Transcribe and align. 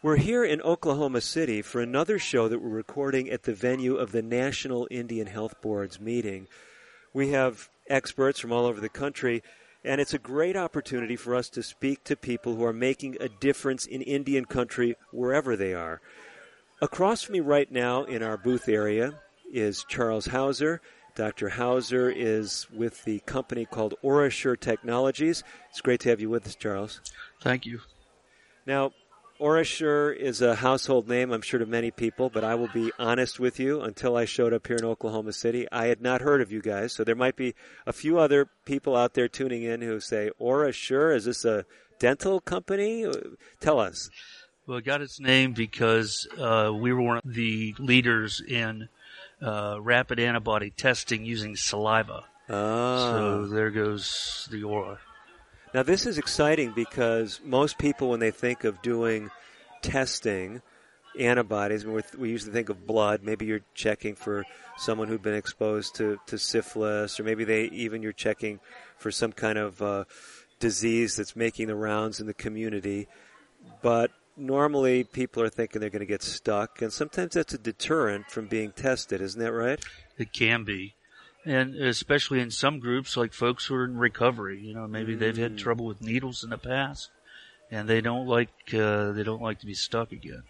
We're 0.00 0.18
here 0.18 0.44
in 0.44 0.62
Oklahoma 0.62 1.20
City 1.20 1.60
for 1.60 1.80
another 1.80 2.20
show 2.20 2.46
that 2.46 2.62
we're 2.62 2.68
recording 2.68 3.30
at 3.30 3.42
the 3.42 3.52
venue 3.52 3.96
of 3.96 4.12
the 4.12 4.22
National 4.22 4.86
Indian 4.92 5.26
Health 5.26 5.60
Board's 5.60 5.98
meeting. 5.98 6.46
We 7.12 7.30
have 7.30 7.68
experts 7.90 8.38
from 8.38 8.52
all 8.52 8.64
over 8.66 8.80
the 8.80 8.88
country, 8.88 9.42
and 9.82 10.00
it's 10.00 10.14
a 10.14 10.18
great 10.20 10.56
opportunity 10.56 11.16
for 11.16 11.34
us 11.34 11.48
to 11.48 11.64
speak 11.64 12.04
to 12.04 12.14
people 12.14 12.54
who 12.54 12.64
are 12.64 12.72
making 12.72 13.16
a 13.18 13.28
difference 13.28 13.86
in 13.86 14.02
Indian 14.02 14.44
country 14.44 14.94
wherever 15.10 15.56
they 15.56 15.74
are. 15.74 16.00
Across 16.80 17.24
from 17.24 17.32
me 17.32 17.40
right 17.40 17.70
now 17.72 18.04
in 18.04 18.22
our 18.22 18.36
booth 18.36 18.68
area 18.68 19.14
is 19.52 19.84
Charles 19.88 20.26
Hauser. 20.26 20.80
Dr. 21.16 21.48
Hauser 21.48 22.08
is 22.08 22.68
with 22.72 23.02
the 23.02 23.18
company 23.26 23.66
called 23.66 23.94
OraSure 24.04 24.60
Technologies. 24.60 25.42
It's 25.70 25.80
great 25.80 25.98
to 26.02 26.10
have 26.10 26.20
you 26.20 26.30
with 26.30 26.46
us, 26.46 26.54
Charles. 26.54 27.00
Thank 27.42 27.66
you. 27.66 27.80
Now, 28.64 28.92
OraSure 29.40 30.16
is 30.16 30.42
a 30.42 30.56
household 30.56 31.08
name, 31.08 31.30
I'm 31.30 31.42
sure, 31.42 31.60
to 31.60 31.66
many 31.66 31.90
people, 31.90 32.28
but 32.28 32.42
I 32.42 32.56
will 32.56 32.68
be 32.68 32.90
honest 32.98 33.38
with 33.38 33.60
you. 33.60 33.80
Until 33.80 34.16
I 34.16 34.24
showed 34.24 34.52
up 34.52 34.66
here 34.66 34.76
in 34.76 34.84
Oklahoma 34.84 35.32
City, 35.32 35.66
I 35.70 35.86
had 35.86 36.00
not 36.00 36.20
heard 36.20 36.40
of 36.40 36.50
you 36.50 36.60
guys. 36.60 36.92
So 36.92 37.04
there 37.04 37.14
might 37.14 37.36
be 37.36 37.54
a 37.86 37.92
few 37.92 38.18
other 38.18 38.48
people 38.64 38.96
out 38.96 39.14
there 39.14 39.28
tuning 39.28 39.62
in 39.62 39.80
who 39.80 40.00
say, 40.00 40.30
OraSure, 40.40 41.14
is 41.14 41.24
this 41.24 41.44
a 41.44 41.64
dental 42.00 42.40
company? 42.40 43.06
Tell 43.60 43.78
us. 43.78 44.10
Well, 44.66 44.78
it 44.78 44.84
got 44.84 45.02
its 45.02 45.20
name 45.20 45.52
because 45.52 46.26
uh, 46.36 46.72
we 46.74 46.92
were 46.92 47.02
one 47.02 47.18
of 47.18 47.34
the 47.34 47.74
leaders 47.78 48.42
in 48.46 48.88
uh, 49.40 49.78
rapid 49.80 50.18
antibody 50.18 50.70
testing 50.70 51.24
using 51.24 51.54
saliva. 51.54 52.24
Ah. 52.50 53.12
So 53.12 53.46
there 53.46 53.70
goes 53.70 54.48
the 54.50 54.64
Ora. 54.64 54.98
Now, 55.74 55.82
this 55.82 56.06
is 56.06 56.16
exciting 56.16 56.72
because 56.74 57.40
most 57.44 57.78
people, 57.78 58.08
when 58.10 58.20
they 58.20 58.30
think 58.30 58.64
of 58.64 58.80
doing 58.80 59.30
testing, 59.82 60.62
antibodies, 61.18 61.84
we 62.16 62.30
usually 62.30 62.52
think 62.52 62.70
of 62.70 62.86
blood. 62.86 63.22
Maybe 63.22 63.46
you're 63.46 63.64
checking 63.74 64.14
for 64.14 64.44
someone 64.78 65.08
who'd 65.08 65.22
been 65.22 65.34
exposed 65.34 65.96
to, 65.96 66.18
to 66.26 66.38
syphilis, 66.38 67.20
or 67.20 67.24
maybe 67.24 67.44
they 67.44 67.64
even 67.64 68.02
you're 68.02 68.12
checking 68.12 68.60
for 68.96 69.10
some 69.10 69.32
kind 69.32 69.58
of 69.58 69.82
uh, 69.82 70.04
disease 70.58 71.16
that's 71.16 71.36
making 71.36 71.66
the 71.66 71.74
rounds 71.74 72.20
in 72.20 72.26
the 72.26 72.34
community. 72.34 73.06
But 73.82 74.10
normally, 74.36 75.04
people 75.04 75.42
are 75.42 75.50
thinking 75.50 75.80
they're 75.80 75.90
going 75.90 76.00
to 76.00 76.06
get 76.06 76.22
stuck, 76.22 76.80
and 76.80 76.92
sometimes 76.92 77.34
that's 77.34 77.54
a 77.54 77.58
deterrent 77.58 78.30
from 78.30 78.46
being 78.46 78.72
tested. 78.72 79.20
Isn't 79.20 79.40
that 79.40 79.52
right? 79.52 79.84
It 80.16 80.32
can 80.32 80.64
be 80.64 80.94
and 81.48 81.74
especially 81.76 82.40
in 82.40 82.50
some 82.50 82.78
groups 82.78 83.16
like 83.16 83.32
folks 83.32 83.64
who 83.64 83.74
are 83.74 83.84
in 83.84 83.96
recovery 83.96 84.60
you 84.60 84.74
know 84.74 84.86
maybe 84.86 85.16
mm. 85.16 85.18
they've 85.18 85.36
had 85.36 85.54
mm. 85.54 85.58
trouble 85.58 85.86
with 85.86 86.00
needles 86.02 86.44
in 86.44 86.50
the 86.50 86.58
past 86.58 87.10
and 87.70 87.88
they 87.88 88.00
don't 88.00 88.26
like 88.26 88.50
uh, 88.74 89.12
they 89.12 89.22
don't 89.22 89.42
like 89.42 89.58
to 89.58 89.66
be 89.66 89.74
stuck 89.74 90.12
again 90.12 90.42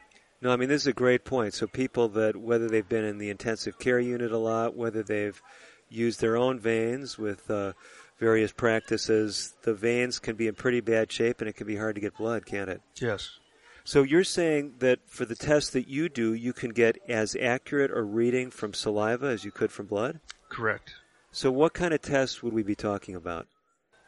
no 0.42 0.50
i 0.50 0.56
mean 0.56 0.68
this 0.68 0.82
is 0.82 0.88
a 0.88 0.92
great 0.92 1.24
point 1.24 1.54
so 1.54 1.66
people 1.66 2.08
that 2.08 2.36
whether 2.36 2.68
they've 2.68 2.88
been 2.88 3.04
in 3.04 3.18
the 3.18 3.30
intensive 3.30 3.78
care 3.78 4.00
unit 4.00 4.32
a 4.32 4.38
lot 4.38 4.76
whether 4.76 5.02
they've 5.02 5.40
used 5.88 6.20
their 6.20 6.36
own 6.36 6.58
veins 6.58 7.16
with 7.16 7.50
uh, 7.50 7.72
various 8.18 8.52
practices 8.52 9.54
the 9.62 9.72
veins 9.72 10.18
can 10.18 10.36
be 10.36 10.48
in 10.48 10.54
pretty 10.54 10.80
bad 10.80 11.10
shape 11.10 11.40
and 11.40 11.48
it 11.48 11.56
can 11.56 11.66
be 11.66 11.76
hard 11.76 11.94
to 11.94 12.00
get 12.00 12.16
blood 12.16 12.44
can't 12.44 12.68
it 12.68 12.82
yes 13.00 13.38
so 13.84 14.02
you're 14.02 14.22
saying 14.22 14.74
that 14.80 14.98
for 15.06 15.24
the 15.24 15.34
test 15.34 15.72
that 15.72 15.88
you 15.88 16.10
do, 16.10 16.34
you 16.34 16.52
can 16.52 16.72
get 16.72 16.98
as 17.08 17.34
accurate 17.34 17.90
a 17.90 18.02
reading 18.02 18.50
from 18.50 18.74
saliva 18.74 19.28
as 19.28 19.46
you 19.46 19.50
could 19.50 19.72
from 19.72 19.86
blood? 19.86 20.20
Correct. 20.48 20.94
So 21.30 21.50
what 21.50 21.74
kind 21.74 21.92
of 21.92 22.02
tests 22.02 22.42
would 22.42 22.52
we 22.52 22.62
be 22.62 22.74
talking 22.74 23.14
about? 23.14 23.46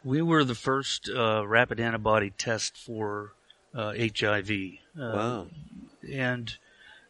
We 0.03 0.21
were 0.21 0.43
the 0.43 0.55
first 0.55 1.09
uh, 1.09 1.45
rapid 1.45 1.79
antibody 1.79 2.31
test 2.31 2.75
for 2.75 3.33
uh, 3.75 3.93
HIV. 3.93 4.49
Uh, 4.49 5.13
wow. 5.13 5.47
And 6.11 6.53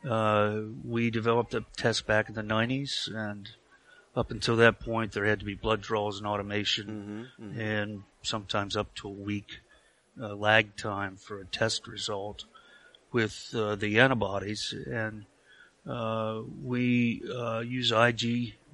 uh, 0.07 0.61
we 0.83 1.09
developed 1.09 1.53
a 1.53 1.63
test 1.77 2.05
back 2.05 2.27
in 2.27 2.35
the 2.35 2.41
90s, 2.41 3.13
and 3.13 3.49
up 4.15 4.31
until 4.31 4.57
that 4.57 4.79
point, 4.79 5.13
there 5.13 5.25
had 5.25 5.39
to 5.39 5.45
be 5.45 5.55
blood 5.55 5.81
draws 5.81 6.17
and 6.17 6.27
automation, 6.27 7.27
mm-hmm, 7.39 7.45
mm-hmm. 7.45 7.59
and 7.59 8.03
sometimes 8.21 8.75
up 8.75 8.93
to 8.95 9.07
a 9.07 9.11
week 9.11 9.59
uh, 10.21 10.35
lag 10.35 10.75
time 10.75 11.15
for 11.15 11.39
a 11.39 11.45
test 11.45 11.87
result 11.87 12.45
with 13.11 13.53
uh, 13.55 13.75
the 13.75 13.99
antibodies, 13.99 14.73
and 14.89 15.25
uh, 15.87 16.41
we 16.63 17.21
uh, 17.33 17.59
use 17.59 17.91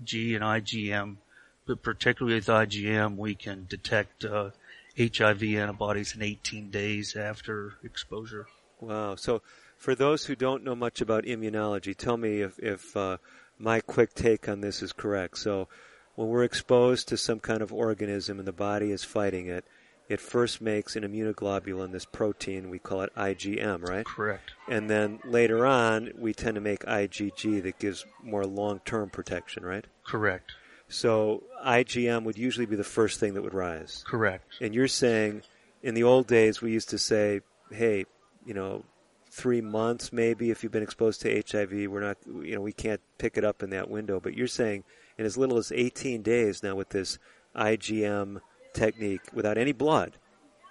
IgG 0.03 0.35
and 0.35 0.43
IgM, 0.43 1.17
but 1.65 1.81
particularly 1.81 2.35
with 2.37 2.47
IgM, 2.47 3.17
we 3.17 3.35
can 3.35 3.65
detect 3.69 4.23
HIV 4.23 5.43
uh, 5.43 5.45
antibodies 5.45 6.15
in 6.15 6.21
18 6.21 6.69
days 6.69 7.15
after 7.15 7.73
exposure. 7.83 8.47
Wow! 8.79 9.15
So, 9.15 9.41
for 9.77 9.93
those 9.95 10.25
who 10.25 10.35
don't 10.35 10.63
know 10.63 10.75
much 10.75 11.01
about 11.01 11.25
immunology, 11.25 11.95
tell 11.95 12.17
me 12.17 12.41
if, 12.41 12.57
if 12.59 12.97
uh, 12.97 13.17
my 13.59 13.79
quick 13.79 14.13
take 14.13 14.47
on 14.49 14.61
this 14.61 14.81
is 14.81 14.93
correct. 14.93 15.37
So, 15.37 15.67
when 16.15 16.29
we're 16.29 16.43
exposed 16.43 17.07
to 17.09 17.17
some 17.17 17.39
kind 17.39 17.61
of 17.61 17.73
organism 17.73 18.39
and 18.39 18.47
the 18.47 18.51
body 18.51 18.91
is 18.91 19.03
fighting 19.03 19.47
it, 19.47 19.65
it 20.09 20.22
first 20.22 20.62
makes 20.62 20.95
an 20.95 21.03
immunoglobulin, 21.03 21.91
this 21.91 22.06
protein, 22.06 22.69
we 22.69 22.79
call 22.79 23.01
it 23.01 23.13
IgM, 23.16 23.88
right? 23.88 24.06
Correct. 24.06 24.51
And 24.69 24.90
then 24.90 25.19
later 25.25 25.66
on, 25.66 26.12
we 26.18 26.34
tend 26.34 26.56
to 26.56 26.62
make 26.62 26.85
IgG 26.85 27.63
that 27.63 27.79
gives 27.79 28.06
more 28.23 28.45
long 28.45 28.79
term 28.85 29.09
protection, 29.09 29.66
right? 29.66 29.85
Correct. 30.06 30.53
So 30.88 31.44
IgM 31.66 32.23
would 32.23 32.38
usually 32.38 32.66
be 32.66 32.78
the 32.78 32.84
first 32.84 33.19
thing 33.19 33.34
that 33.34 33.41
would 33.41 33.53
rise. 33.53 34.03
Correct. 34.07 34.45
And 34.62 34.73
you're 34.73 34.88
saying 34.88 35.41
in 35.84 35.94
the 35.94 36.03
old 36.03 36.28
days, 36.28 36.62
we 36.62 36.72
used 36.72 36.89
to 36.89 36.97
say, 36.97 37.41
hey, 37.72 38.06
you 38.45 38.53
know, 38.53 38.85
three 39.29 39.62
months 39.62 40.12
maybe 40.13 40.50
if 40.50 40.63
you've 40.63 40.72
been 40.72 40.81
exposed 40.84 41.22
to 41.22 41.44
HIV, 41.51 41.89
we're 41.91 42.01
not, 42.01 42.18
you 42.25 42.56
know, 42.56 42.62
we 42.62 42.72
can't 42.72 43.01
pick 43.18 43.38
it 43.38 43.44
up 43.44 43.62
in 43.62 43.69
that 43.72 43.89
window. 43.89 44.22
But 44.22 44.35
you're 44.35 44.47
saying 44.47 44.85
in 45.18 45.25
as 45.25 45.38
little 45.38 45.57
as 45.57 45.72
18 45.72 46.22
days 46.22 46.63
now 46.63 46.75
with 46.75 46.89
this 46.89 47.19
IgM 47.56 48.39
technique 48.73 49.22
without 49.33 49.57
any 49.57 49.72
blood, 49.72 50.13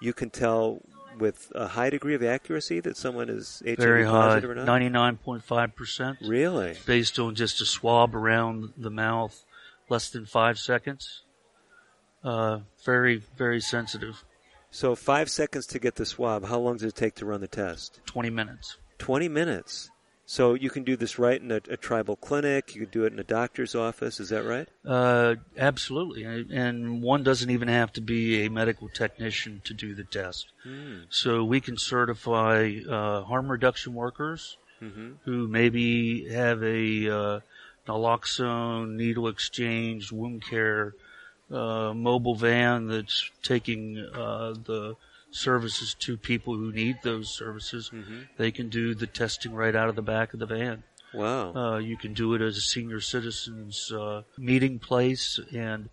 you 0.01 0.13
can 0.13 0.31
tell 0.31 0.81
with 1.19 1.51
a 1.55 1.69
high 1.69 1.91
degree 1.91 2.15
of 2.15 2.23
accuracy 2.23 2.81
that 2.81 2.97
someone 2.97 3.29
is 3.29 3.63
HIV 3.65 3.79
Very 3.79 4.05
positive 4.05 4.51
or 4.51 4.55
not? 4.55 4.67
99.5%. 4.67 6.17
Really? 6.29 6.77
Based 6.85 7.19
on 7.19 7.35
just 7.35 7.61
a 7.61 7.65
swab 7.65 8.15
around 8.15 8.73
the 8.77 8.91
mouth, 8.91 9.45
less 9.89 10.11
than 10.11 10.27
five 10.27 10.59
seconds. 10.59 11.23
Uh, 12.23 12.61
very, 12.85 13.23
very 13.37 13.61
sensitive. 13.61 14.25
So 14.71 14.95
five 14.95 15.31
seconds 15.31 15.67
to 15.69 15.79
get 15.79 15.95
the 15.95 16.05
swab. 16.05 16.45
How 16.45 16.59
long 16.59 16.75
does 16.75 16.83
it 16.83 16.95
take 16.95 17.15
to 17.17 17.27
run 17.27 17.41
the 17.41 17.49
test? 17.49 18.01
20 18.07 18.31
minutes. 18.31 18.77
20 18.99 19.29
minutes. 19.29 19.91
So 20.29 20.55
you 20.55 20.71
can 20.71 20.83
do 20.83 20.97
this 20.97 21.21
right 21.21 21.41
in 21.41 21.53
a, 21.53 21.61
a, 21.71 21.77
tribal 21.77 22.17
clinic. 22.17 22.75
You 22.75 22.83
can 22.83 22.91
do 22.91 23.05
it 23.05 23.13
in 23.13 23.19
a 23.21 23.25
doctor's 23.25 23.77
office. 23.77 24.19
Is 24.19 24.31
that 24.31 24.43
right? 24.43 24.69
Uh, 24.85 25.37
absolutely. 25.57 26.25
And 26.25 27.01
one 27.01 27.23
doesn't 27.23 27.49
even 27.49 27.69
have 27.69 27.93
to 27.93 28.01
be 28.01 28.45
a 28.45 28.51
medical 28.51 28.89
technician 28.89 29.63
to 29.65 29.73
do 29.73 29.95
the 29.95 30.03
test. 30.03 30.49
Mm. 30.67 31.07
So 31.11 31.45
we 31.45 31.61
can 31.61 31.79
certify 31.79 32.75
uh, 32.91 33.23
harm 33.23 33.53
reduction 33.53 33.95
workers 33.95 34.57
mm-hmm. 34.83 35.13
who 35.25 35.47
maybe 35.47 36.29
have 36.29 36.61
a 36.61 37.09
uh, 37.09 37.41
naloxone, 37.87 38.97
needle 38.97 39.29
exchange, 39.29 40.11
wound 40.11 40.43
care, 40.45 40.95
uh, 41.53 41.93
mobile 41.95 42.35
van 42.35 42.89
that's 42.89 43.31
taking 43.43 43.99
uh, 43.99 44.55
the 44.65 44.97
services 45.31 45.95
to 46.01 46.17
people 46.17 46.55
who 46.55 46.73
need 46.73 46.97
those 47.03 47.35
services. 47.35 47.91
Mm-hmm. 47.93 48.21
They 48.37 48.51
can 48.51 48.69
do 48.69 48.95
the 48.95 49.07
testing 49.07 49.55
right 49.55 49.75
out 49.75 49.89
of 49.89 49.97
the 49.97 50.03
back 50.03 50.33
of 50.33 50.41
the 50.41 50.47
van. 50.47 50.83
Wow. 51.15 51.55
Uh, 51.55 51.79
you 51.79 51.97
can 51.97 52.15
do 52.15 52.35
it 52.35 52.43
as 52.43 52.57
a 52.57 52.61
senior 52.61 53.01
citizens 53.01 53.91
uh, 53.93 54.23
meeting 54.39 54.79
place, 54.79 55.41
and 55.55 55.89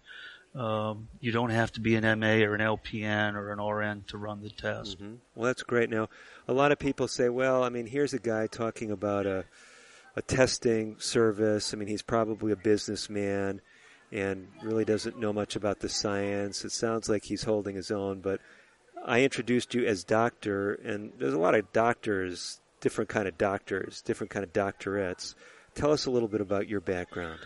um, 0.56 1.08
you 1.20 1.32
don't 1.32 1.50
have 1.50 1.72
to 1.74 1.80
be 1.80 1.96
an 1.96 2.20
MA 2.20 2.44
or 2.46 2.56
an 2.56 2.62
LPN 2.62 3.36
or 3.36 3.52
an 3.52 3.62
RN 3.62 4.04
to 4.08 4.18
run 4.18 4.42
the 4.42 4.50
test. 4.50 5.00
Mm-hmm. 5.00 5.16
Well, 5.36 5.48
that's 5.48 5.64
great. 5.64 5.90
Now, 5.90 6.10
a 6.48 6.54
lot 6.54 6.72
of 6.72 6.80
people 6.80 7.08
say, 7.08 7.30
well, 7.30 7.64
I 7.64 7.70
mean, 7.70 7.88
here's 7.88 8.14
a 8.14 8.20
guy 8.20 8.48
talking 8.48 8.92
about 8.92 9.26
a, 9.26 9.46
a 10.16 10.22
testing 10.22 10.98
service. 11.00 11.74
I 11.74 11.78
mean, 11.78 11.88
he's 11.88 12.02
probably 12.02 12.52
a 12.52 12.58
businessman 12.58 13.62
and 14.12 14.48
really 14.62 14.86
doesn't 14.86 15.20
know 15.20 15.34
much 15.34 15.56
about 15.56 15.80
the 15.80 15.90
science. 15.90 16.64
It 16.64 16.72
sounds 16.72 17.10
like 17.10 17.24
he's 17.24 17.44
holding 17.44 17.76
his 17.76 17.90
own, 17.90 18.22
but 18.22 18.40
I 19.06 19.22
introduced 19.22 19.74
you 19.74 19.86
as 19.86 20.04
doctor, 20.04 20.74
and 20.74 21.12
there's 21.18 21.34
a 21.34 21.40
lot 21.40 21.56
of 21.56 21.72
doctors 21.74 22.62
different 22.84 23.10
kind 23.10 23.30
of 23.30 23.38
doctors, 23.38 24.02
different 24.02 24.30
kind 24.30 24.44
of 24.44 24.52
doctorates. 24.52 25.36
Tell 25.74 25.94
us 25.94 26.06
a 26.06 26.12
little 26.12 26.28
bit 26.28 26.42
about 26.42 26.68
your 26.68 26.82
background. 26.82 27.40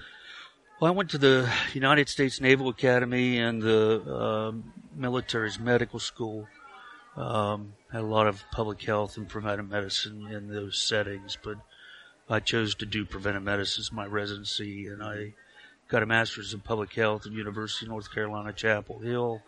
Well, 0.82 0.92
I 0.92 0.96
went 0.96 1.12
to 1.12 1.20
the 1.20 1.50
United 1.74 2.10
States 2.10 2.42
Naval 2.42 2.70
Academy 2.70 3.40
and 3.40 3.62
the 3.62 4.02
uh, 4.02 4.52
military's 4.96 5.60
medical 5.60 6.00
school. 6.00 6.48
Um, 7.16 7.74
had 7.92 8.02
a 8.02 8.06
lot 8.06 8.28
of 8.28 8.44
public 8.52 8.82
health 8.82 9.18
and 9.18 9.30
preventive 9.30 9.70
medicine 9.70 10.28
in 10.32 10.50
those 10.50 10.78
settings, 10.78 11.38
but 11.44 11.58
I 12.30 12.40
chose 12.40 12.74
to 12.76 12.86
do 12.86 13.06
preventive 13.06 13.44
medicine 13.44 13.82
as 13.82 13.92
my 13.92 14.06
residency, 14.06 14.88
and 14.88 15.04
I 15.04 15.34
got 15.88 16.04
a 16.04 16.06
master's 16.08 16.54
in 16.54 16.60
public 16.62 16.94
health 16.94 17.26
at 17.28 17.32
University 17.32 17.86
of 17.86 17.92
North 17.92 18.14
Carolina 18.14 18.54
Chapel 18.54 19.00
Hill, 19.00 19.42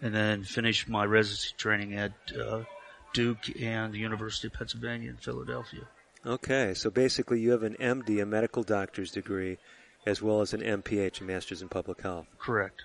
and 0.00 0.14
then 0.14 0.44
finished 0.44 0.88
my 0.88 1.04
residency 1.04 1.54
training 1.56 1.94
at 1.94 2.12
uh, 2.38 2.64
Duke 3.12 3.60
and 3.60 3.92
the 3.92 3.98
University 3.98 4.46
of 4.48 4.54
Pennsylvania 4.54 5.10
in 5.10 5.16
Philadelphia. 5.16 5.82
Okay, 6.24 6.74
so 6.74 6.90
basically 6.90 7.40
you 7.40 7.50
have 7.52 7.62
an 7.62 7.76
MD, 7.80 8.22
a 8.22 8.26
medical 8.26 8.62
doctor's 8.62 9.10
degree, 9.10 9.58
as 10.06 10.20
well 10.20 10.40
as 10.40 10.52
an 10.52 10.60
MPH, 10.60 11.20
a 11.20 11.24
master's 11.24 11.62
in 11.62 11.68
public 11.68 12.02
health. 12.02 12.26
Correct. 12.38 12.82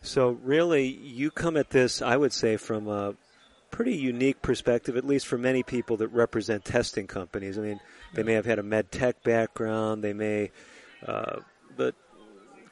So 0.00 0.38
really, 0.42 0.86
you 0.86 1.30
come 1.30 1.56
at 1.56 1.70
this, 1.70 2.00
I 2.00 2.16
would 2.16 2.32
say, 2.32 2.56
from 2.56 2.86
a 2.88 3.14
pretty 3.70 3.96
unique 3.96 4.42
perspective, 4.42 4.96
at 4.96 5.04
least 5.04 5.26
for 5.26 5.38
many 5.38 5.62
people 5.62 5.96
that 5.98 6.08
represent 6.08 6.64
testing 6.64 7.06
companies. 7.06 7.58
I 7.58 7.62
mean, 7.62 7.80
they 8.14 8.22
may 8.22 8.34
have 8.34 8.46
had 8.46 8.58
a 8.58 8.62
med 8.62 8.90
tech 8.90 9.22
background, 9.22 10.02
they 10.02 10.12
may, 10.12 10.50
uh, 11.06 11.40
but 11.76 11.94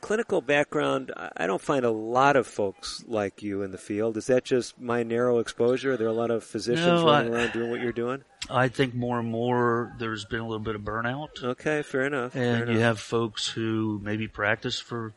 clinical 0.07 0.41
background, 0.41 1.13
I 1.37 1.49
don't 1.49 1.61
find 1.61 1.85
a 1.85 1.91
lot 1.91 2.37
of 2.37 2.47
folks 2.47 3.03
like 3.09 3.43
you 3.43 3.63
in 3.63 3.73
the 3.73 3.79
field. 3.79 4.17
Is 4.17 4.29
that 4.29 4.45
just 4.45 4.81
my 4.81 5.03
narrow 5.03 5.41
exposure? 5.41 5.95
Are 5.95 5.97
there 5.97 6.07
a 6.07 6.13
lot 6.13 6.31
of 6.31 6.45
physicians 6.45 6.87
No, 6.87 7.07
running 7.07 7.35
I- 7.35 7.39
around 7.39 7.53
doing 7.53 7.71
what 7.71 7.81
you're 7.81 7.91
doing? 7.91 8.23
I 8.49 8.69
think 8.69 8.95
more 8.95 9.19
and 9.19 9.29
more 9.29 9.97
there's 9.99 10.25
been 10.25 10.39
a 10.39 10.47
little 10.47 10.61
bit 10.61 10.77
of 10.77 10.83
burnout. 10.83 11.43
Okay, 11.43 11.83
fair 11.83 12.07
enough. 12.07 12.35
fair 12.35 12.63
And 12.63 12.73
you 12.73 12.79
have 12.79 13.01
folks 13.01 13.49
who 13.49 14.01
maybe 14.01 14.29
practice 14.29 14.79
for 14.79 15.13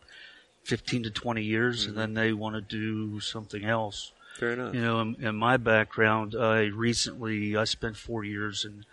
15 0.64 1.04
to 1.04 1.12
20 1.12 1.44
years 1.44 1.86
and 1.86 1.92
mm-hmm. 1.92 2.00
then 2.00 2.14
they 2.16 2.34
want 2.34 2.56
to 2.56 2.62
do 2.62 3.20
something 3.20 3.64
else. 3.64 4.12
fair 4.40 4.54
enough. 4.54 4.74
You 4.74 4.82
know, 4.82 5.02
in, 5.02 5.16
in 5.20 5.36
my 5.36 5.58
background, 5.58 6.34
I 6.36 6.62
recently, 6.64 7.56
I 7.56 7.66
spent 7.66 7.96
four 7.96 8.24
years 8.24 8.66
in 8.66 8.86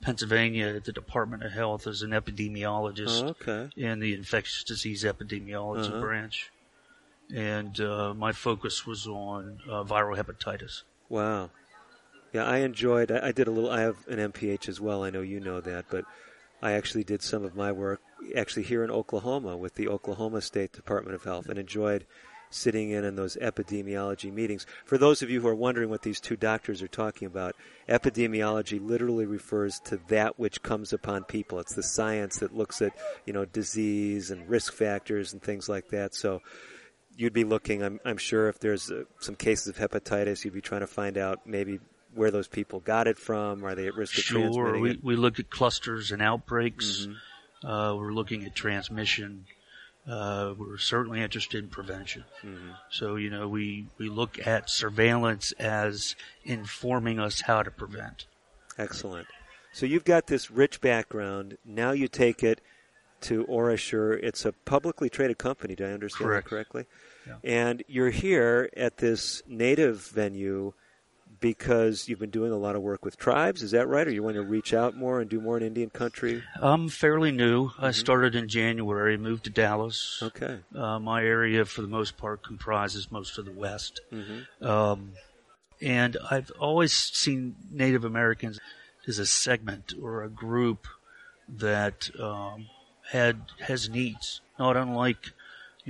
Pennsylvania 0.00 0.66
at 0.76 0.84
the 0.84 0.92
Department 0.92 1.42
of 1.44 1.52
Health 1.52 1.86
as 1.86 2.02
an 2.02 2.10
epidemiologist 2.10 3.22
Oh, 3.22 3.28
okay. 3.28 3.70
in 3.76 4.00
the 4.00 4.14
infectious 4.14 4.64
disease 4.64 5.04
epidemiology 5.04 5.88
Uh-huh. 5.90 6.00
branch. 6.00 6.50
And 7.34 7.78
uh, 7.80 8.12
my 8.14 8.32
focus 8.32 8.86
was 8.86 9.06
on 9.06 9.60
uh, 9.68 9.84
viral 9.84 10.16
hepatitis. 10.16 10.82
Wow. 11.08 11.50
Yeah, 12.32 12.44
I 12.44 12.58
enjoyed. 12.58 13.10
I, 13.12 13.28
I 13.28 13.32
did 13.32 13.46
a 13.46 13.50
little. 13.50 13.70
I 13.70 13.80
have 13.82 14.06
an 14.08 14.18
MPH 14.32 14.68
as 14.68 14.80
well. 14.80 15.04
I 15.04 15.10
know 15.10 15.20
you 15.20 15.38
know 15.40 15.60
that, 15.60 15.84
but 15.90 16.04
I 16.62 16.72
actually 16.72 17.04
did 17.04 17.22
some 17.22 17.44
of 17.44 17.54
my 17.54 17.70
work 17.72 18.00
actually 18.36 18.64
here 18.64 18.82
in 18.84 18.90
Oklahoma 18.90 19.56
with 19.56 19.74
the 19.74 19.88
Oklahoma 19.88 20.40
State 20.40 20.72
Department 20.72 21.14
of 21.14 21.24
Health, 21.24 21.48
and 21.48 21.58
enjoyed 21.58 22.04
sitting 22.50 22.90
in 22.90 23.04
in 23.04 23.16
those 23.16 23.36
epidemiology 23.36 24.32
meetings. 24.32 24.66
For 24.84 24.98
those 24.98 25.22
of 25.22 25.30
you 25.30 25.40
who 25.40 25.48
are 25.48 25.54
wondering 25.54 25.88
what 25.88 26.02
these 26.02 26.20
two 26.20 26.36
doctors 26.36 26.82
are 26.82 26.88
talking 26.88 27.26
about, 27.26 27.54
epidemiology 27.88 28.84
literally 28.84 29.26
refers 29.26 29.80
to 29.84 29.98
that 30.08 30.38
which 30.38 30.62
comes 30.62 30.92
upon 30.92 31.24
people. 31.24 31.60
It's 31.60 31.74
the 31.74 31.82
science 31.82 32.38
that 32.38 32.54
looks 32.54 32.82
at 32.82 32.92
you 33.24 33.32
know 33.32 33.44
disease 33.44 34.30
and 34.30 34.48
risk 34.48 34.72
factors 34.72 35.32
and 35.32 35.42
things 35.42 35.68
like 35.68 35.88
that. 35.88 36.14
So 36.14 36.42
you'd 37.16 37.32
be 37.32 37.44
looking, 37.44 37.82
I'm, 37.82 38.00
I'm 38.04 38.16
sure, 38.16 38.48
if 38.48 38.58
there's 38.60 38.90
uh, 38.90 39.04
some 39.20 39.34
cases 39.34 39.68
of 39.68 39.76
hepatitis, 39.76 40.44
you'd 40.44 40.54
be 40.54 40.60
trying 40.60 40.80
to 40.80 40.86
find 40.86 41.18
out 41.18 41.40
maybe 41.46 41.78
where 42.14 42.30
those 42.30 42.48
people 42.48 42.80
got 42.80 43.06
it 43.06 43.18
from. 43.18 43.64
Are 43.64 43.74
they 43.74 43.86
at 43.86 43.94
risk 43.94 44.16
of 44.18 44.24
Sure, 44.24 44.40
transmitting 44.40 44.80
we, 44.80 44.90
it? 44.92 45.04
we 45.04 45.16
look 45.16 45.38
at 45.38 45.50
clusters 45.50 46.12
and 46.12 46.22
outbreaks. 46.22 47.06
Mm-hmm. 47.06 47.66
Uh, 47.66 47.94
we're 47.94 48.12
looking 48.12 48.44
at 48.44 48.54
transmission. 48.54 49.44
Uh, 50.10 50.54
we're 50.58 50.76
certainly 50.76 51.22
interested 51.22 51.62
in 51.62 51.70
prevention. 51.70 52.24
Mm-hmm. 52.42 52.70
So, 52.90 53.14
you 53.14 53.30
know, 53.30 53.48
we, 53.48 53.86
we 53.96 54.08
look 54.08 54.44
at 54.44 54.68
surveillance 54.68 55.52
as 55.52 56.16
informing 56.44 57.20
us 57.20 57.42
how 57.42 57.62
to 57.62 57.70
prevent. 57.70 58.26
Excellent. 58.76 59.28
So 59.72 59.86
you've 59.86 60.04
got 60.04 60.26
this 60.26 60.50
rich 60.50 60.80
background. 60.80 61.58
Now 61.64 61.92
you 61.92 62.08
take 62.08 62.42
it 62.42 62.60
to 63.22 63.44
OraSure. 63.44 64.18
It's 64.20 64.44
a 64.44 64.52
publicly 64.52 65.08
traded 65.08 65.38
company. 65.38 65.76
Do 65.76 65.84
I 65.84 65.92
understand 65.92 66.26
Correct. 66.26 66.46
that 66.46 66.50
correctly? 66.50 66.86
Yeah. 67.26 67.36
And 67.44 67.84
you're 67.86 68.10
here 68.10 68.68
at 68.76 68.96
this 68.96 69.42
native 69.46 70.08
venue 70.08 70.72
because 71.40 72.08
you've 72.08 72.18
been 72.18 72.30
doing 72.30 72.52
a 72.52 72.56
lot 72.56 72.76
of 72.76 72.82
work 72.82 73.04
with 73.04 73.16
tribes. 73.16 73.62
Is 73.62 73.70
that 73.72 73.88
right? 73.88 74.06
Or 74.06 74.10
you 74.10 74.22
want 74.22 74.36
to 74.36 74.42
reach 74.42 74.74
out 74.74 74.96
more 74.96 75.20
and 75.20 75.28
do 75.28 75.40
more 75.40 75.56
in 75.56 75.62
Indian 75.62 75.90
country? 75.90 76.42
I'm 76.60 76.88
fairly 76.88 77.32
new. 77.32 77.68
Mm-hmm. 77.68 77.84
I 77.84 77.90
started 77.92 78.34
in 78.34 78.48
January, 78.48 79.16
moved 79.16 79.44
to 79.44 79.50
Dallas. 79.50 80.20
Okay. 80.22 80.58
Uh, 80.74 80.98
my 80.98 81.22
area, 81.22 81.64
for 81.64 81.82
the 81.82 81.88
most 81.88 82.16
part, 82.16 82.42
comprises 82.42 83.10
most 83.10 83.38
of 83.38 83.46
the 83.46 83.52
West. 83.52 84.00
Mm-hmm. 84.12 84.66
Um, 84.66 85.12
and 85.80 86.16
I've 86.30 86.50
always 86.58 86.92
seen 86.92 87.56
Native 87.70 88.04
Americans 88.04 88.60
as 89.06 89.18
a 89.18 89.26
segment 89.26 89.94
or 90.00 90.22
a 90.22 90.28
group 90.28 90.86
that 91.48 92.10
um, 92.20 92.66
had 93.10 93.40
has 93.60 93.88
needs, 93.88 94.40
not 94.58 94.76
unlike 94.76 95.32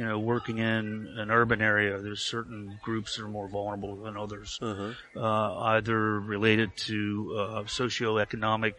you 0.00 0.06
know 0.08 0.18
working 0.18 0.58
in 0.58 0.86
an 1.22 1.30
urban 1.30 1.60
area. 1.60 1.98
There's 2.00 2.22
certain 2.36 2.78
groups 2.82 3.16
that 3.16 3.24
are 3.24 3.28
more 3.28 3.48
vulnerable 3.48 3.96
than 4.04 4.16
others, 4.16 4.58
Uh-huh. 4.62 4.92
uh, 5.26 5.50
either 5.76 6.00
related 6.36 6.70
to 6.88 6.96
uh, 7.38 7.62
socioeconomic 7.64 8.74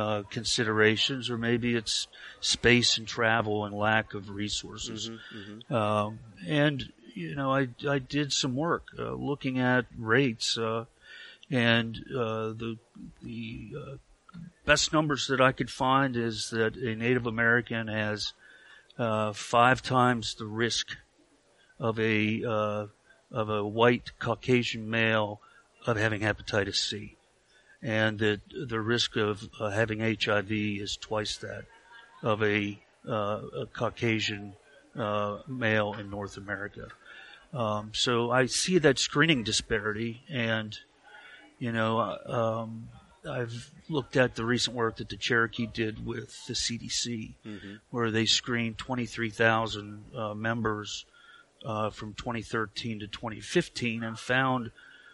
uh, 0.00 0.22
considerations 0.30 1.30
or 1.30 1.38
maybe 1.38 1.74
it's 1.80 2.08
space 2.40 2.98
and 2.98 3.06
travel 3.06 3.64
and 3.64 3.74
lack 3.74 4.14
of 4.14 4.30
resources. 4.30 5.10
Um, 5.70 6.18
and 6.46 6.92
you 7.14 7.34
know, 7.38 7.50
I 7.60 7.68
I 7.88 7.98
did 7.98 8.32
some 8.32 8.54
work 8.56 8.84
uh, 8.98 9.12
looking 9.30 9.58
at 9.58 9.86
rates, 9.98 10.56
uh, 10.58 10.84
and 11.50 11.96
uh, 12.24 12.54
the 12.62 12.78
the 13.22 13.72
uh, 13.82 13.96
best 14.64 14.92
numbers 14.92 15.26
that 15.28 15.40
I 15.40 15.52
could 15.52 15.70
find 15.70 16.16
is 16.16 16.50
that 16.50 16.76
a 16.76 16.94
Native 16.94 17.26
American 17.26 17.88
has 17.88 18.32
uh, 19.00 19.32
five 19.32 19.82
times 19.82 20.34
the 20.34 20.44
risk 20.44 20.88
of 21.78 21.98
a 21.98 22.44
uh, 22.44 22.86
of 23.32 23.48
a 23.48 23.64
white 23.64 24.12
Caucasian 24.18 24.90
male 24.90 25.40
of 25.86 25.96
having 25.96 26.20
hepatitis 26.20 26.76
C, 26.76 27.16
and 27.82 28.18
that 28.18 28.40
the 28.68 28.80
risk 28.80 29.16
of 29.16 29.48
uh, 29.58 29.70
having 29.70 30.00
HIV 30.00 30.52
is 30.52 30.98
twice 30.98 31.38
that 31.38 31.64
of 32.22 32.42
a, 32.42 32.78
uh, 33.08 33.40
a 33.60 33.66
Caucasian 33.72 34.52
uh, 34.94 35.38
male 35.48 35.94
in 35.94 36.10
North 36.10 36.36
America. 36.36 36.88
Um, 37.54 37.92
so 37.94 38.30
I 38.30 38.46
see 38.46 38.76
that 38.78 38.98
screening 38.98 39.44
disparity, 39.44 40.22
and 40.28 40.78
you 41.58 41.72
know, 41.72 42.18
um, 42.26 42.90
I've 43.28 43.70
looked 43.88 44.16
at 44.16 44.34
the 44.34 44.44
recent 44.44 44.74
work 44.76 44.96
that 44.96 45.08
the 45.08 45.16
Cherokee 45.16 45.66
did 45.66 46.06
with 46.06 46.46
the 46.46 46.54
CDC, 46.54 47.34
where 47.90 48.10
they 48.10 48.24
screened 48.26 48.78
23,000 48.78 50.04
uh, 50.16 50.34
members 50.34 51.04
uh, 51.64 51.90
from 51.90 52.14
2013 52.14 53.00
to 53.00 53.06
2015 53.06 54.02
and 54.02 54.18
found 54.18 54.70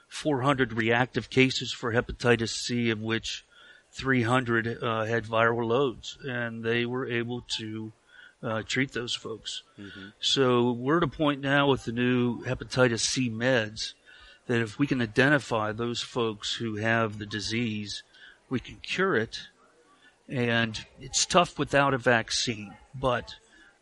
400 0.09 0.73
reactive 0.73 1.31
cases 1.31 1.73
for 1.73 1.93
hepatitis 1.93 2.51
C, 2.51 2.91
of 2.91 3.01
which 3.01 3.45
300 3.93 4.79
uh, 4.83 5.05
had 5.05 5.25
viral 5.25 5.67
loads, 5.67 6.17
and 6.25 6.63
they 6.63 6.87
were 6.87 7.07
able 7.09 7.41
to 7.59 7.93
uh, 8.43 8.63
treat 8.63 8.93
those 8.93 9.15
folks. 9.15 9.63
So 10.21 10.71
we're 10.71 10.99
at 10.99 11.03
a 11.03 11.09
point 11.09 11.41
now 11.41 11.69
with 11.69 11.85
the 11.85 11.93
new 11.93 12.45
hepatitis 12.45 13.01
C 13.01 13.29
meds 13.31 13.95
that 14.47 14.61
if 14.61 14.79
we 14.79 14.87
can 14.87 15.03
identify 15.03 15.73
those 15.73 16.03
folks 16.03 16.55
who 16.55 16.77
have 16.77 17.19
the 17.19 17.27
disease, 17.27 18.03
we 18.49 18.61
can 18.61 18.77
cure 18.77 19.17
it. 19.17 19.41
And 20.29 20.85
it's 21.01 21.27
tough 21.27 21.59
without 21.59 21.95
a 21.95 21.99
vaccine, 21.99 22.75
but 22.95 23.35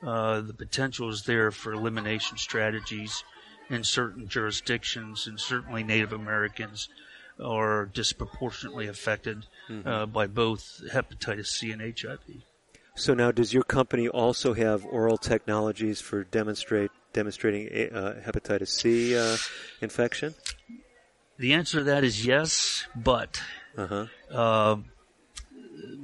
uh, 0.03 0.41
the 0.43 0.53
potential 0.53 1.09
is 1.09 1.23
there 1.23 1.51
for 1.51 1.73
elimination 1.73 2.37
strategies 2.37 3.25
in 3.71 3.83
certain 3.83 4.29
jurisdictions, 4.29 5.27
and 5.27 5.41
certainly 5.41 5.83
Native 5.83 6.13
Americans 6.13 6.89
are 7.43 7.87
disproportionately 7.87 8.87
affected 8.87 9.47
uh, 9.85 10.07
by 10.07 10.27
both 10.27 10.83
hepatitis 10.93 11.47
C 11.47 11.73
and 11.73 11.81
HIV. 11.81 12.43
So 12.95 13.13
now, 13.15 13.33
does 13.33 13.53
your 13.53 13.65
company 13.65 14.07
also 14.09 14.55
have 14.55 14.85
oral 14.85 15.17
technologies 15.17 16.01
for 16.01 16.23
demonstrate 16.23 16.93
demonstrating 17.15 17.69
uh, 17.69 18.21
hepatitis 18.27 18.69
C 18.69 19.17
uh, 19.17 19.37
infection? 19.81 20.35
The 21.39 21.55
answer 21.55 21.79
to 21.79 21.85
that 21.85 22.05
is 22.05 22.27
yes, 22.27 22.87
but 22.95 23.41
Uh 23.77 23.87
huh. 23.87 24.07
uh, 24.31 24.77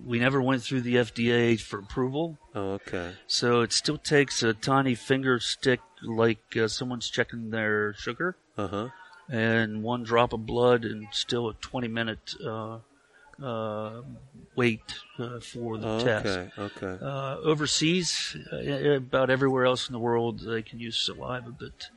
we 0.05 0.19
never 0.19 0.40
went 0.40 0.62
through 0.62 0.81
the 0.81 0.97
FDA 0.97 1.61
for 1.61 1.79
approval. 1.79 2.38
Oh, 2.55 2.73
okay. 2.81 3.12
So 3.26 3.61
it 3.61 3.73
still 3.73 3.99
takes 3.99 4.43
a 4.43 4.55
tiny 4.55 4.95
finger 4.95 5.38
stick, 5.38 5.81
like 6.02 6.57
uh, 6.57 6.67
someone's 6.69 7.11
checking 7.11 7.50
their 7.50 7.93
sugar, 7.95 8.37
Uh 8.57 8.67
huh. 8.69 8.88
and 9.29 9.83
one 9.83 10.02
drop 10.02 10.33
of 10.33 10.47
blood, 10.47 10.85
and 10.85 11.07
still 11.12 11.49
a 11.49 11.55
20 11.55 11.88
minute 11.88 12.35
uh, 13.42 14.02
wait 14.56 14.80
uh, 15.18 15.40
for 15.40 15.78
the 15.78 15.88
Oh, 15.88 16.04
test. 16.04 16.26
okay, 16.26 16.50
okay. 16.59 17.04
Uh, 17.04 17.37
overseas, 17.38 18.37
uh, 18.52 18.90
about 18.97 19.30
everywhere 19.30 19.64
else 19.64 19.88
in 19.88 19.92
the 19.92 19.99
world, 19.99 20.40
they 20.40 20.62
can 20.62 20.78
use 20.80 20.97
saliva, 20.99 21.50
but 21.59 21.88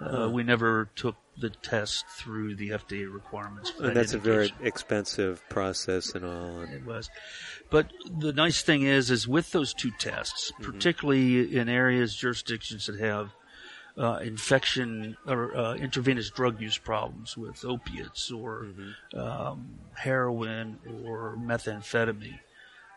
uh, 0.00 0.10
Huh. 0.24 0.30
we 0.30 0.42
never 0.44 0.90
took 0.96 1.16
the 1.40 1.50
test 1.50 2.04
through 2.16 2.54
the 2.56 2.70
FDA 2.70 3.12
requirements. 3.12 3.72
And 3.78 3.88
that 3.88 3.94
that's 3.94 4.14
a 4.14 4.18
very 4.18 4.52
expensive 4.60 5.48
process 5.48 6.14
and 6.14 6.24
all. 6.24 6.60
and- 6.60 6.72
It 6.72 6.84
was, 6.84 7.08
but 7.70 7.90
the 8.18 8.32
nice 8.32 8.62
thing 8.62 8.82
is, 8.82 9.10
is 9.10 9.26
with 9.28 9.52
those 9.52 9.72
two 9.74 9.90
tests, 9.92 10.52
particularly 10.62 11.56
in 11.56 11.68
areas, 11.68 12.14
jurisdictions 12.16 12.86
that 12.86 12.98
have 13.00 13.30
uh, 13.98 14.18
infection 14.22 15.16
or 15.26 15.56
uh, 15.56 15.74
intravenous 15.74 16.30
drug 16.30 16.60
use 16.60 16.78
problems 16.78 17.36
with 17.36 17.64
opiates 17.64 18.30
or 18.30 18.68
um, 19.14 19.68
heroin 19.94 20.78
or 21.04 21.36
methamphetamine, 21.36 22.38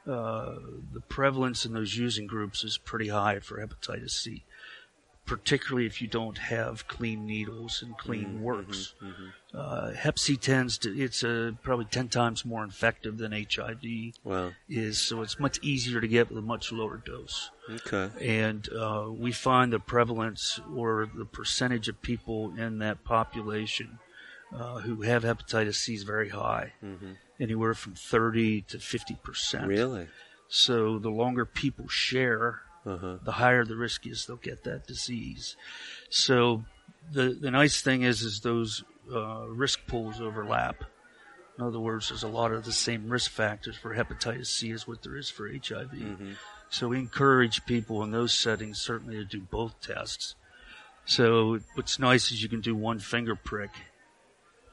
uh, 0.08 0.56
the 0.94 1.02
prevalence 1.10 1.66
in 1.66 1.74
those 1.74 1.96
using 1.98 2.28
groups 2.28 2.64
is 2.64 2.78
pretty 2.78 3.08
high 3.08 3.40
for 3.40 3.66
hepatitis 3.66 4.12
C. 4.12 4.44
Particularly 5.32 5.86
if 5.88 6.02
you 6.02 6.10
don't 6.10 6.38
have 6.38 6.90
clean 6.90 7.26
needles 7.26 7.82
and 7.82 7.98
clean 7.98 8.42
works. 8.42 8.94
Uh, 9.54 9.92
Hep 9.92 10.20
C 10.20 10.36
tends 10.36 10.78
to, 10.80 10.90
it's 10.98 11.24
uh, 11.24 11.52
probably 11.64 11.86
10 11.86 12.10
times 12.10 12.44
more 12.44 12.66
infective 12.66 13.18
than 13.18 13.32
HIV 13.32 13.82
Wow. 14.26 14.52
is, 14.68 15.00
so 15.00 15.22
it's 15.22 15.40
much 15.40 15.58
easier 15.62 16.02
to 16.02 16.08
get 16.08 16.28
with 16.28 16.38
a 16.38 16.42
much 16.42 16.74
lower 16.74 16.98
dose. 16.98 17.50
Okay. 17.70 18.10
And 18.44 18.68
uh, 18.74 19.08
we 19.10 19.32
find 19.32 19.72
the 19.72 19.80
prevalence 19.80 20.60
or 20.76 21.10
the 21.16 21.24
percentage 21.26 21.88
of 21.88 22.02
people 22.02 22.54
in 22.58 22.80
that 22.80 23.06
population 23.06 24.00
uh, 24.54 24.80
who 24.80 25.02
have 25.04 25.24
hepatitis 25.24 25.76
C 25.76 25.94
is 25.94 26.04
very 26.04 26.28
high, 26.28 26.74
anywhere 27.40 27.74
from 27.74 27.94
30 27.94 28.64
to 28.64 28.80
50 28.80 29.16
percent. 29.24 29.68
Really? 29.68 30.08
So 30.50 31.00
the 31.00 31.10
longer 31.10 31.46
people 31.46 31.88
share, 31.88 32.64
Uh-huh. 32.86 33.18
the 33.24 33.34
higher 33.34 33.64
the 33.64 33.76
risk 33.76 34.08
is 34.08 34.26
they'll 34.26 34.38
get 34.38 34.64
that 34.64 34.88
disease. 34.88 35.56
So 36.10 36.64
the 37.12 37.30
the 37.40 37.52
nice 37.52 37.82
thing 37.82 38.02
is 38.04 38.22
is 38.24 38.40
those 38.42 38.84
uh, 39.14 39.46
risk 39.48 39.86
pools 39.88 40.20
overlap. 40.20 40.84
In 41.60 41.66
other 41.66 41.80
words, 41.80 42.10
there's 42.10 42.24
a 42.24 42.28
lot 42.28 42.52
of 42.52 42.66
the 42.66 42.72
same 42.72 43.10
risk 43.10 43.30
factors 43.30 43.76
for 43.76 43.94
hepatitis 43.96 44.48
C 44.48 44.72
as 44.72 44.88
what 44.88 45.04
there 45.04 45.16
is 45.16 45.30
for 45.30 45.48
HIV. 45.48 45.94
So 46.70 46.88
we 46.88 46.98
encourage 46.98 47.66
people 47.66 48.02
in 48.04 48.12
those 48.12 48.34
settings 48.34 48.80
certainly 48.80 49.16
to 49.18 49.26
do 49.26 49.42
both 49.42 49.80
tests. 49.82 50.36
So 51.06 51.60
what's 51.76 52.00
nice 52.00 52.32
is 52.32 52.42
you 52.42 52.50
can 52.50 52.62
do 52.62 52.74
one 52.76 53.00
finger 53.00 53.36
prick 53.36 53.72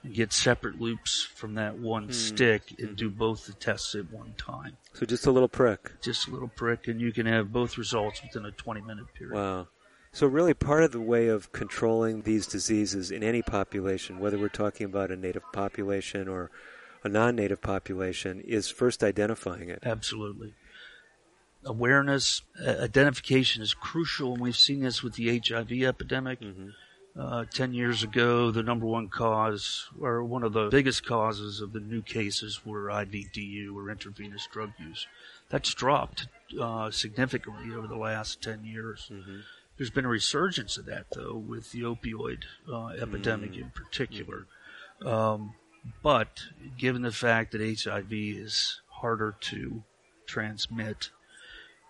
and 0.05 0.15
get 0.15 0.33
separate 0.33 0.81
loops 0.81 1.25
from 1.35 1.55
that 1.55 1.77
one 1.79 2.12
stick 2.12 2.75
and 2.79 2.97
do 2.97 3.11
both 3.11 3.47
the 3.47 3.53
tests 3.55 3.95
at 3.97 4.11
one 4.12 4.35
time 4.38 4.77
So 4.99 5.07
just 5.07 5.26
a 5.26 5.31
little 5.31 5.49
prick. 5.49 5.93
just 6.02 6.26
a 6.26 6.33
little 6.33 6.49
prick, 6.49 6.88
and 6.88 7.00
you 7.00 7.12
can 7.12 7.25
have 7.26 7.52
both 7.52 7.78
results 7.78 8.21
within 8.21 8.45
a 8.45 8.50
20 8.50 8.81
minute 8.81 9.07
period. 9.14 9.37
Wow. 9.37 9.69
So 10.11 10.26
really 10.26 10.55
part 10.55 10.83
of 10.83 10.90
the 10.90 11.00
way 11.00 11.28
of 11.28 11.52
controlling 11.52 12.23
these 12.23 12.49
diseases 12.49 13.12
in 13.12 13.23
any 13.23 13.40
population, 13.40 14.19
whether 14.19 14.37
we're 14.37 14.49
talking 14.49 14.87
about 14.87 15.12
a 15.12 15.17
native 15.17 15.45
population 15.52 16.26
or 16.26 16.50
a 17.05 17.09
non-native 17.09 17.62
population, 17.62 18.40
is 18.40 18.71
first 18.71 19.05
identifying 19.05 19.69
it. 19.69 19.85
Absolutely. 19.85 20.55
Awareness, 21.64 22.43
uh, 22.61 22.71
identification 22.81 23.62
is 23.62 23.75
crucial, 23.75 24.33
and 24.33 24.43
we've 24.43 24.57
seen 24.57 24.81
this 24.81 25.05
with 25.05 25.14
the 25.14 25.38
HIV 25.38 25.71
epidemic. 25.85 26.40
Uh, 27.19 27.45
Ten 27.53 27.75
years 27.75 28.05
ago, 28.05 28.53
the 28.53 28.63
number 28.63 28.87
one 28.87 29.09
cause, 29.09 29.89
or 30.01 30.23
one 30.23 30.45
of 30.45 30.53
the 30.53 30.69
biggest 30.69 31.05
causes 31.05 31.61
of 31.61 31.73
the 31.73 31.81
new 31.81 32.01
cases, 32.01 32.65
were 32.65 32.87
IVDU 32.87 33.75
or 33.75 33.91
intravenous 33.91 34.47
drug 34.53 34.71
use. 34.79 35.07
That's 35.49 35.75
dropped 35.75 36.29
uh, 36.61 36.93
significantly 36.93 37.75
over 37.75 37.89
the 37.89 37.97
last 37.97 38.41
ten 38.41 38.65
years. 38.65 39.11
There's 39.77 39.91
been 39.91 40.05
a 40.05 40.09
resurgence 40.09 40.77
of 40.77 40.87
that, 40.87 41.07
though, 41.13 41.35
with 41.35 41.73
the 41.73 41.83
opioid 41.83 42.45
uh, 42.73 42.89
epidemic 42.89 43.57
in 43.57 43.71
particular. 43.71 44.47
Um, 45.05 45.55
but 46.03 46.43
given 46.77 47.03
the 47.03 47.13
fact 47.13 47.53
that 47.53 47.61
HIV 47.61 48.13
is 48.13 48.81
harder 49.01 49.35
to 49.41 49.83
transmit, 50.27 51.11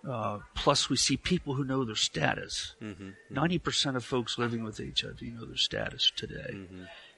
uh, 0.06 0.38
plus 0.54 0.88
we 0.88 0.96
see 0.96 1.16
people 1.16 1.54
who 1.54 1.64
know 1.64 1.84
their 1.84 1.94
status. 1.96 2.74
90% 3.32 3.96
of 3.96 4.04
folks 4.04 4.38
living 4.38 4.62
with 4.64 4.78
HIV 4.78 5.22
know 5.22 5.44
their 5.46 5.56
status 5.56 6.12
today. 6.14 6.66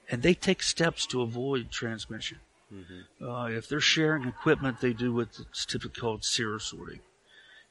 And 0.09 0.23
they 0.23 0.33
take 0.33 0.61
steps 0.63 1.05
to 1.07 1.21
avoid 1.21 1.71
transmission. 1.71 2.39
Uh, 3.21 3.45
if 3.51 3.67
they're 3.67 3.79
sharing 3.81 4.27
equipment, 4.27 4.79
they 4.81 4.93
do 4.93 5.13
what's 5.13 5.65
typically 5.65 5.99
called 5.99 6.21
serosorting. 6.21 6.99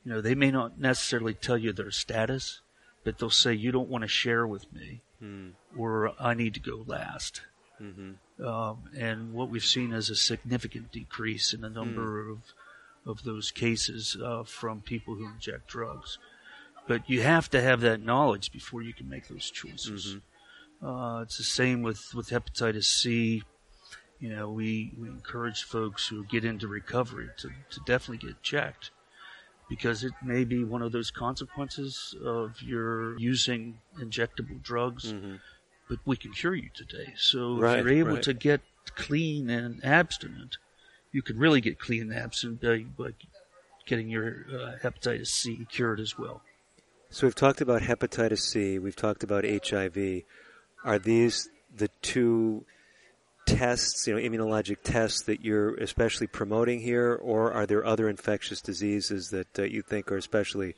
You 0.04 0.12
know, 0.12 0.20
they 0.20 0.34
may 0.34 0.50
not 0.50 0.78
necessarily 0.78 1.34
tell 1.34 1.58
you 1.58 1.72
their 1.72 1.90
status, 1.90 2.60
but 3.04 3.18
they'll 3.18 3.30
say, 3.30 3.52
you 3.54 3.72
don't 3.72 3.88
want 3.88 4.02
to 4.02 4.08
share 4.08 4.46
with 4.46 4.70
me, 4.72 5.02
or 5.76 6.12
I 6.18 6.34
need 6.34 6.54
to 6.54 6.60
go 6.60 6.84
last. 6.86 7.42
Um, 8.42 8.78
and 8.96 9.32
what 9.34 9.48
we've 9.50 9.64
seen 9.64 9.92
is 9.92 10.08
a 10.10 10.14
significant 10.16 10.92
decrease 10.92 11.52
in 11.54 11.60
the 11.62 11.68
number 11.70 12.28
of 12.30 12.38
of 13.06 13.24
those 13.24 13.50
cases 13.50 14.16
uh, 14.22 14.42
from 14.44 14.80
people 14.80 15.14
who 15.14 15.26
inject 15.26 15.68
drugs. 15.68 16.18
But 16.86 17.08
you 17.08 17.22
have 17.22 17.48
to 17.50 17.60
have 17.60 17.80
that 17.82 18.02
knowledge 18.02 18.52
before 18.52 18.82
you 18.82 18.92
can 18.92 19.08
make 19.08 19.28
those 19.28 19.50
choices. 19.50 20.16
Uh, 20.82 21.20
it's 21.22 21.36
the 21.38 21.44
same 21.44 21.82
with, 21.82 22.14
with 22.14 22.30
hepatitis 22.30 22.84
C. 22.84 23.42
You 24.18 24.30
know, 24.30 24.50
we, 24.50 24.92
we 24.98 25.08
encourage 25.08 25.62
folks 25.62 26.08
who 26.08 26.24
get 26.24 26.44
into 26.44 26.68
recovery 26.68 27.28
to, 27.38 27.48
to 27.70 27.80
definitely 27.86 28.26
get 28.28 28.42
checked 28.42 28.90
because 29.68 30.02
it 30.04 30.12
may 30.22 30.44
be 30.44 30.64
one 30.64 30.82
of 30.82 30.90
those 30.92 31.10
consequences 31.10 32.14
of 32.24 32.60
your 32.60 33.16
using 33.18 33.78
injectable 33.98 34.60
drugs, 34.62 35.14
but 35.88 35.98
we 36.04 36.16
can 36.16 36.32
cure 36.32 36.54
you 36.56 36.70
today. 36.74 37.14
So 37.16 37.56
Right, 37.56 37.78
if 37.78 37.84
you're 37.84 37.94
able 37.94 38.14
right. 38.14 38.22
to 38.24 38.34
get 38.34 38.62
clean 38.96 39.48
and 39.48 39.82
abstinent, 39.84 40.56
you 41.12 41.22
can 41.22 41.38
really 41.38 41.60
get 41.60 41.78
clean 41.78 42.02
and 42.02 42.14
abstinent 42.14 42.60
by, 42.60 43.10
getting 43.86 44.08
your 44.08 44.46
uh, 44.48 44.72
hepatitis 44.82 45.28
C 45.28 45.66
cured 45.70 45.98
as 45.98 46.16
well. 46.16 46.42
So 47.08 47.26
we've 47.26 47.34
talked 47.34 47.60
about 47.60 47.82
hepatitis 47.82 48.38
C, 48.38 48.78
we've 48.78 48.94
talked 48.94 49.24
about 49.24 49.44
HIV. 49.44 50.22
Are 50.84 50.98
these 50.98 51.48
the 51.74 51.88
two 52.00 52.64
tests, 53.46 54.06
you 54.06 54.14
know, 54.14 54.20
immunologic 54.20 54.78
tests 54.84 55.22
that 55.22 55.44
you're 55.44 55.74
especially 55.76 56.26
promoting 56.26 56.80
here, 56.80 57.14
or 57.14 57.52
are 57.52 57.66
there 57.66 57.84
other 57.84 58.08
infectious 58.08 58.60
diseases 58.60 59.30
that 59.30 59.58
uh, 59.58 59.62
you 59.62 59.82
think 59.82 60.10
are 60.12 60.16
especially 60.16 60.74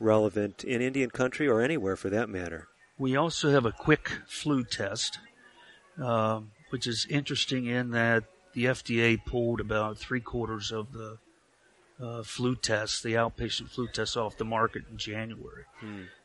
relevant 0.00 0.64
in 0.64 0.80
Indian 0.80 1.10
country 1.10 1.46
or 1.48 1.60
anywhere 1.60 1.96
for 1.96 2.10
that 2.10 2.28
matter? 2.28 2.68
We 2.98 3.16
also 3.16 3.50
have 3.50 3.66
a 3.66 3.72
quick 3.72 4.10
flu 4.26 4.64
test, 4.64 5.18
um, 5.98 6.52
which 6.70 6.86
is 6.86 7.06
interesting 7.10 7.66
in 7.66 7.90
that 7.90 8.24
the 8.54 8.64
FDA 8.66 9.22
pulled 9.24 9.60
about 9.60 9.98
three 9.98 10.20
quarters 10.20 10.72
of 10.72 10.92
the 10.92 11.18
uh, 12.00 12.22
flu 12.22 12.56
tests, 12.56 13.02
the 13.02 13.14
outpatient 13.14 13.70
flu 13.70 13.86
tests, 13.86 14.16
off 14.16 14.36
the 14.36 14.44
market 14.44 14.82
in 14.90 14.96
January 14.96 15.64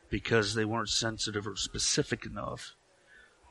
because 0.08 0.54
they 0.54 0.64
weren't 0.64 0.88
sensitive 0.88 1.46
or 1.46 1.56
specific 1.56 2.26
enough. 2.26 2.74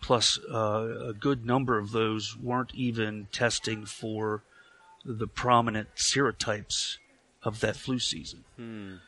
Plus, 0.02 0.40
uh, 0.52 1.08
a 1.10 1.14
good 1.14 1.46
number 1.46 1.78
of 1.78 1.92
those 1.92 2.36
weren't 2.38 2.74
even 2.74 3.28
testing 3.32 3.86
for 3.86 4.44
the 5.06 5.28
prominent 5.28 5.90
serotypes 5.96 6.98
of 7.44 7.62
that 7.62 7.76
flu 7.76 8.00
season. 8.00 8.44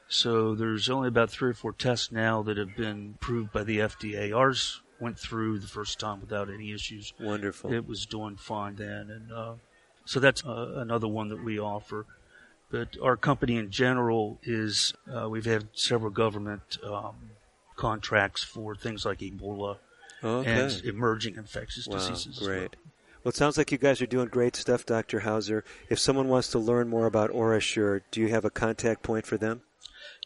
So 0.08 0.56
there's 0.56 0.90
only 0.90 1.10
about 1.10 1.30
three 1.30 1.50
or 1.50 1.54
four 1.54 1.74
tests 1.74 2.12
now 2.12 2.42
that 2.44 2.58
have 2.58 2.76
been 2.78 3.16
approved 3.16 3.52
by 3.52 3.64
the 3.64 3.80
FDA. 3.80 4.36
Ours 4.36 4.82
went 5.02 5.18
through 5.20 5.60
the 5.60 5.68
first 5.68 6.00
time 6.00 6.22
without 6.22 6.50
any 6.50 6.72
issues. 6.72 7.12
Wonderful. 7.20 7.74
It 7.74 7.88
was 7.88 8.06
doing 8.06 8.36
fine 8.38 8.76
then, 8.76 9.10
and 9.10 9.32
uh, 9.34 9.54
so 10.06 10.20
that's 10.20 10.46
uh, 10.46 10.74
another 10.78 11.08
one 11.08 11.30
that 11.30 11.44
we 11.44 11.60
offer. 11.60 12.06
But 12.70 12.96
our 13.02 13.18
company 13.18 13.58
in 13.58 13.72
general 13.72 14.40
is 14.44 14.94
uh, 15.14 15.28
we've 15.28 15.46
had 15.46 15.68
several 15.74 16.12
government 16.12 16.78
um, 16.84 17.16
contracts 17.76 18.44
for 18.44 18.76
things 18.76 19.06
like 19.06 19.20
Ebola 19.20 19.78
Okay. 20.24 20.52
and 20.52 20.86
emerging 20.86 21.36
infectious 21.36 21.88
Wow, 21.88 21.98
diseases. 21.98 22.38
great. 22.38 22.76
Well, 23.24 23.30
it 23.30 23.36
sounds 23.36 23.58
like 23.58 23.72
you 23.72 23.78
guys 23.78 24.02
are 24.02 24.06
doing 24.08 24.28
great 24.30 24.56
stuff, 24.56 24.86
Dr. 24.86 25.22
Hauser. 25.22 25.64
If 25.90 26.00
someone 26.00 26.28
wants 26.28 26.50
to 26.52 26.60
learn 26.60 26.90
more 26.90 27.06
about 27.08 27.32
OraSure, 27.32 28.02
do 28.12 28.22
you 28.22 28.30
have 28.30 28.46
a 28.46 28.50
contact 28.50 29.04
point 29.04 29.26
for 29.26 29.38
them? 29.38 29.62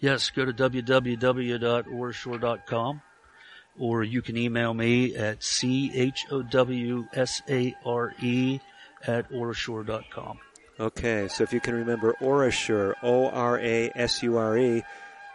Yes, 0.01 0.29
go 0.29 0.45
to 0.45 0.53
www.orasure.com 0.53 3.01
or 3.79 4.03
you 4.03 4.21
can 4.21 4.37
email 4.37 4.73
me 4.73 5.15
at 5.15 5.43
C-H-O-W-S-A-R-E 5.43 6.19
at 9.07 9.31
orasure.com. 9.31 10.39
Okay, 10.79 11.27
so 11.29 11.43
if 11.43 11.53
you 11.53 11.59
can 11.59 11.73
remember 11.75 12.15
OraSure, 12.21 12.95
O-R-A-S-U-R-E, 13.01 14.83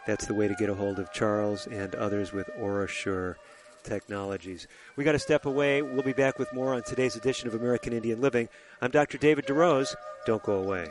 that's 0.07 0.27
the 0.27 0.35
way 0.35 0.49
to 0.49 0.55
get 0.55 0.69
a 0.69 0.75
hold 0.75 0.99
of 0.99 1.13
Charles 1.13 1.67
and 1.67 1.95
others 1.95 2.33
with 2.33 2.49
OraSure. 2.59 3.37
technologies. 3.83 4.67
We 4.97 5.05
got 5.05 5.13
to 5.13 5.19
step 5.19 5.47
away. 5.47 5.81
We'll 5.81 6.03
be 6.03 6.13
back 6.13 6.39
with 6.39 6.53
more 6.53 6.75
on 6.75 6.83
today's 6.83 7.17
edition 7.17 7.49
of 7.49 7.55
American 7.55 7.95
Indian 7.95 8.21
Living. 8.21 8.49
I'm 8.83 8.91
Dr. 8.91 9.17
David 9.17 9.47
DeRose. 9.47 9.95
Don't 10.27 10.43
go 10.43 10.63
away. 10.63 10.91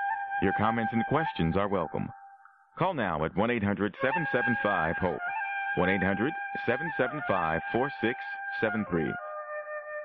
Your 0.41 0.53
comments 0.53 0.91
and 0.91 1.05
questions 1.05 1.55
are 1.55 1.67
welcome. 1.67 2.09
Call 2.75 2.95
now 2.95 3.23
at 3.25 3.37
1 3.37 3.51
800 3.51 3.95
775 4.01 4.95
HOPE. 4.97 5.19
1 5.75 5.89
800 5.89 6.33
775 6.65 7.61
4673. 7.71 9.13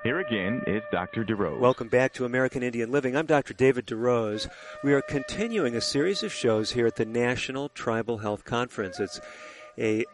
Here 0.03 0.21
again 0.21 0.61
is 0.67 0.83
Dr. 0.93 1.25
DeRose. 1.25 1.59
Welcome 1.59 1.89
back 1.89 2.13
to 2.13 2.27
American 2.27 2.63
Indian 2.63 2.93
Living. 2.93 3.17
I'm 3.17 3.25
Dr. 3.25 3.55
David 3.55 3.87
DeRose. 3.87 4.47
We 4.85 4.93
are 4.93 5.01
continuing 5.01 5.75
a 5.75 5.81
series 5.81 6.23
of 6.23 6.35
shows 6.35 6.73
here 6.73 6.87
at 6.87 6.97
the 6.97 7.07
National 7.07 7.71
Tribal 7.71 8.19
Health 8.19 8.45
Conference. 8.45 9.01
It's 9.01 9.19
a 9.79 10.05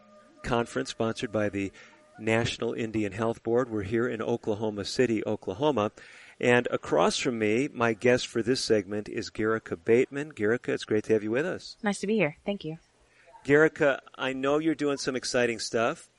conference 0.41 0.91
sponsored 0.91 1.33
by 1.33 1.49
the 1.49 1.73
National 2.17 2.71
Indian 2.71 3.11
Health 3.11 3.43
Board. 3.43 3.69
We're 3.69 3.83
here 3.83 4.07
in 4.07 4.21
Oklahoma 4.21 4.85
City, 4.85 5.21
Oklahoma. 5.27 5.91
And 6.39 6.67
across 6.71 7.17
from 7.17 7.39
me, 7.39 7.69
my 7.71 7.93
guest 7.93 8.27
for 8.27 8.41
this 8.41 8.61
segment 8.61 9.07
is 9.07 9.29
Garrica 9.29 9.77
Bateman. 9.77 10.29
Garrica, 10.29 10.73
it's 10.73 10.85
great 10.85 11.03
to 11.05 11.13
have 11.13 11.23
you 11.23 11.31
with 11.31 11.45
us. 11.45 11.77
Nice 11.83 11.99
to 11.99 12.07
be 12.07 12.15
here. 12.15 12.37
Thank 12.45 12.65
you. 12.65 12.77
Garrica, 13.43 13.99
I 14.15 14.33
know 14.33 14.57
you're 14.57 14.75
doing 14.75 14.97
some 14.97 15.15
exciting 15.15 15.59
stuff. 15.59 16.09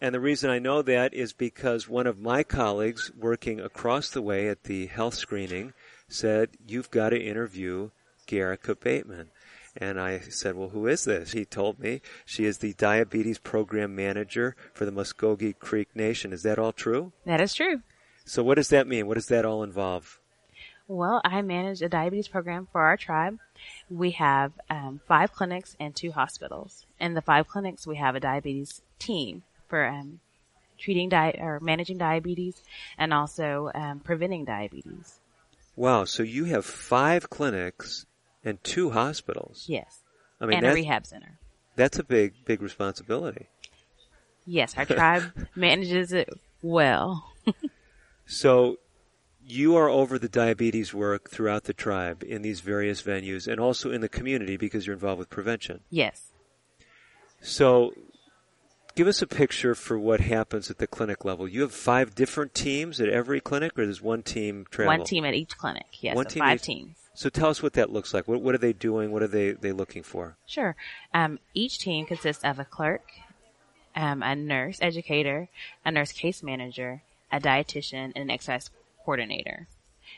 And 0.00 0.14
the 0.14 0.20
reason 0.20 0.48
I 0.48 0.58
know 0.58 0.82
that 0.82 1.12
is 1.12 1.32
because 1.32 1.88
one 1.88 2.06
of 2.06 2.20
my 2.20 2.44
colleagues 2.44 3.10
working 3.18 3.60
across 3.60 4.10
the 4.10 4.22
way 4.22 4.48
at 4.48 4.64
the 4.64 4.86
health 4.86 5.14
screening 5.14 5.72
said, 6.08 6.50
You've 6.66 6.90
got 6.90 7.10
to 7.10 7.20
interview 7.20 7.90
Garrica 8.26 8.76
Bateman. 8.76 9.30
And 9.76 10.00
I 10.00 10.20
said, 10.20 10.54
Well, 10.54 10.68
who 10.68 10.86
is 10.86 11.04
this? 11.04 11.32
He 11.32 11.44
told 11.44 11.80
me 11.80 12.00
she 12.24 12.44
is 12.44 12.58
the 12.58 12.74
diabetes 12.74 13.38
program 13.38 13.94
manager 13.94 14.54
for 14.72 14.84
the 14.84 14.92
Muscogee 14.92 15.52
Creek 15.52 15.88
Nation. 15.94 16.32
Is 16.32 16.44
that 16.44 16.58
all 16.58 16.72
true? 16.72 17.12
That 17.26 17.40
is 17.40 17.54
true. 17.54 17.82
So, 18.28 18.42
what 18.42 18.56
does 18.56 18.68
that 18.68 18.86
mean? 18.86 19.06
What 19.06 19.14
does 19.14 19.26
that 19.26 19.44
all 19.44 19.62
involve? 19.62 20.18
Well, 20.86 21.20
I 21.24 21.42
manage 21.42 21.82
a 21.82 21.88
diabetes 21.88 22.28
program 22.28 22.68
for 22.70 22.82
our 22.82 22.96
tribe. 22.96 23.38
We 23.90 24.12
have 24.12 24.52
um, 24.70 25.00
five 25.06 25.32
clinics 25.32 25.76
and 25.80 25.94
two 25.94 26.12
hospitals. 26.12 26.86
In 27.00 27.14
the 27.14 27.22
five 27.22 27.48
clinics, 27.48 27.86
we 27.86 27.96
have 27.96 28.14
a 28.14 28.20
diabetes 28.20 28.82
team 28.98 29.42
for 29.68 29.86
um, 29.86 30.20
treating 30.78 31.08
di- 31.08 31.38
or 31.38 31.58
managing 31.60 31.98
diabetes 31.98 32.62
and 32.96 33.12
also 33.12 33.70
um, 33.74 34.00
preventing 34.00 34.44
diabetes. 34.44 35.20
Wow! 35.76 36.04
So 36.04 36.22
you 36.22 36.44
have 36.46 36.64
five 36.64 37.30
clinics 37.30 38.06
and 38.44 38.62
two 38.62 38.90
hospitals. 38.90 39.64
Yes. 39.68 40.00
I 40.40 40.46
mean, 40.46 40.58
and 40.58 40.66
a 40.66 40.74
rehab 40.74 41.06
center. 41.06 41.38
that's 41.76 41.98
a 41.98 42.04
big, 42.04 42.34
big 42.44 42.62
responsibility. 42.62 43.48
Yes, 44.46 44.76
our 44.76 44.84
tribe 44.84 45.32
manages 45.54 46.12
it 46.12 46.28
well. 46.62 47.30
So 48.28 48.76
you 49.44 49.74
are 49.76 49.88
over 49.88 50.18
the 50.18 50.28
diabetes 50.28 50.92
work 50.92 51.30
throughout 51.30 51.64
the 51.64 51.72
tribe 51.72 52.22
in 52.22 52.42
these 52.42 52.60
various 52.60 53.02
venues 53.02 53.50
and 53.50 53.58
also 53.58 53.90
in 53.90 54.02
the 54.02 54.08
community 54.08 54.58
because 54.58 54.86
you're 54.86 54.94
involved 54.94 55.18
with 55.18 55.30
prevention. 55.30 55.80
Yes. 55.88 56.32
So 57.40 57.94
give 58.94 59.06
us 59.06 59.22
a 59.22 59.26
picture 59.26 59.74
for 59.74 59.98
what 59.98 60.20
happens 60.20 60.70
at 60.70 60.76
the 60.76 60.86
clinic 60.86 61.24
level. 61.24 61.48
You 61.48 61.62
have 61.62 61.72
five 61.72 62.14
different 62.14 62.52
teams 62.52 63.00
at 63.00 63.08
every 63.08 63.40
clinic 63.40 63.78
or 63.78 63.86
does 63.86 64.02
one 64.02 64.22
team 64.22 64.66
travel? 64.70 64.98
One 64.98 65.06
team 65.06 65.24
at 65.24 65.32
each 65.32 65.56
clinic. 65.56 65.86
Yes, 66.02 66.14
One 66.14 66.26
so 66.26 66.34
team 66.34 66.40
five 66.42 66.56
each- 66.56 66.62
teams. 66.62 66.96
So 67.14 67.30
tell 67.30 67.48
us 67.48 67.62
what 67.62 67.72
that 67.72 67.90
looks 67.90 68.12
like. 68.14 68.28
What, 68.28 68.42
what 68.42 68.54
are 68.54 68.58
they 68.58 68.72
doing? 68.74 69.10
What 69.10 69.22
are 69.22 69.28
they, 69.28 69.52
they 69.52 69.72
looking 69.72 70.02
for? 70.04 70.36
Sure. 70.46 70.76
Um, 71.12 71.40
each 71.54 71.78
team 71.80 72.06
consists 72.06 72.44
of 72.44 72.60
a 72.60 72.64
clerk, 72.64 73.10
um, 73.96 74.22
a 74.22 74.36
nurse 74.36 74.78
educator, 74.80 75.48
a 75.84 75.90
nurse 75.90 76.12
case 76.12 76.44
manager, 76.44 77.02
a 77.32 77.40
dietitian, 77.40 78.12
and 78.14 78.16
an 78.16 78.30
exercise 78.30 78.70
coordinator. 79.04 79.66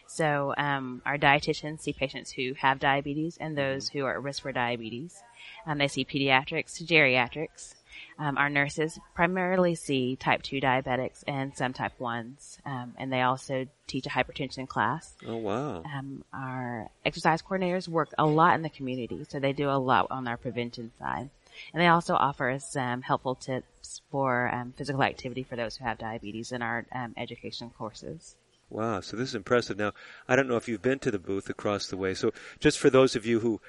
So 0.06 0.54
um, 0.56 1.02
our 1.06 1.18
dietitians 1.18 1.80
see 1.80 1.92
patients 1.92 2.32
who 2.32 2.54
have 2.54 2.78
diabetes 2.78 3.36
and 3.40 3.56
those 3.56 3.88
who 3.88 4.04
are 4.04 4.14
at 4.14 4.22
risk 4.22 4.42
for 4.42 4.52
diabetes. 4.52 5.22
Um, 5.66 5.78
they 5.78 5.88
see 5.88 6.04
pediatrics 6.04 6.76
to 6.78 6.84
geriatrics. 6.84 7.74
Um, 8.18 8.36
our 8.36 8.50
nurses 8.50 8.98
primarily 9.14 9.74
see 9.74 10.16
type 10.16 10.42
2 10.42 10.60
diabetics 10.60 11.24
and 11.26 11.56
some 11.56 11.72
type 11.72 11.92
1s, 11.98 12.58
um, 12.66 12.94
and 12.96 13.12
they 13.12 13.22
also 13.22 13.66
teach 13.86 14.06
a 14.06 14.10
hypertension 14.10 14.68
class. 14.68 15.14
Oh, 15.26 15.36
wow. 15.36 15.82
Um, 15.84 16.24
our 16.32 16.88
exercise 17.04 17.42
coordinators 17.42 17.88
work 17.88 18.10
a 18.18 18.26
lot 18.26 18.54
in 18.54 18.62
the 18.62 18.70
community, 18.70 19.24
so 19.28 19.40
they 19.40 19.52
do 19.52 19.70
a 19.70 19.78
lot 19.78 20.06
on 20.10 20.28
our 20.28 20.36
prevention 20.36 20.92
side. 20.98 21.30
And 21.72 21.80
they 21.80 21.88
also 21.88 22.14
offer 22.14 22.50
us 22.50 22.72
some 22.72 23.02
helpful 23.02 23.34
tips 23.34 24.02
for 24.10 24.52
um, 24.52 24.72
physical 24.76 25.02
activity 25.02 25.42
for 25.42 25.56
those 25.56 25.76
who 25.76 25.84
have 25.84 25.98
diabetes 25.98 26.52
in 26.52 26.62
our 26.62 26.86
um, 26.92 27.14
education 27.16 27.70
courses. 27.76 28.36
Wow, 28.70 29.00
so 29.00 29.16
this 29.16 29.30
is 29.30 29.34
impressive. 29.34 29.76
Now, 29.76 29.92
I 30.28 30.36
don't 30.36 30.46
know 30.46 30.56
if 30.56 30.68
you've 30.68 30.80
been 30.80 31.00
to 31.00 31.10
the 31.10 31.18
booth 31.18 31.50
across 31.50 31.88
the 31.88 31.96
way. 31.96 32.14
So, 32.14 32.32
just 32.60 32.78
for 32.78 32.88
those 32.88 33.16
of 33.16 33.26
you 33.26 33.40
who 33.40 33.60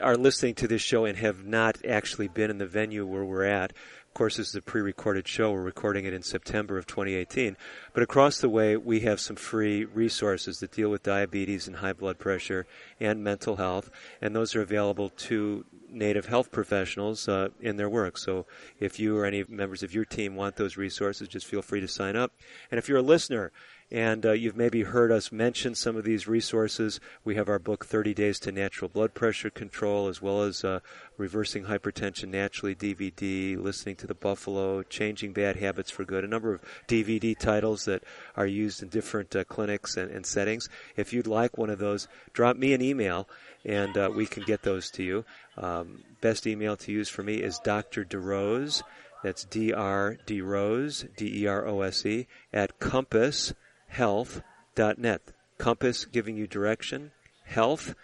are 0.00 0.16
listening 0.16 0.54
to 0.56 0.66
this 0.66 0.80
show 0.80 1.04
and 1.04 1.18
have 1.18 1.44
not 1.44 1.84
actually 1.84 2.28
been 2.28 2.50
in 2.50 2.56
the 2.56 2.66
venue 2.66 3.04
where 3.04 3.24
we're 3.24 3.44
at, 3.44 3.72
of 3.72 4.14
course, 4.14 4.38
this 4.38 4.48
is 4.48 4.54
a 4.54 4.62
pre-recorded 4.62 5.28
show. 5.28 5.52
We're 5.52 5.60
recording 5.62 6.06
it 6.06 6.14
in 6.14 6.22
September 6.22 6.78
of 6.78 6.86
2018. 6.86 7.56
But 7.92 8.02
across 8.02 8.40
the 8.40 8.48
way, 8.48 8.76
we 8.76 9.00
have 9.00 9.20
some 9.20 9.36
free 9.36 9.84
resources 9.84 10.60
that 10.60 10.72
deal 10.72 10.90
with 10.90 11.02
diabetes 11.02 11.66
and 11.66 11.76
high 11.76 11.92
blood 11.92 12.18
pressure 12.18 12.66
and 13.00 13.24
mental 13.24 13.56
health, 13.56 13.90
and 14.20 14.34
those 14.34 14.54
are 14.54 14.62
available 14.62 15.08
to 15.08 15.64
native 15.88 16.26
health 16.26 16.52
professionals 16.52 17.28
uh, 17.28 17.48
in 17.60 17.76
their 17.76 17.90
work. 17.90 18.16
So 18.16 18.46
if 18.78 19.00
you 19.00 19.16
or 19.16 19.24
any 19.24 19.44
members 19.48 19.82
of 19.82 19.92
your 19.92 20.04
team 20.04 20.36
want 20.36 20.56
those 20.56 20.76
resources, 20.76 21.28
just 21.28 21.46
feel 21.46 21.62
free 21.62 21.80
to 21.80 21.88
sign 21.88 22.16
up. 22.16 22.32
And 22.70 22.78
if 22.78 22.88
you're 22.88 22.98
a 22.98 23.02
listener 23.02 23.50
and 23.92 24.24
uh, 24.24 24.32
you've 24.32 24.56
maybe 24.56 24.84
heard 24.84 25.10
us 25.10 25.32
mention 25.32 25.74
some 25.74 25.96
of 25.96 26.04
these 26.04 26.28
resources. 26.28 27.00
We 27.24 27.34
have 27.34 27.48
our 27.48 27.58
book 27.58 27.84
30 27.84 28.14
Days 28.14 28.38
to 28.40 28.52
Natural 28.52 28.88
Blood 28.88 29.14
Pressure 29.14 29.50
Control, 29.50 30.06
as 30.06 30.22
well 30.22 30.42
as 30.42 30.64
uh, 30.64 30.80
Reversing 31.16 31.64
Hypertension 31.64 32.28
Naturally 32.28 32.74
DVD, 32.74 33.60
Listening 33.60 33.96
to 33.96 34.06
the 34.06 34.14
Buffalo, 34.14 34.82
Changing 34.84 35.32
Bad 35.32 35.56
Habits 35.56 35.90
for 35.90 36.04
Good, 36.04 36.24
a 36.24 36.28
number 36.28 36.54
of 36.54 36.60
DVD 36.86 37.36
titles 37.36 37.79
that 37.84 38.02
are 38.36 38.46
used 38.46 38.82
in 38.82 38.88
different 38.88 39.34
uh, 39.34 39.44
clinics 39.44 39.96
and, 39.96 40.10
and, 40.10 40.26
settings. 40.26 40.68
If 40.96 41.12
you'd 41.12 41.26
like 41.26 41.58
one 41.58 41.70
of 41.70 41.78
those, 41.78 42.08
drop 42.32 42.56
me 42.56 42.72
an 42.72 42.82
email 42.82 43.28
and 43.64 43.96
uh, 43.96 44.10
we 44.14 44.26
can 44.26 44.42
get 44.44 44.62
those 44.62 44.90
to 44.92 45.02
you. 45.02 45.24
Um, 45.56 46.02
best 46.20 46.46
email 46.46 46.76
to 46.78 46.92
use 46.92 47.08
for 47.08 47.22
me 47.22 47.36
is 47.36 47.58
Dr. 47.58 48.04
DeRose. 48.04 48.82
That's 49.22 49.44
D 49.44 49.72
R 49.72 50.16
D 50.24 50.40
Rose, 50.40 51.04
D 51.16 51.42
E 51.42 51.46
R 51.46 51.66
O 51.66 51.82
S 51.82 52.06
E, 52.06 52.26
at 52.52 52.78
Compass 52.78 53.52
health.net. 53.90 55.20
Compass 55.58 56.06
giving 56.06 56.36
you 56.36 56.46
direction, 56.46 57.10
health.net. 57.44 57.96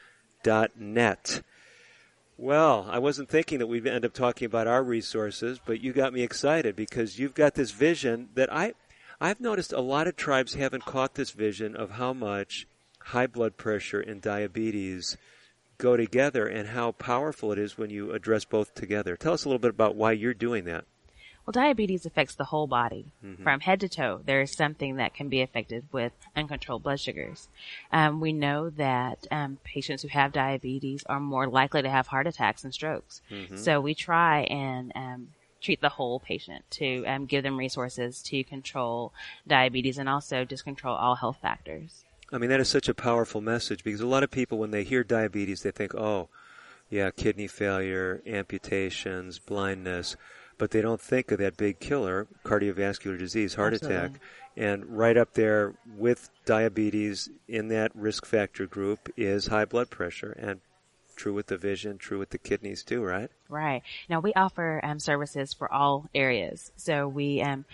Well, 2.39 2.87
I 2.91 2.99
wasn't 2.99 3.31
thinking 3.31 3.61
that 3.61 3.67
we'd 3.67 3.87
end 3.87 4.05
up 4.05 4.13
talking 4.13 4.45
about 4.45 4.67
our 4.67 4.83
resources, 4.83 5.59
but 5.65 5.81
you 5.81 5.95
got 5.95 6.13
me 6.13 6.23
excited 6.23 6.77
because 6.77 7.19
you've 7.19 7.35
got 7.35 7.55
this 7.55 7.71
vision 7.71 8.29
that 8.35 8.53
I, 8.53 8.75
I've 9.21 9.41
noticed 9.41 9.73
a 9.73 9.81
lot 9.81 10.07
of 10.07 10.17
tribes 10.17 10.55
haven't 10.55 10.85
caught 10.85 11.15
this 11.15 11.31
vision 11.31 11.75
of 11.75 11.93
how 11.93 12.13
much 12.13 12.67
high 13.01 13.27
blood 13.27 13.57
pressure 13.57 14.01
and 14.01 14.21
diabetes 14.21 15.17
go 15.79 15.97
together 15.97 16.47
and 16.47 16.69
how 16.69 16.93
powerful 16.93 17.53
it 17.53 17.59
is 17.59 17.79
when 17.79 17.91
you 17.91 18.13
address 18.13 18.45
both 18.45 18.75
together. 18.75 19.17
Tell 19.17 19.35
us 19.35 19.45
a 19.45 19.49
little 19.49 19.59
bit 19.59 19.71
about 19.71 19.95
why 19.95 20.13
you're 20.13 20.35
doing 20.35 20.65
that. 20.65 20.85
Well, 21.47 21.53
diabetes 21.53 22.05
affects 22.05 22.35
the 22.35 22.45
whole 22.45 22.67
body 22.67 23.13
mm-hmm. 23.25 23.45
from 23.45 23.61
head 23.61 23.79
to 23.81 23.89
toe. 23.89 24.21
There 24.25 24.41
is 24.41 24.51
something 24.51 24.97
that 24.97 25.15
can 25.15 25.29
be 25.29 25.43
affected 25.43 25.85
with 25.93 26.13
uncontrolled 26.35 26.83
blood 26.83 26.99
sugars. 26.99 27.49
Um, 27.93 28.19
we 28.21 28.33
know 28.33 28.71
that 28.71 29.29
um, 29.31 29.59
patients 29.63 30.03
who 30.03 30.09
have 30.09 30.33
diabetes 30.33 31.05
are 31.09 31.21
more 31.21 31.47
likely 31.47 31.83
to 31.83 31.91
have 31.91 32.09
heart 32.09 32.27
attacks 32.27 32.65
and 32.65 32.75
strokes. 32.75 33.23
Mm-hmm. 33.31 33.57
So 33.57 33.81
we 33.81 33.95
try 33.95 34.41
and 34.43 34.91
um, 34.97 35.29
treat 35.61 35.81
the 35.81 35.91
whole 35.91 36.21
patient 36.21 36.65
to 36.71 37.05
um, 37.07 37.27
give 37.27 37.43
them 37.43 37.57
resources 37.59 38.23
to 38.23 38.45
control 38.45 39.13
diabetes 39.47 39.99
and 39.99 40.09
also 40.09 40.45
just 40.45 40.65
control 40.65 40.95
all 40.95 41.17
health 41.17 41.39
factors. 41.41 42.05
I 42.33 42.39
mean, 42.39 42.51
that 42.51 42.61
is 42.61 42.69
such 42.69 42.89
a 42.89 42.95
powerful 42.95 43.41
message 43.41 43.85
because 43.85 44.01
a 44.01 44.07
lot 44.07 44.23
of 44.23 44.31
people, 44.31 44.59
when 44.59 44.73
they 44.73 44.83
hear 44.83 45.05
diabetes, 45.05 45.63
they 45.63 45.71
think, 45.71 45.95
oh, 45.95 46.29
yeah, 46.91 47.11
kidney 47.11 47.47
failure, 47.47 48.23
amputations, 48.27 49.39
blindness 49.39 50.17
but 50.59 50.71
they 50.71 50.81
don't 50.81 51.01
think 51.01 51.31
of 51.31 51.39
that 51.39 51.57
big 51.57 51.81
killer, 51.81 52.27
cardiovascular 52.45 53.19
disease, 53.19 53.55
heart 53.55 53.75
Absolutely. 53.75 53.97
attack. 53.97 54.21
And 54.57 54.97
right 54.97 55.17
up 55.17 55.35
there 55.35 55.75
with 55.97 56.31
diabetes 56.47 57.29
in 57.47 57.69
that 57.69 57.93
risk 57.95 58.25
factor 58.25 58.67
group 58.67 59.11
is 59.17 59.49
high 59.49 59.67
blood 59.67 59.91
pressure. 59.91 60.33
And 60.33 60.61
true 61.17 61.33
with 61.33 61.47
the 61.47 61.57
vision, 61.57 61.99
true 61.99 62.19
with 62.19 62.31
the 62.31 62.39
kidneys 62.39 62.83
too, 62.83 63.03
right? 63.03 63.31
Right. 63.49 63.83
Now 64.09 64.21
we 64.21 64.33
offer 64.35 64.81
um, 64.83 65.01
services 65.01 65.53
for 65.53 65.73
all 65.73 66.09
areas. 66.15 66.71
So 66.77 67.09
we 67.09 67.43
um, 67.43 67.65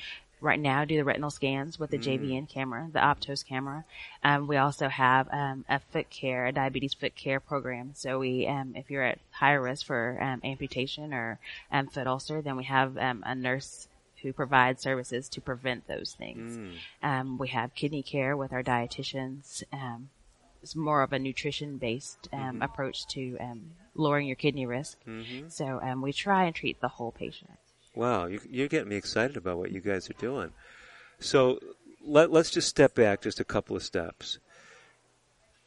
right 0.40 0.60
now 0.60 0.84
do 0.84 0.96
the 0.96 1.04
retinal 1.04 1.30
scans 1.30 1.78
with 1.78 1.90
the 1.90 1.98
mm. 1.98 2.20
JVN 2.20 2.48
camera, 2.48 2.88
the 2.92 2.98
Optos 2.98 3.46
camera. 3.46 3.84
Um, 4.24 4.46
we 4.46 4.56
also 4.56 4.88
have 4.88 5.28
um, 5.32 5.64
a 5.68 5.78
foot 5.78 6.10
care, 6.10 6.46
a 6.46 6.52
diabetes 6.52 6.94
foot 6.94 7.14
care 7.14 7.40
program. 7.40 7.92
So 7.94 8.18
we, 8.18 8.46
um, 8.46 8.74
if 8.76 8.90
you're 8.90 9.04
at 9.04 9.18
higher 9.30 9.62
risk 9.62 9.86
for 9.86 10.18
um, 10.20 10.40
amputation 10.44 11.14
or 11.14 11.38
um, 11.70 11.86
foot 11.86 12.06
ulcer, 12.06 12.42
then 12.42 12.56
we 12.56 12.64
have 12.64 12.98
um, 12.98 13.22
a 13.24 13.34
nurse 13.34 13.88
who 14.22 14.32
provides 14.32 14.82
services 14.82 15.28
to 15.28 15.40
prevent 15.40 15.88
those 15.88 16.14
things. 16.16 16.56
Mm. 17.02 17.38
we 17.38 17.48
have 17.48 17.74
kidney 17.74 18.02
care 18.02 18.36
with 18.36 18.52
our 18.52 18.62
dietitians. 18.62 19.64
It's 20.62 20.76
more 20.76 21.02
of 21.02 21.12
a 21.12 21.18
nutrition 21.18 21.78
based 21.78 22.28
mm-hmm. 22.32 22.62
approach 22.62 23.06
to 23.08 23.38
lowering 23.94 24.26
your 24.26 24.36
kidney 24.36 24.66
risk. 24.66 24.98
Mm-hmm. 25.06 25.48
So 25.48 25.80
we 26.00 26.12
try 26.12 26.44
and 26.44 26.54
treat 26.54 26.80
the 26.80 26.88
whole 26.88 27.12
patient. 27.12 27.50
Wow, 27.94 28.26
you, 28.26 28.40
you're 28.48 28.68
getting 28.68 28.88
me 28.88 28.96
excited 28.96 29.36
about 29.36 29.58
what 29.58 29.70
you 29.70 29.80
guys 29.80 30.08
are 30.08 30.14
doing. 30.14 30.52
So 31.20 31.58
let, 32.04 32.32
let's 32.32 32.50
just 32.50 32.68
step 32.68 32.94
back 32.94 33.20
just 33.20 33.40
a 33.40 33.44
couple 33.44 33.76
of 33.76 33.82
steps. 33.82 34.38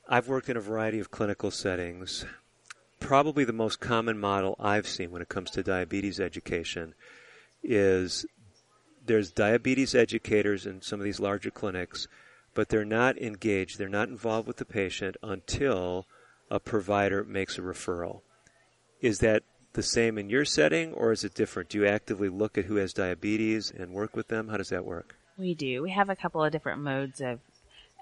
I've 0.07 0.27
worked 0.27 0.49
in 0.49 0.57
a 0.57 0.61
variety 0.61 0.99
of 0.99 1.11
clinical 1.11 1.51
settings. 1.51 2.25
Probably 2.99 3.43
the 3.43 3.53
most 3.53 3.79
common 3.79 4.17
model 4.19 4.55
I've 4.59 4.87
seen 4.87 5.11
when 5.11 5.21
it 5.21 5.29
comes 5.29 5.51
to 5.51 5.63
diabetes 5.63 6.19
education 6.19 6.93
is 7.63 8.25
there's 9.05 9.31
diabetes 9.31 9.93
educators 9.93 10.65
in 10.65 10.81
some 10.81 10.99
of 10.99 11.03
these 11.03 11.19
larger 11.19 11.51
clinics, 11.51 12.07
but 12.55 12.69
they're 12.69 12.83
not 12.83 13.17
engaged, 13.19 13.77
they're 13.77 13.87
not 13.87 14.09
involved 14.09 14.47
with 14.47 14.57
the 14.57 14.65
patient 14.65 15.17
until 15.21 16.07
a 16.49 16.59
provider 16.59 17.23
makes 17.23 17.59
a 17.59 17.61
referral. 17.61 18.21
Is 19.01 19.19
that 19.19 19.43
the 19.73 19.83
same 19.83 20.17
in 20.17 20.29
your 20.29 20.45
setting, 20.45 20.93
or 20.93 21.11
is 21.11 21.23
it 21.23 21.35
different? 21.35 21.69
Do 21.69 21.79
you 21.79 21.85
actively 21.85 22.29
look 22.29 22.57
at 22.57 22.65
who 22.65 22.77
has 22.77 22.93
diabetes 22.93 23.71
and 23.71 23.91
work 23.91 24.15
with 24.15 24.29
them? 24.29 24.47
How 24.47 24.57
does 24.57 24.69
that 24.69 24.85
work? 24.85 25.17
We 25.37 25.53
do. 25.53 25.83
We 25.83 25.91
have 25.91 26.09
a 26.09 26.15
couple 26.15 26.43
of 26.43 26.51
different 26.51 26.81
modes 26.81 27.19
of 27.19 27.39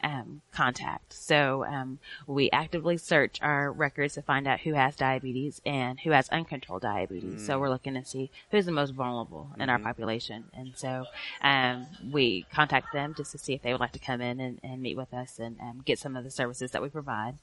um, 0.04 0.42
contact. 0.52 1.14
So 1.14 1.66
um, 1.66 2.00
we 2.28 2.52
actively 2.52 2.98
search 2.98 3.40
our 3.42 3.72
records 3.72 4.16
to 4.16 4.22
find 4.22 4.48
out 4.48 4.60
who 4.62 4.74
has 4.74 4.96
diabetes 4.96 5.62
and 5.66 6.00
who 6.02 6.12
has 6.12 6.30
uncontrolled 6.30 6.82
diabetes. 6.82 7.42
Mm. 7.42 7.48
So 7.48 7.60
we're 7.60 7.70
looking 7.70 7.94
to 7.96 8.06
see 8.06 8.30
who's 8.52 8.66
the 8.66 8.72
most 8.72 8.94
vulnerable 8.94 9.50
in 9.56 9.62
mm-hmm. 9.62 9.70
our 9.70 9.80
population. 9.80 10.46
And 10.54 10.74
so 10.76 11.06
um, 11.42 11.88
we 12.12 12.46
contact 12.54 12.92
them 12.94 13.16
just 13.16 13.32
to 13.32 13.38
see 13.38 13.54
if 13.54 13.62
they 13.62 13.72
would 13.72 13.82
like 13.82 13.94
to 13.94 14.00
come 14.00 14.22
in 14.22 14.40
and, 14.40 14.60
and 14.62 14.82
meet 14.82 14.98
with 14.98 15.14
us 15.14 15.40
and 15.40 15.58
um, 15.62 15.82
get 15.86 15.98
some 15.98 16.16
of 16.16 16.24
the 16.24 16.32
services 16.32 16.72
that 16.72 16.82
we 16.82 16.90
provide. 16.90 17.36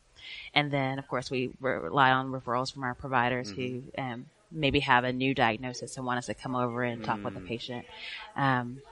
And 0.54 0.70
then, 0.70 0.98
of 0.98 1.08
course, 1.08 1.30
we 1.30 1.50
rely 1.60 2.10
on 2.10 2.30
referrals 2.30 2.72
from 2.72 2.84
our 2.84 2.94
providers 2.94 3.52
mm-hmm. 3.52 3.60
who 3.60 3.82
um, 3.96 4.26
maybe 4.52 4.80
have 4.80 5.04
a 5.04 5.12
new 5.12 5.34
diagnosis 5.34 5.96
and 5.96 6.04
want 6.04 6.18
us 6.18 6.26
to 6.26 6.34
come 6.34 6.54
over 6.54 6.82
and 6.82 7.04
talk 7.04 7.22
with 7.24 7.34
the 7.34 7.40
mm. 7.40 7.46
patient. 7.46 7.86
Um, 8.36 8.82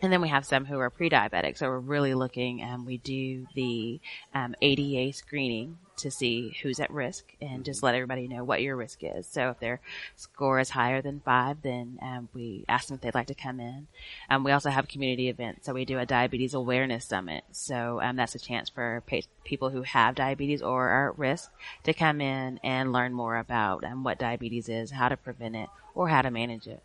and 0.00 0.12
then 0.12 0.20
we 0.20 0.28
have 0.28 0.46
some 0.46 0.64
who 0.64 0.78
are 0.78 0.90
pre-diabetic, 0.90 1.58
so 1.58 1.68
we're 1.68 1.78
really 1.78 2.14
looking. 2.14 2.62
Um, 2.62 2.84
we 2.84 2.98
do 2.98 3.46
the 3.54 4.00
um, 4.34 4.54
ADA 4.62 5.12
screening 5.12 5.78
to 5.98 6.10
see 6.10 6.56
who's 6.62 6.78
at 6.78 6.90
risk, 6.90 7.24
and 7.40 7.64
just 7.64 7.82
let 7.82 7.94
everybody 7.94 8.28
know 8.28 8.44
what 8.44 8.62
your 8.62 8.76
risk 8.76 9.00
is. 9.02 9.26
So 9.26 9.50
if 9.50 9.58
their 9.58 9.80
score 10.14 10.60
is 10.60 10.70
higher 10.70 11.02
than 11.02 11.20
five, 11.24 11.62
then 11.62 11.98
um, 12.00 12.28
we 12.32 12.64
ask 12.68 12.88
them 12.88 12.94
if 12.94 13.00
they'd 13.00 13.14
like 13.14 13.26
to 13.26 13.34
come 13.34 13.58
in. 13.58 13.88
Um, 14.30 14.44
we 14.44 14.52
also 14.52 14.70
have 14.70 14.86
community 14.86 15.28
events, 15.28 15.66
so 15.66 15.74
we 15.74 15.84
do 15.84 15.98
a 15.98 16.06
diabetes 16.06 16.54
awareness 16.54 17.04
summit. 17.04 17.44
So 17.50 18.00
um, 18.00 18.16
that's 18.16 18.36
a 18.36 18.38
chance 18.38 18.68
for 18.68 19.02
pa- 19.08 19.20
people 19.44 19.70
who 19.70 19.82
have 19.82 20.14
diabetes 20.14 20.62
or 20.62 20.88
are 20.88 21.10
at 21.10 21.18
risk 21.18 21.50
to 21.84 21.92
come 21.92 22.20
in 22.20 22.60
and 22.62 22.92
learn 22.92 23.12
more 23.12 23.36
about 23.36 23.82
um, 23.84 24.04
what 24.04 24.18
diabetes 24.18 24.68
is, 24.68 24.92
how 24.92 25.08
to 25.08 25.16
prevent 25.16 25.56
it, 25.56 25.68
or 25.94 26.08
how 26.08 26.22
to 26.22 26.30
manage 26.30 26.68
it. 26.68 26.82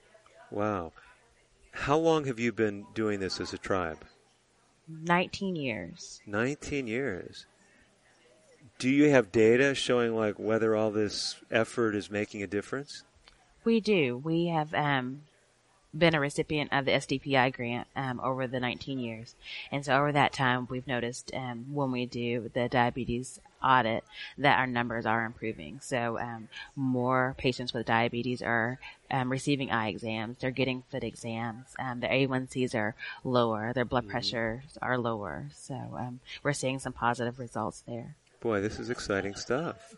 Wow. 0.50 0.92
How 1.74 1.98
long 1.98 2.26
have 2.26 2.40
you 2.40 2.52
been 2.52 2.86
doing 2.94 3.20
this 3.20 3.42
as 3.42 3.52
a 3.52 3.58
tribe? 3.58 4.06
19 4.88 5.56
years. 5.56 6.22
19 6.26 6.88
years. 6.88 7.46
Do 8.80 8.90
you 8.90 9.10
have 9.10 9.32
data 9.32 9.76
showing 9.76 10.16
like 10.16 10.38
whether 10.38 10.76
all 10.76 10.92
this 10.92 11.36
effort 11.52 11.96
is 11.96 12.10
making 12.10 12.44
a 12.44 12.48
difference? 12.48 13.04
We 13.64 13.80
do. 13.80 14.18
We 14.18 14.48
have 14.48 14.74
um, 14.74 15.22
been 15.98 16.16
a 16.16 16.20
recipient 16.20 16.72
of 16.72 16.86
the 16.86 16.92
SDPI 16.92 17.54
grant 17.54 17.88
um, 17.96 18.20
over 18.22 18.46
the 18.48 18.60
19 18.60 19.00
years, 19.00 19.36
and 19.72 19.86
so 19.86 19.96
over 19.96 20.12
that 20.12 20.34
time, 20.34 20.68
we've 20.70 20.88
noticed 20.88 21.32
um, 21.34 21.74
when 21.74 21.92
we 21.92 22.06
do 22.06 22.52
the 22.54 22.68
diabetes 22.68 23.40
audit 23.64 24.04
that 24.38 24.60
our 24.60 24.68
numbers 24.68 25.06
are 25.06 25.26
improving. 25.26 25.80
So 25.82 26.20
um, 26.20 26.50
more 26.76 27.36
patients 27.38 27.74
with 27.74 27.86
diabetes 27.86 28.42
are 28.42 28.80
um, 29.10 29.32
receiving 29.32 29.72
eye 29.72 29.90
exams. 29.90 30.38
They're 30.40 30.52
getting 30.52 30.84
foot 30.92 31.04
exams. 31.04 31.68
Um, 31.80 32.00
their 32.00 32.10
A1Cs 32.10 32.76
are 32.76 32.96
lower. 33.24 33.74
Their 33.74 33.86
blood 33.86 34.04
mm-hmm. 34.04 34.12
pressures 34.12 34.78
are 34.82 34.98
lower. 34.98 35.46
So 35.54 35.76
um, 35.76 36.20
we're 36.44 36.54
seeing 36.54 36.80
some 36.80 36.94
positive 36.94 37.40
results 37.40 37.84
there. 37.88 38.16
Boy, 38.40 38.62
this 38.62 38.80
is 38.80 38.90
exciting 38.90 39.36
stuff. 39.36 39.96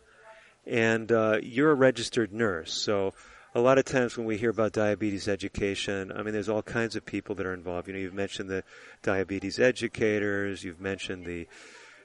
And 0.66 1.10
uh, 1.12 1.38
you're 1.42 1.70
a 1.70 1.74
registered 1.74 2.32
nurse, 2.32 2.72
so 2.72 3.12
a 3.56 3.60
lot 3.60 3.78
of 3.78 3.86
times 3.86 4.18
when 4.18 4.26
we 4.26 4.36
hear 4.36 4.50
about 4.50 4.72
diabetes 4.72 5.28
education, 5.28 6.12
I 6.14 6.22
mean, 6.22 6.34
there's 6.34 6.50
all 6.50 6.62
kinds 6.62 6.94
of 6.94 7.06
people 7.06 7.34
that 7.36 7.46
are 7.46 7.54
involved. 7.54 7.88
You 7.88 7.94
know, 7.94 8.00
you've 8.00 8.12
mentioned 8.12 8.50
the 8.50 8.62
diabetes 9.02 9.58
educators, 9.58 10.62
you've 10.62 10.78
mentioned 10.78 11.24
the 11.24 11.48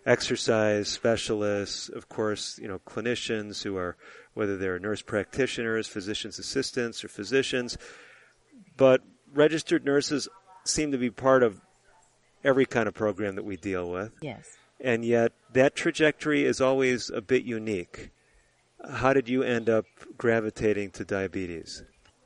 exercise 0.05 0.87
specialists, 0.87 1.89
of 1.89 2.09
course, 2.09 2.59
you 2.59 2.67
know, 2.67 2.79
clinicians 2.79 3.63
who 3.63 3.77
are, 3.77 3.95
whether 4.33 4.57
they're 4.57 4.79
nurse 4.79 5.01
practitioners, 5.01 5.87
physician's 5.87 6.39
assistants, 6.39 7.03
or 7.03 7.07
physicians. 7.07 7.77
But 8.77 9.01
registered 9.33 9.85
nurses 9.85 10.27
seem 10.63 10.91
to 10.91 10.97
be 10.97 11.09
part 11.09 11.43
of 11.43 11.61
every 12.43 12.65
kind 12.65 12.87
of 12.87 12.93
program 12.93 13.35
that 13.35 13.45
we 13.45 13.57
deal 13.57 13.89
with. 13.89 14.11
Yes. 14.21 14.57
And 14.79 15.05
yet, 15.05 15.33
that 15.53 15.75
trajectory 15.75 16.43
is 16.43 16.59
always 16.59 17.09
a 17.09 17.21
bit 17.21 17.43
unique. 17.43 18.09
How 18.89 19.13
did 19.13 19.29
you 19.29 19.43
end 19.43 19.69
up 19.69 19.85
gravitating 20.17 20.91
to 20.91 21.05
diabetes? 21.05 21.83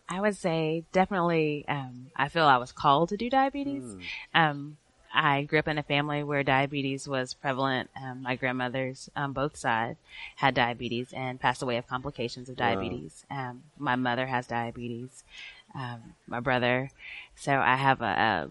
I 0.07 0.21
would 0.21 0.37
say 0.37 0.85
definitely. 0.93 1.65
Um, 1.67 2.07
I 2.15 2.29
feel 2.29 2.45
I 2.45 2.57
was 2.57 2.71
called 2.71 3.09
to 3.09 3.17
do 3.17 3.29
diabetes. 3.29 3.83
Mm. 3.83 4.01
Um, 4.33 4.77
I 5.15 5.43
grew 5.43 5.59
up 5.59 5.67
in 5.67 5.77
a 5.77 5.83
family 5.83 6.23
where 6.23 6.43
diabetes 6.43 7.07
was 7.07 7.33
prevalent. 7.33 7.89
Um, 7.99 8.21
my 8.23 8.35
grandmothers 8.35 9.09
on 9.15 9.31
both 9.31 9.55
sides 9.55 9.97
had 10.35 10.53
diabetes 10.53 11.13
and 11.13 11.39
passed 11.39 11.61
away 11.61 11.77
of 11.77 11.87
complications 11.87 12.49
of 12.49 12.57
diabetes. 12.57 13.25
Wow. 13.31 13.49
Um, 13.49 13.63
my 13.77 13.95
mother 13.95 14.25
has 14.25 14.45
diabetes. 14.45 15.23
Um, 15.73 16.15
my 16.27 16.41
brother. 16.41 16.91
So 17.35 17.53
I 17.53 17.75
have 17.75 18.01
a, 18.01 18.49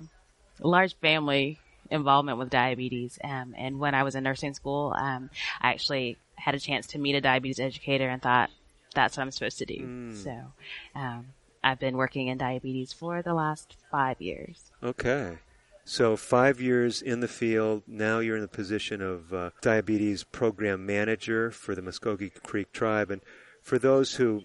a 0.62 0.66
large 0.66 0.96
family 0.96 1.58
involvement 1.90 2.38
with 2.38 2.50
diabetes. 2.50 3.18
Um, 3.22 3.54
and 3.56 3.78
when 3.78 3.94
I 3.94 4.02
was 4.02 4.14
in 4.14 4.24
nursing 4.24 4.54
school, 4.54 4.94
um, 4.96 5.30
I 5.60 5.70
actually 5.70 6.16
had 6.36 6.54
a 6.54 6.60
chance 6.60 6.86
to 6.88 6.98
meet 6.98 7.14
a 7.14 7.20
diabetes 7.20 7.60
educator 7.60 8.08
and 8.08 8.22
thought 8.22 8.50
that's 8.94 9.16
what 9.16 9.22
I'm 9.22 9.30
supposed 9.30 9.58
to 9.58 9.66
do. 9.66 9.78
Mm. 9.78 10.16
So, 10.16 10.52
um, 10.94 11.26
I've 11.62 11.80
been 11.80 11.96
working 11.96 12.28
in 12.28 12.36
diabetes 12.36 12.92
for 12.92 13.22
the 13.22 13.32
last 13.32 13.74
five 13.90 14.20
years. 14.20 14.70
Okay. 14.82 15.38
So 15.84 16.16
five 16.16 16.60
years 16.60 17.02
in 17.02 17.20
the 17.20 17.28
field. 17.28 17.82
Now 17.86 18.18
you're 18.18 18.36
in 18.36 18.42
the 18.42 18.48
position 18.48 19.02
of 19.02 19.34
uh, 19.34 19.50
diabetes 19.60 20.24
program 20.24 20.86
manager 20.86 21.50
for 21.50 21.74
the 21.74 21.82
Muscogee 21.82 22.30
Creek 22.30 22.72
Tribe. 22.72 23.10
And 23.10 23.20
for 23.62 23.78
those 23.78 24.14
who 24.14 24.44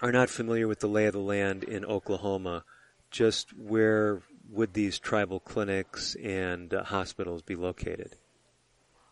are 0.00 0.12
not 0.12 0.30
familiar 0.30 0.66
with 0.66 0.80
the 0.80 0.86
lay 0.86 1.04
of 1.06 1.12
the 1.12 1.18
land 1.18 1.64
in 1.64 1.84
Oklahoma, 1.84 2.64
just 3.10 3.56
where 3.56 4.22
would 4.50 4.72
these 4.72 4.98
tribal 4.98 5.38
clinics 5.38 6.14
and 6.16 6.72
uh, 6.72 6.84
hospitals 6.84 7.42
be 7.42 7.56
located? 7.56 8.16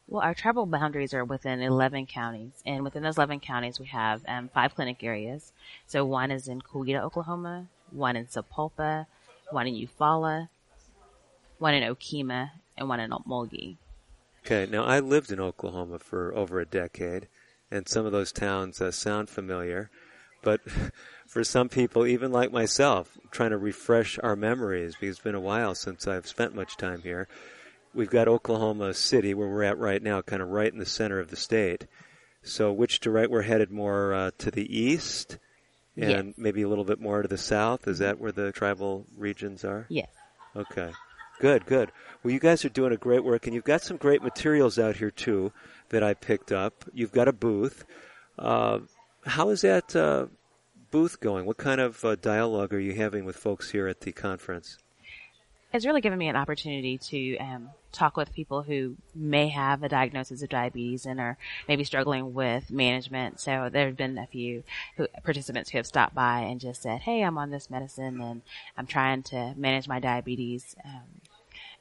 Well, 0.09 0.23
our 0.23 0.35
tribal 0.35 0.67
boundaries 0.67 1.15
are 1.15 1.25
within 1.25 1.61
11 1.61 2.07
counties, 2.07 2.53
and 2.67 2.83
within 2.83 3.03
those 3.03 3.17
11 3.17 3.41
counties, 3.41 3.79
we 3.79 3.87
have 3.87 4.23
um, 4.27 4.51
five 4.53 4.75
clinic 4.75 5.03
areas. 5.03 5.53
So 5.87 6.05
one 6.05 6.31
is 6.31 6.49
in 6.49 6.61
Coweta, 6.61 7.01
Oklahoma, 7.01 7.69
one 7.91 8.17
in 8.17 8.27
Sapulpa, 8.27 9.07
one 9.51 9.67
in 9.67 9.75
Eufaula, 9.75 10.49
one 11.63 11.75
in 11.75 11.83
Okemah, 11.83 12.51
and 12.77 12.89
one 12.89 13.01
in 13.01 13.11
Okmulgee. 13.11 13.77
Okay, 14.45 14.71
now 14.71 14.85
I 14.85 15.01
lived 15.01 15.31
in 15.31 15.41
Oklahoma 15.41 15.99
for 15.99 16.35
over 16.35 16.61
a 16.61 16.67
decade, 16.67 17.29
and 17.71 17.89
some 17.89 18.05
of 18.05 18.13
those 18.13 18.33
towns 18.33 18.81
uh, 18.81 18.91
sound 18.91 19.31
familiar, 19.31 19.91
but 20.43 20.61
for 21.27 21.45
some 21.45 21.69
people, 21.69 22.07
even 22.07 22.33
like 22.33 22.53
myself, 22.53 23.17
trying 23.31 23.51
to 23.51 23.59
refresh 23.59 24.19
our 24.23 24.37
memories 24.37 24.95
because 24.95 25.17
it's 25.17 25.25
been 25.25 25.35
a 25.35 25.41
while 25.41 25.75
since 25.75 26.07
I've 26.07 26.27
spent 26.27 26.55
much 26.55 26.77
time 26.77 27.03
here 27.03 27.29
we've 27.95 28.11
got 28.11 28.29
Oklahoma 28.29 28.95
City, 28.95 29.35
where 29.35 29.49
we're 29.49 29.63
at 29.63 29.79
right 29.79 30.03
now, 30.03 30.23
kind 30.23 30.43
of 30.43 30.49
right 30.49 30.73
in 30.73 30.79
the 30.79 30.87
center 30.87 31.19
of 31.19 31.31
the 31.31 31.37
state. 31.37 31.87
So, 32.43 32.73
which 32.73 33.01
direct 33.01 33.31
we're 33.31 33.43
headed 33.43 33.71
more 33.71 34.15
uh, 34.15 34.31
to 34.39 34.51
the 34.51 34.77
east, 34.77 35.39
and 35.97 36.29
yes. 36.29 36.35
maybe 36.37 36.63
a 36.63 36.69
little 36.69 36.85
bit 36.85 37.01
more 37.01 37.23
to 37.23 37.29
the 37.29 37.39
south. 37.39 37.87
Is 37.87 37.99
that 37.99 38.19
where 38.19 38.33
the 38.33 38.51
tribal 38.51 39.07
regions 39.17 39.65
are? 39.65 39.87
Yes. 39.89 40.09
Okay. 40.57 40.91
Good, 41.41 41.67
good. 41.67 41.91
Well, 42.23 42.33
you 42.33 42.39
guys 42.39 42.65
are 42.65 42.69
doing 42.69 42.93
a 42.93 42.97
great 42.97 43.25
work, 43.25 43.47
and 43.47 43.55
you've 43.55 43.65
got 43.65 43.83
some 43.83 43.97
great 43.97 44.23
materials 44.23 44.79
out 44.79 44.97
here 44.97 45.11
too 45.11 45.53
that 45.89 46.03
I 46.03 46.15
picked 46.15 46.53
up. 46.53 46.85
You've 46.93 47.13
got 47.13 47.29
a 47.29 47.33
booth. 47.33 47.85
Uh, 48.39 48.81
how 49.25 49.49
is 49.49 49.63
that 49.63 49.95
uh, 49.97 50.27
booth 50.91 51.21
going? 51.21 51.47
What 51.47 51.57
kind 51.57 51.81
of 51.81 52.05
uh, 52.05 52.17
dialogue 52.17 52.73
are 52.73 52.81
you 52.81 52.95
having 52.95 53.25
with 53.25 53.37
folks 53.37 53.71
here 53.71 53.89
at 53.89 54.01
the 54.01 54.13
conference? 54.13 54.79
It's 55.73 55.87
really 55.87 56.01
given 56.01 56.19
me 56.19 56.29
an 56.29 56.37
opportunity 56.37 56.99
to 56.99 57.37
um, 57.39 57.71
talk 57.93 58.17
with 58.17 58.35
people 58.35 58.63
who 58.63 58.97
may 59.15 59.49
have 59.49 59.83
a 59.83 59.89
diagnosis 59.89 60.43
of 60.43 60.49
diabetes 60.49 61.07
and 61.07 61.19
are 61.19 61.39
maybe 61.67 61.85
struggling 61.85 62.35
with 62.35 62.71
management. 62.71 63.41
So 63.41 63.71
there 63.73 63.87
have 63.87 63.97
been 63.97 64.19
a 64.19 64.27
few 64.27 64.65
who, 64.97 65.07
participants 65.25 65.71
who 65.71 65.79
have 65.79 65.87
stopped 65.87 66.15
by 66.15 66.41
and 66.41 66.61
just 66.61 66.83
said, 66.83 67.01
"Hey, 67.03 67.23
I'm 67.23 67.39
on 67.39 67.51
this 67.51 67.71
medicine 67.71 68.21
and 68.21 68.43
I'm 68.77 68.87
trying 68.87 69.23
to 69.25 69.55
manage 69.57 69.89
my 69.89 70.01
diabetes." 70.01 70.77
Um, 70.85 71.23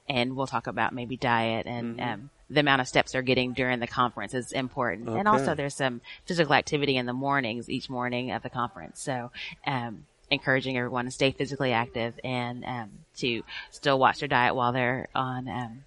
and 0.08 0.36
we'll 0.36 0.48
talk 0.48 0.68
about 0.68 0.94
maybe 0.94 1.16
diet 1.16 1.66
and 1.68 1.98
mm-hmm. 1.98 2.10
um, 2.10 2.30
the 2.50 2.60
amount 2.60 2.82
of 2.82 2.88
steps 2.88 3.14
they're 3.14 3.22
getting 3.22 3.54
during 3.54 3.80
the 3.80 3.88
conference 3.88 4.34
is 4.34 4.52
important. 4.52 5.08
Okay. 5.08 5.20
And 5.20 5.28
also 5.28 5.56
there's 5.56 5.76
some 5.76 6.02
physical 6.26 6.54
activity 6.54 6.98
in 6.98 7.06
the 7.06 7.14
mornings, 7.14 7.70
each 7.70 7.90
morning 7.90 8.32
of 8.32 8.44
the 8.44 8.50
conference. 8.50 9.02
So, 9.02 9.32
um, 9.66 10.06
encouraging 10.30 10.78
everyone 10.78 11.06
to 11.06 11.12
stay 11.12 11.32
physically 11.32 11.72
active 11.72 12.20
and, 12.24 12.66
um, 12.66 12.90
to 13.22 13.44
still 13.72 13.98
watch 13.98 14.20
their 14.20 14.28
diet 14.28 14.56
while 14.56 14.72
they're 14.72 15.08
on, 15.16 15.48
um, 15.48 15.84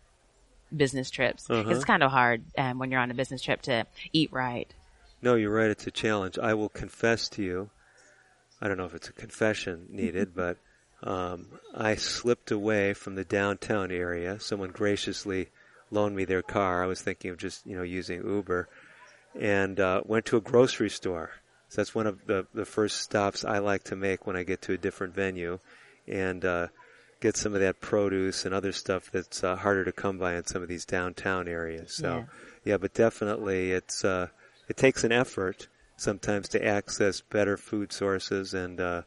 business 0.76 1.10
trips. 1.10 1.48
Uh-huh. 1.48 1.70
It's 1.70 1.84
kind 1.84 2.02
of 2.02 2.10
hard 2.10 2.42
um, 2.58 2.78
when 2.78 2.90
you're 2.90 3.00
on 3.00 3.10
a 3.10 3.14
business 3.14 3.42
trip 3.42 3.62
to 3.62 3.86
eat 4.12 4.32
right. 4.32 4.72
No, 5.22 5.36
you're 5.36 5.54
right. 5.54 5.70
It's 5.70 5.86
a 5.86 5.90
challenge. 5.90 6.38
I 6.38 6.54
will 6.54 6.68
confess 6.68 7.28
to 7.30 7.42
you. 7.42 7.70
I 8.60 8.68
don't 8.68 8.76
know 8.76 8.84
if 8.84 8.94
it's 8.94 9.08
a 9.08 9.12
confession 9.12 9.86
needed, 9.90 10.32
but 10.36 10.58
um, 11.02 11.46
I 11.74 11.94
slipped 11.96 12.50
away 12.50 12.94
from 12.94 13.14
the 13.14 13.24
downtown 13.24 13.90
area. 13.90 14.40
Someone 14.40 14.70
graciously 14.70 15.48
loaned 15.90 16.16
me 16.16 16.24
their 16.24 16.42
car. 16.42 16.82
I 16.82 16.86
was 16.86 17.00
thinking 17.00 17.30
of 17.30 17.38
just 17.38 17.66
you 17.66 17.76
know 17.76 17.82
using 17.82 18.22
Uber, 18.24 18.68
and 19.38 19.78
uh, 19.80 20.02
went 20.04 20.26
to 20.26 20.36
a 20.36 20.40
grocery 20.40 20.90
store. 20.90 21.30
So 21.68 21.80
that's 21.80 21.94
one 21.94 22.06
of 22.06 22.26
the 22.26 22.46
the 22.54 22.64
first 22.64 23.00
stops 23.00 23.44
I 23.44 23.58
like 23.58 23.84
to 23.84 23.96
make 23.96 24.26
when 24.26 24.36
I 24.36 24.42
get 24.44 24.62
to 24.62 24.72
a 24.72 24.78
different 24.78 25.14
venue, 25.14 25.58
and 26.06 26.44
uh, 26.44 26.68
get 27.20 27.36
some 27.36 27.54
of 27.54 27.60
that 27.60 27.80
produce 27.80 28.44
and 28.44 28.54
other 28.54 28.72
stuff 28.72 29.10
that's 29.10 29.42
uh, 29.42 29.56
harder 29.56 29.84
to 29.84 29.92
come 29.92 30.18
by 30.18 30.34
in 30.34 30.46
some 30.46 30.62
of 30.62 30.68
these 30.68 30.84
downtown 30.84 31.48
areas. 31.48 31.94
So, 31.94 32.16
yeah, 32.16 32.24
yeah 32.64 32.76
but 32.76 32.94
definitely 32.94 33.72
it's 33.72 34.04
uh, 34.04 34.28
it 34.68 34.76
takes 34.76 35.04
an 35.04 35.12
effort 35.12 35.68
sometimes 35.96 36.48
to 36.50 36.64
access 36.64 37.20
better 37.20 37.56
food 37.56 37.92
sources 37.92 38.54
and 38.54 38.80
uh, 38.80 39.02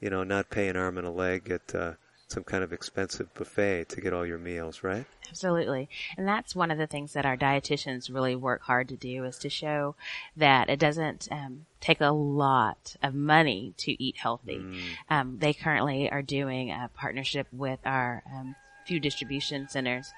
you 0.00 0.10
know 0.10 0.24
not 0.24 0.50
pay 0.50 0.68
an 0.68 0.76
arm 0.76 0.98
and 0.98 1.06
a 1.06 1.10
leg 1.10 1.50
at 1.50 1.74
uh, 1.74 1.92
some 2.28 2.44
kind 2.44 2.62
of 2.62 2.72
expensive 2.72 3.32
buffet 3.34 3.88
to 3.88 4.00
get 4.00 4.12
all 4.12 4.26
your 4.26 4.38
meals, 4.38 4.82
right? 4.82 5.06
Absolutely. 5.28 5.88
And 6.16 6.28
that's 6.28 6.54
one 6.54 6.70
of 6.70 6.76
the 6.76 6.86
things 6.86 7.14
that 7.14 7.24
our 7.24 7.36
dietitians 7.36 8.12
really 8.12 8.36
work 8.36 8.62
hard 8.62 8.88
to 8.90 8.96
do 8.96 9.24
is 9.24 9.38
to 9.38 9.48
show 9.48 9.94
that 10.36 10.68
it 10.68 10.78
doesn't 10.78 11.28
um, 11.30 11.64
take 11.80 12.00
a 12.00 12.12
lot 12.12 12.96
of 13.02 13.14
money 13.14 13.72
to 13.78 14.02
eat 14.02 14.18
healthy. 14.18 14.58
Mm. 14.58 14.80
Um, 15.08 15.38
they 15.38 15.54
currently 15.54 16.10
are 16.10 16.22
doing 16.22 16.70
a 16.70 16.90
partnership 16.94 17.46
with 17.50 17.80
our 17.86 18.22
um, 18.30 18.54
food 18.86 19.02
distribution 19.02 19.68
centers 19.68 20.12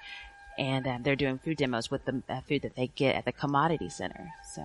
and 0.58 0.86
um, 0.88 1.02
they're 1.04 1.16
doing 1.16 1.38
food 1.38 1.56
demos 1.56 1.90
with 1.90 2.04
the 2.04 2.22
uh, 2.28 2.40
food 2.42 2.62
that 2.62 2.74
they 2.74 2.88
get 2.88 3.14
at 3.14 3.24
the 3.24 3.32
commodity 3.32 3.88
center. 3.88 4.30
So. 4.52 4.64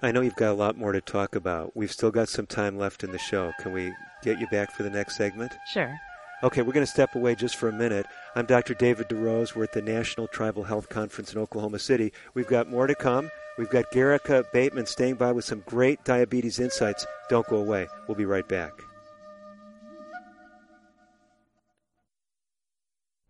I 0.00 0.12
know 0.12 0.20
you've 0.20 0.36
got 0.36 0.50
a 0.50 0.54
lot 0.54 0.76
more 0.76 0.92
to 0.92 1.00
talk 1.00 1.34
about. 1.34 1.76
We've 1.76 1.90
still 1.90 2.12
got 2.12 2.28
some 2.28 2.46
time 2.46 2.78
left 2.78 3.02
in 3.02 3.10
the 3.10 3.18
show. 3.18 3.52
Can 3.58 3.72
we 3.72 3.92
get 4.22 4.38
you 4.38 4.46
back 4.46 4.70
for 4.70 4.84
the 4.84 4.90
next 4.90 5.16
segment? 5.16 5.52
Sure. 5.72 5.98
Okay, 6.44 6.62
we're 6.62 6.72
going 6.72 6.86
to 6.86 6.90
step 6.90 7.16
away 7.16 7.34
just 7.34 7.56
for 7.56 7.68
a 7.68 7.72
minute. 7.72 8.06
I'm 8.36 8.46
Dr. 8.46 8.74
David 8.74 9.08
DeRose. 9.08 9.56
We're 9.56 9.64
at 9.64 9.72
the 9.72 9.82
National 9.82 10.28
Tribal 10.28 10.62
Health 10.62 10.88
Conference 10.88 11.32
in 11.32 11.40
Oklahoma 11.40 11.80
City. 11.80 12.12
We've 12.34 12.46
got 12.46 12.70
more 12.70 12.86
to 12.86 12.94
come. 12.94 13.28
We've 13.58 13.68
got 13.68 13.90
Garrica 13.90 14.44
Bateman 14.52 14.86
staying 14.86 15.16
by 15.16 15.32
with 15.32 15.44
some 15.44 15.64
great 15.66 16.04
diabetes 16.04 16.60
insights. 16.60 17.04
Don't 17.28 17.48
go 17.48 17.56
away. 17.56 17.88
We'll 18.06 18.16
be 18.16 18.24
right 18.24 18.46
back. 18.46 18.70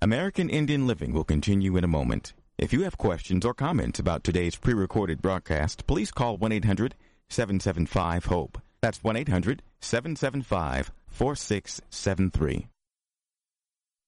American 0.03 0.51
Indian 0.51 0.87
Living 0.87 1.15
will 1.15 1.25
continue 1.25 1.79
in 1.79 1.85
a 1.85 1.89
moment. 1.89 2.35
If 2.59 2.73
you 2.73 2.83
have 2.83 2.99
questions 2.99 3.47
or 3.47 3.55
comments 3.55 4.01
about 4.01 4.25
today's 4.25 4.57
pre 4.57 4.75
recorded 4.75 5.23
broadcast, 5.23 5.87
please 5.87 6.11
call 6.11 6.37
1 6.37 6.51
800 6.51 6.97
775 7.29 8.25
HOPE. 8.25 8.61
That's 8.81 9.03
1 9.05 9.17
800 9.17 9.63
775 9.81 10.91
4673. 11.07 12.67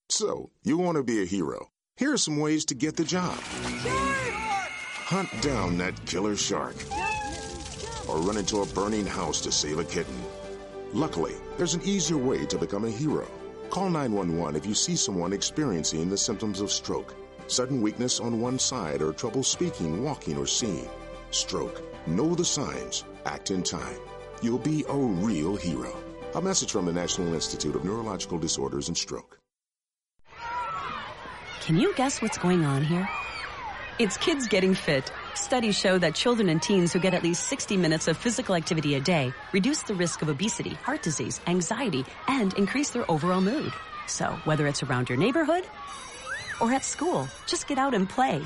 So, 0.08 0.50
you 0.64 0.76
want 0.78 0.96
to 0.96 1.04
be 1.04 1.22
a 1.22 1.26
hero. 1.26 1.68
Here 1.96 2.12
are 2.12 2.18
some 2.18 2.38
ways 2.38 2.64
to 2.66 2.74
get 2.74 2.96
the 2.96 3.04
job 3.04 3.38
hunt 5.10 5.42
down 5.42 5.76
that 5.76 6.06
killer 6.06 6.36
shark, 6.36 6.74
or 8.08 8.18
run 8.18 8.36
into 8.36 8.62
a 8.62 8.66
burning 8.66 9.06
house 9.06 9.40
to 9.40 9.52
save 9.52 9.78
a 9.78 9.84
kitten. 9.84 10.14
Luckily, 10.92 11.34
there's 11.56 11.74
an 11.74 11.82
easier 11.82 12.16
way 12.16 12.46
to 12.46 12.58
become 12.58 12.84
a 12.84 12.90
hero. 12.90 13.28
Call 13.70 13.90
911 13.90 14.56
if 14.56 14.66
you 14.66 14.74
see 14.74 14.96
someone 14.96 15.32
experiencing 15.32 16.08
the 16.10 16.16
symptoms 16.16 16.60
of 16.60 16.70
stroke, 16.70 17.14
sudden 17.50 17.82
weakness 17.82 18.20
on 18.20 18.40
one 18.40 18.58
side, 18.58 19.02
or 19.02 19.12
trouble 19.12 19.42
speaking, 19.42 20.02
walking, 20.02 20.36
or 20.38 20.46
seeing. 20.46 20.88
Stroke. 21.30 21.82
Know 22.06 22.34
the 22.34 22.44
signs. 22.44 23.04
Act 23.26 23.50
in 23.50 23.62
time. 23.62 23.98
you'll 24.42 24.58
be 24.58 24.84
a 24.88 24.96
real 24.96 25.54
hero. 25.54 25.94
A 26.34 26.40
message 26.40 26.72
from 26.72 26.86
the 26.86 26.92
National 26.92 27.34
Institute 27.34 27.74
of 27.76 27.84
Neurological 27.84 28.38
Disorders 28.38 28.88
and 28.88 28.96
Stroke. 28.96 29.38
Can 31.60 31.76
you 31.76 31.94
guess 31.94 32.22
what's 32.22 32.38
going 32.38 32.64
on 32.64 32.82
here? 32.82 33.06
It's 33.98 34.16
kids 34.16 34.48
getting 34.48 34.74
fit. 34.74 35.12
Studies 35.34 35.78
show 35.78 35.98
that 35.98 36.14
children 36.14 36.48
and 36.48 36.62
teens 36.62 36.92
who 36.92 36.98
get 36.98 37.12
at 37.12 37.22
least 37.22 37.48
60 37.48 37.76
minutes 37.76 38.08
of 38.08 38.16
physical 38.16 38.54
activity 38.54 38.94
a 38.94 39.00
day 39.00 39.32
reduce 39.52 39.82
the 39.82 39.94
risk 39.94 40.22
of 40.22 40.30
obesity, 40.30 40.70
heart 40.70 41.02
disease, 41.02 41.38
anxiety, 41.46 42.06
and 42.26 42.54
increase 42.54 42.90
their 42.90 43.08
overall 43.10 43.42
mood. 43.42 43.72
So, 44.06 44.38
whether 44.44 44.66
it's 44.66 44.82
around 44.82 45.10
your 45.10 45.18
neighborhood 45.18 45.64
or 46.60 46.72
at 46.72 46.84
school, 46.84 47.26
just 47.46 47.66
get 47.66 47.78
out 47.78 47.94
and 47.94 48.08
play. 48.08 48.40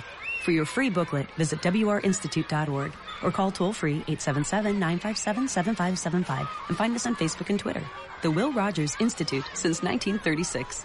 For 0.45 0.53
your 0.53 0.67
free 0.67 0.91
booklet, 0.91 1.27
visit 1.37 1.63
wrinstitute.org 1.63 2.93
or 3.23 3.31
call 3.31 3.51
toll 3.51 3.73
free 3.73 4.01
877-957-7575 4.03 6.47
and 6.69 6.77
find 6.77 6.95
us 6.95 7.07
on 7.07 7.17
Facebook 7.17 7.49
and 7.51 7.59
Twitter. 7.59 7.83
The 8.23 8.31
Will 8.31 8.53
Rogers 8.53 8.95
Institute 9.01 9.45
since 9.55 9.83
1936. 9.83 10.85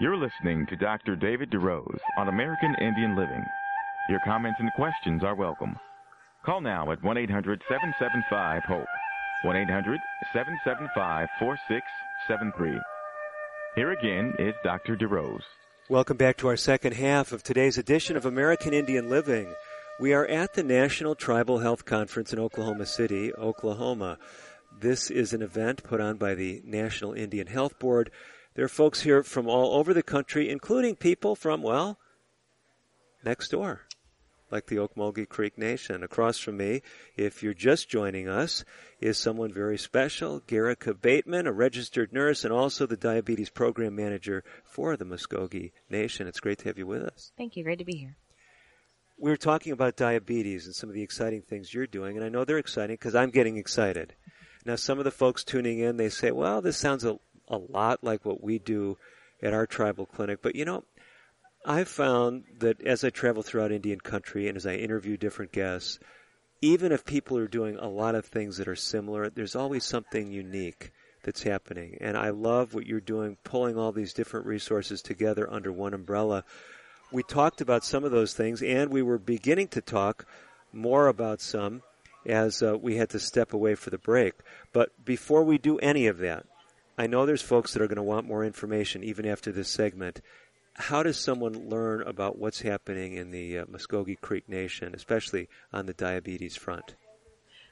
You're 0.00 0.16
listening 0.16 0.64
to 0.66 0.76
Dr. 0.76 1.16
David 1.16 1.50
DeRose 1.50 1.98
on 2.16 2.28
American 2.28 2.72
Indian 2.80 3.16
Living. 3.16 3.44
Your 4.08 4.20
comments 4.24 4.60
and 4.60 4.72
questions 4.74 5.24
are 5.24 5.34
welcome. 5.34 5.74
Call 6.46 6.60
now 6.60 6.92
at 6.92 7.02
1 7.02 7.18
800 7.18 7.60
775 7.68 8.62
HOPE. 8.62 8.86
1 9.42 9.56
800 9.56 9.98
775 10.32 11.28
4673. 11.40 12.80
Here 13.74 13.90
again 13.90 14.34
is 14.38 14.54
Dr. 14.62 14.96
DeRose. 14.96 15.42
Welcome 15.88 16.16
back 16.16 16.36
to 16.36 16.46
our 16.46 16.56
second 16.56 16.94
half 16.94 17.32
of 17.32 17.42
today's 17.42 17.76
edition 17.76 18.16
of 18.16 18.24
American 18.24 18.72
Indian 18.72 19.10
Living. 19.10 19.52
We 19.98 20.12
are 20.12 20.26
at 20.26 20.54
the 20.54 20.62
National 20.62 21.16
Tribal 21.16 21.58
Health 21.58 21.84
Conference 21.84 22.32
in 22.32 22.38
Oklahoma 22.38 22.86
City, 22.86 23.34
Oklahoma. 23.34 24.18
This 24.78 25.10
is 25.10 25.32
an 25.32 25.42
event 25.42 25.82
put 25.82 26.00
on 26.00 26.18
by 26.18 26.36
the 26.36 26.62
National 26.64 27.14
Indian 27.14 27.48
Health 27.48 27.80
Board 27.80 28.12
there 28.58 28.64
are 28.64 28.68
folks 28.68 29.02
here 29.02 29.22
from 29.22 29.46
all 29.46 29.76
over 29.76 29.94
the 29.94 30.02
country, 30.02 30.50
including 30.50 30.96
people 30.96 31.36
from, 31.36 31.62
well, 31.62 31.96
next 33.24 33.52
door, 33.52 33.82
like 34.50 34.66
the 34.66 34.78
Muscogee 34.96 35.26
Creek 35.26 35.56
Nation. 35.56 36.02
Across 36.02 36.38
from 36.38 36.56
me, 36.56 36.82
if 37.16 37.40
you're 37.40 37.54
just 37.54 37.88
joining 37.88 38.28
us, 38.28 38.64
is 39.00 39.16
someone 39.16 39.52
very 39.52 39.78
special, 39.78 40.40
Garrica 40.40 40.92
Bateman, 40.92 41.46
a 41.46 41.52
registered 41.52 42.12
nurse 42.12 42.42
and 42.42 42.52
also 42.52 42.84
the 42.84 42.96
diabetes 42.96 43.48
program 43.48 43.94
manager 43.94 44.42
for 44.64 44.96
the 44.96 45.04
Muscogee 45.04 45.70
Nation. 45.88 46.26
It's 46.26 46.40
great 46.40 46.58
to 46.58 46.64
have 46.64 46.78
you 46.78 46.86
with 46.88 47.04
us. 47.04 47.30
Thank 47.38 47.56
you. 47.56 47.62
Great 47.62 47.78
to 47.78 47.84
be 47.84 47.94
here. 47.94 48.16
We 49.20 49.30
were 49.30 49.36
talking 49.36 49.70
about 49.70 49.94
diabetes 49.94 50.66
and 50.66 50.74
some 50.74 50.88
of 50.88 50.96
the 50.96 51.02
exciting 51.02 51.42
things 51.42 51.72
you're 51.72 51.86
doing, 51.86 52.16
and 52.16 52.26
I 52.26 52.28
know 52.28 52.44
they're 52.44 52.58
exciting 52.58 52.94
because 52.94 53.14
I'm 53.14 53.30
getting 53.30 53.56
excited. 53.56 54.16
Now, 54.64 54.74
some 54.74 54.98
of 54.98 55.04
the 55.04 55.12
folks 55.12 55.44
tuning 55.44 55.78
in, 55.78 55.96
they 55.96 56.08
say, 56.08 56.32
well, 56.32 56.60
this 56.60 56.76
sounds 56.76 57.04
a 57.04 57.18
a 57.48 57.58
lot 57.58 58.04
like 58.04 58.24
what 58.24 58.42
we 58.42 58.58
do 58.58 58.96
at 59.42 59.52
our 59.52 59.66
tribal 59.66 60.06
clinic. 60.06 60.40
But 60.42 60.54
you 60.54 60.64
know, 60.64 60.84
I've 61.64 61.88
found 61.88 62.44
that 62.58 62.80
as 62.82 63.04
I 63.04 63.10
travel 63.10 63.42
throughout 63.42 63.72
Indian 63.72 64.00
country 64.00 64.48
and 64.48 64.56
as 64.56 64.66
I 64.66 64.74
interview 64.74 65.16
different 65.16 65.52
guests, 65.52 65.98
even 66.60 66.92
if 66.92 67.04
people 67.04 67.38
are 67.38 67.48
doing 67.48 67.76
a 67.76 67.88
lot 67.88 68.14
of 68.14 68.24
things 68.24 68.56
that 68.56 68.68
are 68.68 68.76
similar, 68.76 69.30
there's 69.30 69.56
always 69.56 69.84
something 69.84 70.32
unique 70.32 70.92
that's 71.22 71.42
happening. 71.42 71.98
And 72.00 72.16
I 72.16 72.30
love 72.30 72.74
what 72.74 72.86
you're 72.86 73.00
doing, 73.00 73.36
pulling 73.44 73.76
all 73.76 73.92
these 73.92 74.12
different 74.12 74.46
resources 74.46 75.02
together 75.02 75.50
under 75.50 75.70
one 75.70 75.94
umbrella. 75.94 76.44
We 77.12 77.22
talked 77.22 77.60
about 77.60 77.84
some 77.84 78.04
of 78.04 78.10
those 78.10 78.34
things, 78.34 78.62
and 78.62 78.90
we 78.90 79.02
were 79.02 79.18
beginning 79.18 79.68
to 79.68 79.80
talk 79.80 80.26
more 80.72 81.08
about 81.08 81.40
some 81.40 81.82
as 82.26 82.62
uh, 82.62 82.76
we 82.76 82.96
had 82.96 83.10
to 83.10 83.20
step 83.20 83.52
away 83.52 83.74
for 83.74 83.90
the 83.90 83.98
break. 83.98 84.34
But 84.72 85.04
before 85.04 85.42
we 85.44 85.58
do 85.58 85.78
any 85.78 86.06
of 86.06 86.18
that, 86.18 86.46
I 86.98 87.06
know 87.06 87.24
there's 87.24 87.42
folks 87.42 87.72
that 87.72 87.80
are 87.80 87.86
going 87.86 87.96
to 87.96 88.02
want 88.02 88.26
more 88.26 88.44
information 88.44 89.04
even 89.04 89.24
after 89.24 89.52
this 89.52 89.68
segment. 89.68 90.20
How 90.74 91.04
does 91.04 91.16
someone 91.16 91.68
learn 91.68 92.02
about 92.02 92.38
what's 92.38 92.62
happening 92.62 93.12
in 93.14 93.30
the 93.30 93.58
uh, 93.58 93.66
Muscogee 93.68 94.16
Creek 94.16 94.48
Nation, 94.48 94.96
especially 94.96 95.48
on 95.72 95.86
the 95.86 95.94
diabetes 95.94 96.56
front? 96.56 96.96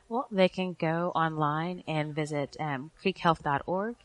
Well, 0.09 0.29
they 0.31 0.49
can 0.49 0.77
go 0.79 1.11
online 1.17 1.83
and 1.89 2.15
visit 2.15 2.57
um, 2.61 2.93
creekhealth.org 3.05 3.97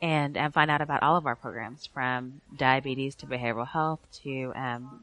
and 0.00 0.38
um, 0.38 0.52
find 0.52 0.70
out 0.70 0.80
about 0.80 1.02
all 1.02 1.16
of 1.16 1.26
our 1.26 1.36
programs 1.36 1.84
from 1.86 2.40
diabetes 2.56 3.14
to 3.16 3.26
behavioral 3.26 3.68
health 3.68 4.00
to 4.22 4.54
um, 4.56 5.02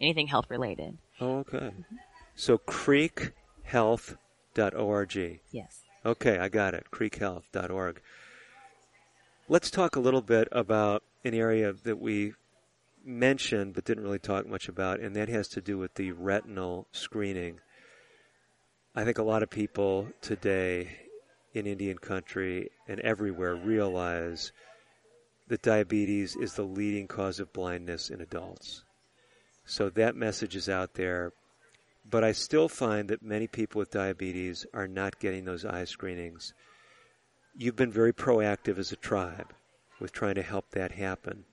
anything 0.00 0.26
health 0.26 0.50
related. 0.50 0.98
Oh, 1.20 1.38
okay. 1.38 1.58
Mm-hmm. 1.58 1.96
So 2.34 2.58
creekhealth.org. 2.58 5.40
Yes. 5.52 5.84
Okay, 6.04 6.38
I 6.38 6.48
got 6.48 6.74
it. 6.74 6.86
creekhealth.org. 6.90 8.00
Let's 9.50 9.68
talk 9.68 9.96
a 9.96 10.00
little 10.00 10.22
bit 10.22 10.46
about 10.52 11.02
an 11.24 11.34
area 11.34 11.72
that 11.72 11.98
we 11.98 12.34
mentioned 13.04 13.74
but 13.74 13.84
didn't 13.84 14.04
really 14.04 14.20
talk 14.20 14.46
much 14.46 14.68
about, 14.68 15.00
and 15.00 15.16
that 15.16 15.28
has 15.28 15.48
to 15.48 15.60
do 15.60 15.76
with 15.76 15.92
the 15.94 16.12
retinal 16.12 16.86
screening. 16.92 17.58
I 18.94 19.02
think 19.02 19.18
a 19.18 19.24
lot 19.24 19.42
of 19.42 19.50
people 19.50 20.06
today 20.20 20.90
in 21.52 21.66
Indian 21.66 21.98
country 21.98 22.70
and 22.86 23.00
everywhere 23.00 23.56
realize 23.56 24.52
that 25.48 25.62
diabetes 25.62 26.36
is 26.36 26.54
the 26.54 26.62
leading 26.62 27.08
cause 27.08 27.40
of 27.40 27.52
blindness 27.52 28.08
in 28.08 28.20
adults. 28.20 28.84
So 29.64 29.90
that 29.90 30.14
message 30.14 30.54
is 30.54 30.68
out 30.68 30.94
there. 30.94 31.32
But 32.08 32.22
I 32.22 32.30
still 32.30 32.68
find 32.68 33.08
that 33.08 33.20
many 33.20 33.48
people 33.48 33.80
with 33.80 33.90
diabetes 33.90 34.64
are 34.72 34.86
not 34.86 35.18
getting 35.18 35.44
those 35.44 35.64
eye 35.64 35.86
screenings 35.86 36.54
you've 37.60 37.76
been 37.76 37.92
very 37.92 38.12
proactive 38.12 38.78
as 38.78 38.90
a 38.90 38.96
tribe 38.96 39.52
with 40.00 40.12
trying 40.12 40.34
to 40.34 40.42
help 40.42 40.70
that 40.70 40.92
happen. 40.92 41.44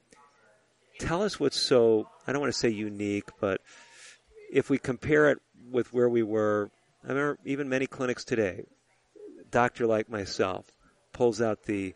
Tell 1.00 1.22
us 1.22 1.38
what's 1.38 1.60
so, 1.60 2.08
I 2.26 2.32
don't 2.32 2.40
want 2.40 2.54
to 2.54 2.58
say 2.58 2.70
unique, 2.70 3.30
but 3.42 3.60
if 4.50 4.70
we 4.70 4.78
compare 4.78 5.30
it 5.30 5.40
with 5.70 5.92
where 5.92 6.08
we 6.08 6.24
were, 6.24 6.72
I 7.04 7.10
remember 7.10 7.38
even 7.44 7.68
many 7.68 7.88
clinics 7.88 8.24
today, 8.24 8.64
doctor 9.52 9.86
like 9.86 10.10
myself 10.10 10.72
pulls 11.12 11.42
out 11.42 11.64
the 11.64 11.94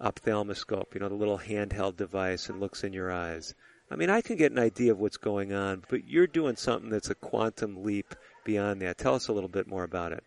ophthalmoscope, 0.00 0.94
you 0.94 1.00
know, 1.00 1.10
the 1.10 1.14
little 1.14 1.38
handheld 1.38 1.98
device 1.98 2.48
and 2.48 2.58
looks 2.58 2.84
in 2.84 2.94
your 2.94 3.12
eyes. 3.12 3.54
I 3.90 3.96
mean, 3.96 4.08
I 4.08 4.22
can 4.22 4.36
get 4.36 4.52
an 4.52 4.58
idea 4.58 4.92
of 4.92 4.98
what's 4.98 5.18
going 5.18 5.52
on, 5.52 5.84
but 5.90 6.08
you're 6.08 6.26
doing 6.26 6.56
something 6.56 6.88
that's 6.88 7.10
a 7.10 7.14
quantum 7.14 7.84
leap 7.84 8.14
beyond 8.46 8.80
that. 8.80 8.96
Tell 8.96 9.14
us 9.14 9.28
a 9.28 9.32
little 9.34 9.50
bit 9.50 9.66
more 9.66 9.84
about 9.84 10.12
it. 10.12 10.24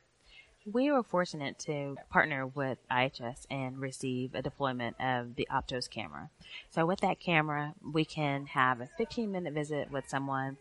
We 0.66 0.91
were 0.91 1.03
fortunate 1.03 1.59
to 1.59 1.95
partner 2.09 2.47
with 2.47 2.80
IHS 2.89 3.45
and 3.51 3.78
receive 3.78 4.34
a 4.34 4.41
deployment 4.41 4.99
of 4.99 5.36
the 5.36 5.47
Optos 5.51 5.88
camera. 5.88 6.32
So 6.72 6.88
with 6.88 7.01
that 7.01 7.20
camera, 7.20 7.76
we 7.93 8.03
can 8.03 8.47
have 8.47 8.82
a 8.82 8.89
15 8.97 9.32
minute 9.32 9.53
visit 9.53 9.91
with 9.91 10.09
someone, 10.09 10.57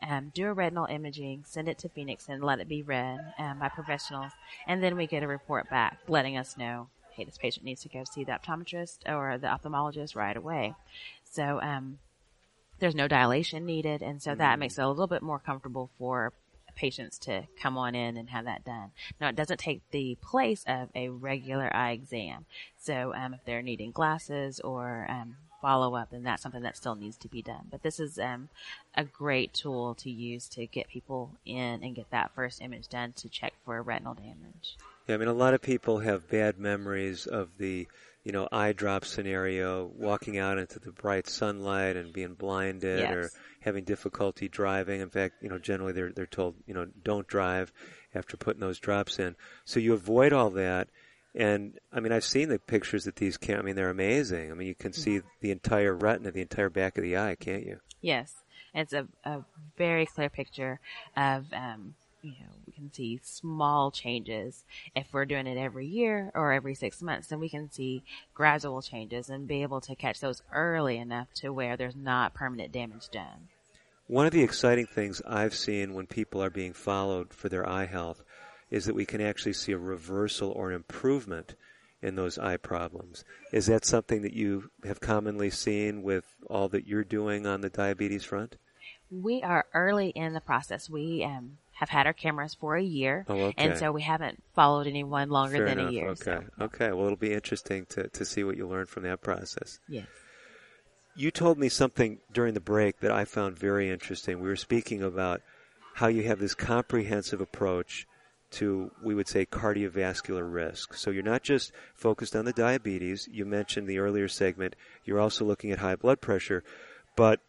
um, 0.00 0.30
do 0.32 0.46
a 0.46 0.52
retinal 0.52 0.86
imaging, 0.86 1.42
send 1.44 1.68
it 1.68 1.76
to 1.78 1.88
Phoenix 1.88 2.28
and 2.28 2.44
let 2.44 2.60
it 2.60 2.68
be 2.68 2.82
read 2.82 3.18
um, 3.36 3.58
by 3.58 3.68
professionals, 3.68 4.30
and 4.68 4.80
then 4.80 4.96
we 4.96 5.08
get 5.08 5.24
a 5.24 5.28
report 5.28 5.68
back 5.68 5.98
letting 6.06 6.36
us 6.36 6.56
know, 6.56 6.86
hey, 7.10 7.24
this 7.24 7.36
patient 7.36 7.64
needs 7.64 7.82
to 7.82 7.88
go 7.88 8.04
see 8.04 8.22
the 8.22 8.30
optometrist 8.30 8.98
or 9.08 9.38
the 9.38 9.48
ophthalmologist 9.48 10.14
right 10.14 10.36
away. 10.36 10.74
So 11.24 11.60
um, 11.60 11.98
there's 12.78 12.94
no 12.94 13.08
dilation 13.08 13.66
needed, 13.66 14.02
and 14.02 14.22
so 14.22 14.36
that 14.36 14.56
mm. 14.56 14.60
makes 14.60 14.78
it 14.78 14.82
a 14.82 14.88
little 14.88 15.08
bit 15.08 15.22
more 15.22 15.40
comfortable 15.40 15.90
for 15.98 16.32
patients 16.78 17.18
to 17.18 17.46
come 17.60 17.76
on 17.76 17.94
in 17.94 18.16
and 18.16 18.30
have 18.30 18.44
that 18.44 18.64
done. 18.64 18.92
Now, 19.20 19.28
it 19.28 19.36
doesn't 19.36 19.58
take 19.58 19.82
the 19.90 20.16
place 20.22 20.64
of 20.66 20.88
a 20.94 21.08
regular 21.08 21.74
eye 21.74 21.90
exam. 21.90 22.46
So, 22.78 23.12
um, 23.14 23.34
if 23.34 23.40
they're 23.44 23.62
needing 23.62 23.90
glasses 23.90 24.60
or 24.60 25.06
um, 25.10 25.36
follow 25.60 25.94
up, 25.96 26.10
then 26.10 26.22
that's 26.22 26.42
something 26.42 26.62
that 26.62 26.76
still 26.76 26.94
needs 26.94 27.16
to 27.18 27.28
be 27.28 27.42
done. 27.42 27.66
But 27.70 27.82
this 27.82 27.98
is 27.98 28.18
um, 28.18 28.48
a 28.94 29.04
great 29.04 29.52
tool 29.52 29.94
to 29.96 30.10
use 30.10 30.48
to 30.50 30.66
get 30.66 30.88
people 30.88 31.32
in 31.44 31.82
and 31.82 31.94
get 31.94 32.10
that 32.10 32.30
first 32.34 32.62
image 32.62 32.88
done 32.88 33.12
to 33.14 33.28
check 33.28 33.54
for 33.64 33.82
retinal 33.82 34.14
damage. 34.14 34.76
Yeah, 35.06 35.14
I 35.14 35.18
mean, 35.18 35.28
a 35.28 35.32
lot 35.32 35.54
of 35.54 35.62
people 35.62 36.00
have 36.00 36.28
bad 36.28 36.58
memories 36.58 37.26
of 37.26 37.48
the, 37.58 37.88
you 38.24 38.32
know, 38.32 38.48
eye 38.52 38.72
drop 38.72 39.04
scenario, 39.04 39.90
walking 39.96 40.38
out 40.38 40.58
into 40.58 40.78
the 40.78 40.92
bright 40.92 41.26
sunlight 41.28 41.96
and 41.96 42.12
being 42.12 42.34
blinded 42.34 43.00
Yes. 43.00 43.14
or 43.14 43.30
having 43.60 43.84
difficulty 43.84 44.48
driving. 44.48 45.00
In 45.00 45.08
fact, 45.10 45.36
you 45.42 45.48
know, 45.48 45.58
generally 45.58 45.92
they're, 45.92 46.12
they're 46.12 46.26
told, 46.26 46.54
you 46.66 46.74
know, 46.74 46.86
don't 47.02 47.26
drive 47.26 47.72
after 48.14 48.36
putting 48.36 48.60
those 48.60 48.78
drops 48.78 49.18
in. 49.18 49.36
So 49.64 49.80
you 49.80 49.94
avoid 49.94 50.32
all 50.32 50.50
that. 50.50 50.88
And 51.34 51.78
I 51.92 52.00
mean, 52.00 52.12
I've 52.12 52.24
seen 52.24 52.48
the 52.48 52.58
pictures 52.58 53.04
that 53.04 53.16
these 53.16 53.36
can, 53.36 53.58
I 53.58 53.62
mean, 53.62 53.76
they're 53.76 53.90
amazing. 53.90 54.50
I 54.50 54.54
mean, 54.54 54.66
you 54.68 54.74
can 54.74 54.92
see 54.92 55.20
the 55.40 55.50
entire 55.50 55.94
retina, 55.94 56.32
the 56.32 56.40
entire 56.40 56.70
back 56.70 56.98
of 56.98 57.04
the 57.04 57.16
eye, 57.16 57.36
can't 57.38 57.64
you? 57.64 57.78
Yes, 58.00 58.34
it's 58.74 58.92
a, 58.92 59.06
a 59.24 59.44
very 59.76 60.06
clear 60.06 60.28
picture 60.30 60.80
of, 61.16 61.44
um, 61.52 61.94
you 62.22 62.32
know, 62.32 62.67
can 62.78 62.92
see 62.92 63.20
small 63.22 63.90
changes. 63.90 64.64
If 64.94 65.08
we're 65.12 65.26
doing 65.26 65.46
it 65.46 65.58
every 65.58 65.86
year 65.86 66.30
or 66.34 66.52
every 66.52 66.74
six 66.74 67.02
months, 67.02 67.28
then 67.28 67.40
we 67.40 67.48
can 67.48 67.70
see 67.70 68.04
gradual 68.34 68.82
changes 68.82 69.28
and 69.28 69.48
be 69.48 69.62
able 69.62 69.80
to 69.82 69.96
catch 69.96 70.20
those 70.20 70.42
early 70.52 70.96
enough 70.98 71.28
to 71.34 71.50
where 71.50 71.76
there's 71.76 71.96
not 71.96 72.34
permanent 72.34 72.72
damage 72.72 73.08
done. 73.10 73.48
One 74.06 74.26
of 74.26 74.32
the 74.32 74.42
exciting 74.42 74.86
things 74.86 75.20
I've 75.26 75.54
seen 75.54 75.92
when 75.92 76.06
people 76.06 76.42
are 76.42 76.50
being 76.50 76.72
followed 76.72 77.34
for 77.34 77.48
their 77.48 77.68
eye 77.68 77.86
health 77.86 78.22
is 78.70 78.86
that 78.86 78.94
we 78.94 79.04
can 79.04 79.20
actually 79.20 79.52
see 79.52 79.72
a 79.72 79.78
reversal 79.78 80.50
or 80.52 80.70
an 80.70 80.76
improvement 80.76 81.54
in 82.00 82.14
those 82.14 82.38
eye 82.38 82.56
problems. 82.56 83.24
Is 83.52 83.66
that 83.66 83.84
something 83.84 84.22
that 84.22 84.32
you 84.32 84.70
have 84.84 85.00
commonly 85.00 85.50
seen 85.50 86.02
with 86.02 86.24
all 86.48 86.68
that 86.68 86.86
you're 86.86 87.04
doing 87.04 87.46
on 87.46 87.60
the 87.60 87.70
diabetes 87.70 88.24
front? 88.24 88.56
We 89.10 89.42
are 89.42 89.66
early 89.74 90.10
in 90.10 90.34
the 90.34 90.40
process. 90.40 90.88
We 90.88 91.24
um, 91.24 91.58
have 91.78 91.88
had 91.88 92.06
our 92.08 92.12
cameras 92.12 92.54
for 92.54 92.74
a 92.76 92.82
year, 92.82 93.24
Oh, 93.28 93.36
okay. 93.46 93.54
and 93.68 93.78
so 93.78 93.92
we 93.92 94.02
haven't 94.02 94.42
followed 94.52 94.88
anyone 94.88 95.28
longer 95.30 95.58
Fair 95.58 95.66
than 95.66 95.78
enough. 95.78 95.90
a 95.90 95.94
year. 95.94 96.08
Okay. 96.08 96.22
so- 96.58 96.64
Okay. 96.64 96.88
Well, 96.92 97.04
it'll 97.06 97.16
be 97.16 97.32
interesting 97.32 97.86
to, 97.90 98.08
to 98.08 98.24
see 98.24 98.42
what 98.42 98.56
you 98.56 98.66
learn 98.66 98.86
from 98.86 99.04
that 99.04 99.20
process. 99.22 99.78
Yes. 99.88 100.06
You 101.14 101.30
told 101.30 101.56
me 101.58 101.68
something 101.68 102.18
during 102.32 102.54
the 102.54 102.60
break 102.60 102.98
that 103.00 103.12
I 103.12 103.24
found 103.24 103.56
very 103.58 103.90
interesting. 103.90 104.40
We 104.40 104.48
were 104.48 104.56
speaking 104.56 105.02
about 105.02 105.40
how 105.94 106.08
you 106.08 106.24
have 106.24 106.38
this 106.40 106.54
comprehensive 106.54 107.40
approach 107.40 108.06
to, 108.52 108.90
we 109.02 109.14
would 109.14 109.28
say, 109.28 109.46
cardiovascular 109.46 110.50
risk. 110.52 110.94
So 110.94 111.10
you're 111.10 111.22
not 111.22 111.42
just 111.42 111.70
focused 111.94 112.34
on 112.34 112.44
the 112.44 112.52
diabetes. 112.52 113.28
You 113.30 113.44
mentioned 113.44 113.86
the 113.88 113.98
earlier 113.98 114.26
segment. 114.28 114.74
You're 115.04 115.20
also 115.20 115.44
looking 115.44 115.70
at 115.70 115.78
high 115.78 115.96
blood 115.96 116.20
pressure. 116.20 116.64
But 117.16 117.40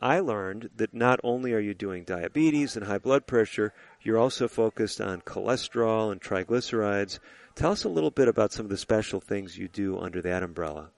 I 0.00 0.20
learned 0.20 0.70
that 0.76 0.94
not 0.94 1.18
only 1.24 1.52
are 1.52 1.58
you 1.58 1.74
doing 1.74 2.04
diabetes 2.04 2.76
and 2.76 2.86
high 2.86 2.98
blood 2.98 3.26
pressure, 3.26 3.72
you're 4.00 4.18
also 4.18 4.46
focused 4.46 5.00
on 5.00 5.22
cholesterol 5.22 6.12
and 6.12 6.20
triglycerides. 6.20 7.18
Tell 7.56 7.72
us 7.72 7.82
a 7.82 7.88
little 7.88 8.12
bit 8.12 8.28
about 8.28 8.52
some 8.52 8.66
of 8.66 8.70
the 8.70 8.76
special 8.76 9.20
things 9.20 9.58
you 9.58 9.66
do 9.66 9.98
under 9.98 10.22
that 10.22 10.44
umbrella. 10.44 10.90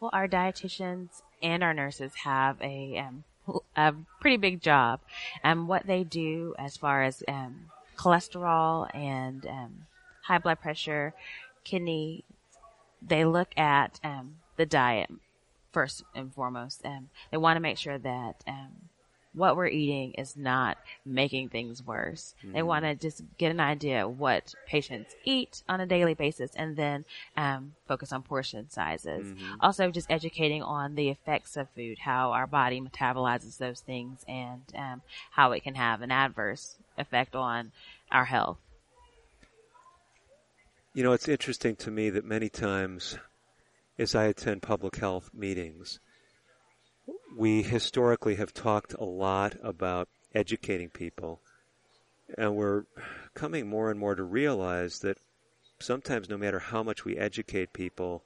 Well, 0.00 0.10
our 0.14 0.26
dietitians 0.26 1.20
and 1.42 1.62
our 1.62 1.74
nurses 1.74 2.12
have 2.24 2.56
a 2.62 2.98
um, 2.98 3.24
a 3.76 3.94
pretty 4.20 4.38
big 4.38 4.62
job. 4.62 5.00
Um, 5.44 5.68
what 5.68 5.86
they 5.86 6.02
do 6.02 6.54
as 6.58 6.76
far 6.76 7.02
as 7.02 7.22
um, 7.28 7.66
cholesterol 7.96 8.88
and 8.94 9.46
um, 9.46 9.86
high 10.24 10.38
blood 10.38 10.60
pressure, 10.60 11.12
kidney, 11.64 12.24
they 13.00 13.24
look 13.24 13.56
at 13.58 14.00
um, 14.02 14.36
the 14.56 14.66
diet 14.66 15.10
first 15.72 16.04
and 16.14 16.32
foremost. 16.32 16.84
Um, 16.84 17.10
they 17.30 17.36
want 17.38 17.56
to 17.56 17.60
make 17.60 17.78
sure 17.78 17.98
that 17.98 18.44
um, 18.46 18.88
what 19.34 19.56
we're 19.56 19.66
eating 19.68 20.12
is 20.12 20.36
not 20.36 20.76
making 21.06 21.48
things 21.48 21.82
worse. 21.82 22.34
They 22.42 22.60
Mhm. 22.60 22.66
want 22.66 22.84
to 22.84 22.94
just 22.94 23.22
get 23.38 23.50
an 23.50 23.60
idea 23.60 24.04
of 24.06 24.18
what 24.18 24.54
patients 24.66 25.16
eat 25.24 25.62
on 25.68 25.80
a 25.80 25.86
daily 25.86 26.12
basis 26.14 26.54
and 26.54 26.76
then 26.76 27.06
um, 27.36 27.74
focus 27.88 28.12
on 28.12 28.22
portion 28.22 28.68
sizes. 28.68 29.32
Mhm. 29.32 29.56
Also, 29.60 29.90
just 29.90 30.10
educating 30.10 30.62
on 30.62 30.94
the 30.94 31.08
effects 31.08 31.56
of 31.56 31.70
food, 31.70 32.00
how 32.00 32.32
our 32.32 32.46
body 32.46 32.80
metabolizes 32.80 33.56
those 33.56 33.80
things, 33.80 34.22
and 34.28 34.62
um, 34.74 35.00
how 35.32 35.52
it 35.52 35.60
can 35.62 35.76
have 35.76 36.02
an 36.02 36.10
adverse 36.10 36.76
effect 36.98 37.34
on 37.34 37.72
our 38.10 38.26
health. 38.26 38.58
You 40.94 41.02
know, 41.02 41.12
it's 41.12 41.26
interesting 41.28 41.74
to 41.76 41.90
me 41.90 42.10
that 42.10 42.26
many 42.26 42.50
times 42.50 43.16
as 43.98 44.14
I 44.14 44.24
attend 44.24 44.62
public 44.62 44.96
health 44.96 45.30
meetings, 45.34 46.00
we 47.36 47.62
historically 47.62 48.36
have 48.36 48.52
talked 48.52 48.94
a 48.94 49.04
lot 49.04 49.56
about 49.62 50.08
educating 50.34 50.88
people, 50.88 51.40
and 52.36 52.56
we're 52.56 52.84
coming 53.34 53.68
more 53.68 53.90
and 53.90 53.98
more 53.98 54.14
to 54.14 54.22
realize 54.22 55.00
that 55.00 55.18
sometimes 55.80 56.28
no 56.28 56.38
matter 56.38 56.58
how 56.58 56.82
much 56.82 57.04
we 57.04 57.16
educate 57.16 57.72
people, 57.72 58.22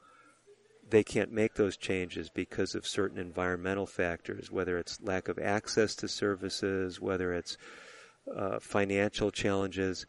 they 0.88 1.02
can't 1.02 1.32
make 1.32 1.54
those 1.54 1.76
changes 1.76 2.30
because 2.30 2.74
of 2.74 2.86
certain 2.86 3.18
environmental 3.18 3.86
factors, 3.86 4.50
whether 4.50 4.78
it's 4.78 5.00
lack 5.00 5.28
of 5.28 5.38
access 5.38 5.96
to 5.96 6.06
services, 6.06 7.00
whether 7.00 7.32
it's 7.32 7.56
uh, 8.34 8.58
financial 8.60 9.30
challenges. 9.30 10.06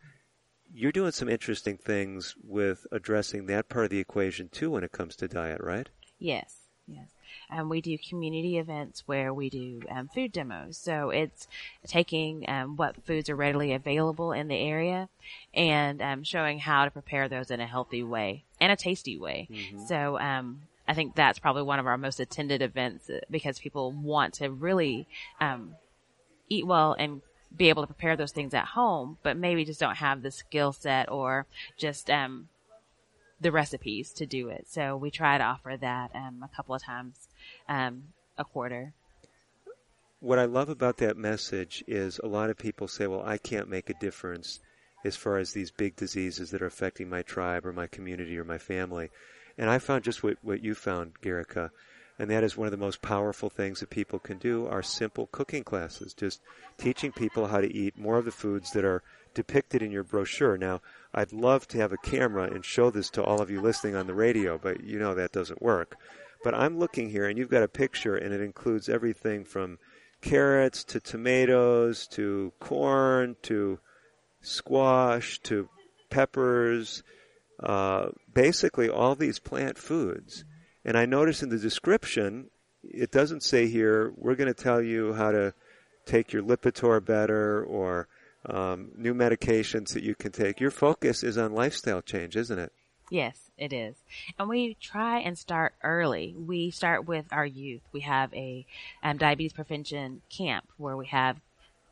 You're 0.74 0.92
doing 0.92 1.12
some 1.12 1.30
interesting 1.30 1.78
things 1.78 2.36
with 2.44 2.86
addressing 2.92 3.46
that 3.48 3.70
part 3.70 3.86
of 3.86 3.92
the 3.92 4.00
equation 4.00 4.50
too 4.50 4.72
when 4.72 4.84
it 4.84 4.92
comes 4.92 5.16
to 5.18 5.28
diet, 5.28 5.62
right? 5.62 5.90
Yes, 6.20 6.56
yes. 6.88 7.08
Um, 7.50 7.70
we 7.70 7.82
do 7.82 7.98
community 7.98 8.58
events 8.58 9.04
where 9.06 9.34
we 9.34 9.50
do 9.50 9.82
um, 9.90 10.10
food 10.14 10.32
demos. 10.32 10.78
So 10.78 11.10
it's 11.10 11.48
taking 11.86 12.48
um, 12.50 12.76
what 12.76 13.04
foods 13.06 13.30
are 13.30 13.36
readily 13.36 13.74
available 13.74 14.32
in 14.32 14.48
the 14.48 14.56
area 14.56 15.10
and 15.54 16.02
um, 16.02 16.24
showing 16.24 16.60
how 16.60 16.86
to 16.86 16.92
prepare 16.92 17.30
those 17.30 17.52
in 17.52 17.60
a 17.60 17.68
healthy 17.68 18.04
way 18.04 18.44
and 18.60 18.72
a 18.72 18.76
tasty 18.76 19.18
way. 19.18 19.48
Mhm. 19.52 19.88
So 19.88 20.20
um, 20.20 20.62
I 20.88 20.94
think 20.94 21.16
that's 21.16 21.40
probably 21.40 21.64
one 21.64 21.80
of 21.80 21.88
our 21.88 21.98
most 21.98 22.20
attended 22.20 22.62
events 22.62 23.10
uh, 23.10 23.20
because 23.30 23.60
people 23.60 23.92
want 23.92 24.36
to 24.36 24.52
really 24.52 25.08
um, 25.40 25.76
eat 26.50 26.66
well 26.66 26.96
and 26.98 27.22
be 27.56 27.70
able 27.70 27.84
to 27.84 27.88
prepare 27.88 28.16
those 28.16 28.32
things 28.32 28.54
at 28.54 28.66
home, 28.66 29.18
but 29.24 29.38
maybe 29.38 29.66
just 29.66 29.80
don't 29.80 29.98
have 29.98 30.22
the 30.22 30.32
skill 30.32 30.74
set 30.74 31.10
or 31.10 31.46
just 31.78 32.10
um, 32.10 32.50
the 33.40 33.52
recipes 33.52 34.12
to 34.14 34.26
do 34.26 34.50
it. 34.50 34.68
So 34.70 34.98
we 34.98 35.12
try 35.12 35.38
to 35.38 35.44
offer 35.44 35.78
that 35.80 36.12
um, 36.14 36.44
a 36.44 36.56
couple 36.56 36.76
of 36.76 36.84
times 36.84 37.28
um, 37.70 38.04
a 38.38 38.44
quarter. 38.44 38.94
What 40.20 40.40
I 40.40 40.46
love 40.46 40.70
about 40.70 40.98
that 40.98 41.16
message 41.16 41.84
is 41.88 42.20
a 42.20 42.28
lot 42.28 42.50
of 42.50 42.58
people 42.58 42.88
say, 42.88 43.06
well, 43.06 43.24
I 43.24 43.38
can't 43.38 43.70
make 43.70 43.90
a 43.90 44.00
difference 44.00 44.60
as 45.06 45.16
far 45.16 45.38
as 45.38 45.54
these 45.54 45.70
big 45.70 45.96
diseases 45.96 46.50
that 46.52 46.62
are 46.62 46.68
affecting 46.68 47.08
my 47.08 47.22
tribe 47.22 47.66
or 47.66 47.74
my 47.74 47.88
community 47.88 48.38
or 48.38 48.44
my 48.44 48.58
family. 48.58 49.10
And 49.58 49.70
I 49.70 49.78
found 49.78 50.04
just 50.04 50.24
what, 50.24 50.38
what 50.42 50.64
you 50.64 50.74
found, 50.74 51.22
Garrica, 51.22 51.72
and 52.20 52.30
that 52.30 52.44
is 52.44 52.58
one 52.58 52.68
of 52.68 52.72
the 52.72 52.78
most 52.78 53.02
powerful 53.02 53.50
things 53.50 53.80
that 53.80 53.90
people 53.90 54.20
can 54.20 54.38
do 54.38 54.66
are 54.68 54.82
simple 54.82 55.28
cooking 55.32 55.64
classes, 55.64 56.14
just 56.14 56.42
teaching 56.78 57.12
people 57.12 57.48
how 57.48 57.62
to 57.62 57.72
eat 57.72 57.98
more 57.98 58.18
of 58.18 58.26
the 58.26 58.32
foods 58.32 58.72
that 58.72 58.84
are 58.84 59.04
depicted 59.34 59.84
in 59.84 59.92
your 59.92 60.04
brochure. 60.04 60.58
Now, 60.58 60.82
I'd 61.14 61.32
love 61.32 61.68
to 61.70 61.78
have 61.78 61.94
a 61.94 61.98
camera 61.98 62.44
and 62.44 62.66
show 62.66 62.90
this 62.90 63.12
to 63.12 63.24
all 63.24 63.42
of 63.42 63.52
you 63.52 63.62
listening 63.62 63.96
on 63.96 64.08
the 64.08 64.16
radio, 64.16 64.58
but 64.58 64.84
you 64.84 64.98
know 64.98 65.14
that 65.14 65.32
doesn't 65.32 65.62
work. 65.62 65.96
But 66.44 66.56
I'm 66.56 66.80
looking 66.80 67.10
here 67.10 67.28
and 67.28 67.38
you've 67.38 67.50
got 67.50 67.64
a 67.64 67.68
picture 67.68 68.16
and 68.16 68.34
it 68.34 68.42
includes 68.42 68.90
everything 68.90 69.44
from 69.46 69.78
carrots 70.22 70.84
to 70.86 71.00
tomatoes 71.00 72.08
to 72.08 72.52
corn 72.60 73.36
to 73.44 73.80
squash 74.42 75.40
to 75.44 75.70
peppers, 76.10 77.04
uh, 77.62 78.10
basically 78.34 78.90
all 78.90 79.16
these 79.16 79.40
plant 79.40 79.78
foods. 79.78 80.46
And 80.88 80.98
I 80.98 81.06
notice 81.06 81.44
in 81.44 81.50
the 81.50 81.58
description, 81.60 82.50
it 82.82 83.12
doesn't 83.12 83.44
say 83.44 83.68
here, 83.68 84.14
we're 84.16 84.36
going 84.36 84.52
to 84.52 84.64
tell 84.64 84.82
you 84.82 85.14
how 85.14 85.32
to 85.32 85.54
take 86.06 86.32
your 86.32 86.42
Lipitor 86.42 87.04
better 87.04 87.66
or 87.66 88.08
um, 88.46 88.92
new 88.96 89.14
medications 89.14 89.94
that 89.94 90.04
you 90.04 90.16
can 90.16 90.32
take. 90.32 90.62
Your 90.62 90.72
focus 90.72 91.24
is 91.24 91.38
on 91.38 91.54
lifestyle 91.54 92.02
change, 92.02 92.38
isn't 92.38 92.58
it? 92.58 92.72
Yes, 93.12 93.52
it 93.58 93.74
is. 93.74 93.96
And 94.40 94.48
we 94.48 94.76
try 94.76 95.20
and 95.20 95.38
start 95.38 95.76
early. 95.84 96.34
We 96.38 96.72
start 96.72 97.06
with 97.06 97.26
our 97.32 97.46
youth. 97.46 97.82
We 97.92 98.02
have 98.02 98.34
a 98.34 98.66
um, 99.04 99.18
diabetes 99.18 99.54
prevention 99.54 100.22
camp 100.30 100.70
where 100.78 100.96
we 100.96 101.08
have 101.08 101.38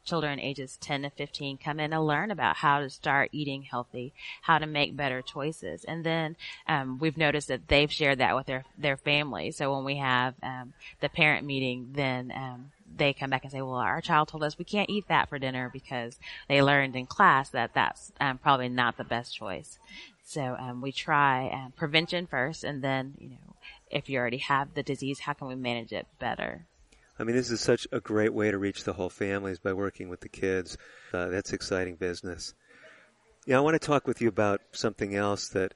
children 0.06 0.40
ages 0.40 0.78
10 0.80 1.02
to 1.04 1.10
15 1.10 1.58
come 1.58 1.80
in 1.80 1.92
and 1.92 2.08
learn 2.08 2.32
about 2.32 2.58
how 2.58 2.80
to 2.80 2.90
start 2.90 3.30
eating 3.32 3.64
healthy, 3.64 4.14
how 4.44 4.58
to 4.58 4.66
make 4.66 4.96
better 4.96 5.22
choices. 5.22 5.84
And 5.84 6.04
then 6.04 6.36
um, 6.68 7.00
we've 7.00 7.18
noticed 7.18 7.48
that 7.50 7.68
they've 7.68 7.92
shared 7.92 8.20
that 8.20 8.36
with 8.36 8.46
their, 8.46 8.64
their 8.78 8.98
family. 8.98 9.52
So 9.52 9.74
when 9.76 9.84
we 9.84 9.98
have 9.98 10.36
um, 10.42 10.74
the 11.02 11.10
parent 11.10 11.46
meeting, 11.46 11.90
then 11.94 12.32
um, 12.36 12.72
they 12.96 13.14
come 13.14 13.30
back 13.30 13.44
and 13.44 13.52
say, 13.52 13.62
well, 13.62 13.76
our 13.76 14.02
child 14.02 14.30
told 14.30 14.44
us 14.44 14.58
we 14.58 14.66
can't 14.66 14.90
eat 14.90 15.08
that 15.08 15.28
for 15.28 15.40
dinner 15.40 15.70
because 15.74 16.18
they 16.48 16.62
learned 16.62 16.96
in 16.96 17.06
class 17.06 17.50
that 17.50 17.74
that's 17.74 18.12
um, 18.20 18.38
probably 18.38 18.70
not 18.70 18.98
the 18.98 19.04
best 19.04 19.36
choice. 19.36 19.80
So 20.24 20.56
um, 20.58 20.82
we 20.82 20.92
try 20.92 21.50
um, 21.50 21.74
prevention 21.76 22.26
first, 22.26 22.64
and 22.64 22.84
then 22.84 23.14
you 23.20 23.30
know 23.30 23.56
if 23.92 24.10
you 24.10 24.18
already 24.18 24.38
have 24.38 24.74
the 24.74 24.84
disease, 24.84 25.20
how 25.22 25.34
can 25.34 25.48
we 25.48 25.56
manage 25.56 25.94
it 25.94 26.08
better? 26.20 26.66
I 27.18 27.24
mean, 27.24 27.36
this 27.36 27.50
is 27.50 27.62
such 27.62 27.88
a 27.94 28.02
great 28.02 28.34
way 28.34 28.52
to 28.52 28.58
reach 28.58 28.84
the 28.84 28.94
whole 28.94 29.10
families 29.10 29.60
by 29.60 29.72
working 29.72 30.10
with 30.10 30.20
the 30.20 30.30
kids. 30.30 30.78
Uh, 31.14 31.28
that's 31.28 31.54
exciting 31.54 31.96
business. 31.96 32.54
Yeah, 33.46 33.58
I 33.58 33.62
want 33.62 33.80
to 33.80 33.88
talk 33.88 34.06
with 34.06 34.22
you 34.22 34.28
about 34.28 34.62
something 34.74 35.16
else 35.16 35.48
that 35.50 35.74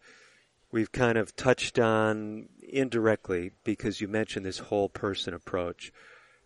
we've 0.71 0.91
kind 0.91 1.17
of 1.17 1.35
touched 1.37 1.79
on 1.79 2.49
indirectly 2.61 3.51
because 3.63 4.01
you 4.01 4.07
mentioned 4.07 4.45
this 4.45 4.59
whole 4.59 4.89
person 4.89 5.33
approach. 5.33 5.93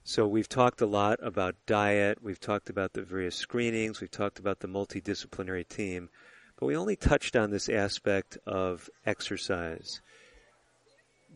So 0.04 0.28
we've 0.28 0.50
talked 0.50 0.82
a 0.82 0.86
lot 0.86 1.18
about 1.24 1.56
diet, 1.66 2.22
we've 2.22 2.40
talked 2.40 2.70
about 2.70 2.94
the 2.94 3.04
various 3.04 3.36
screenings, 3.36 4.00
we've 4.00 4.12
talked 4.12 4.38
about 4.38 4.60
the 4.60 4.68
multidisciplinary 4.68 5.68
team, 5.68 6.10
but 6.60 6.66
we 6.66 6.76
only 6.76 6.98
touched 6.98 7.36
on 7.36 7.52
this 7.52 7.70
aspect 7.70 8.38
of 8.46 8.90
exercise 9.06 10.02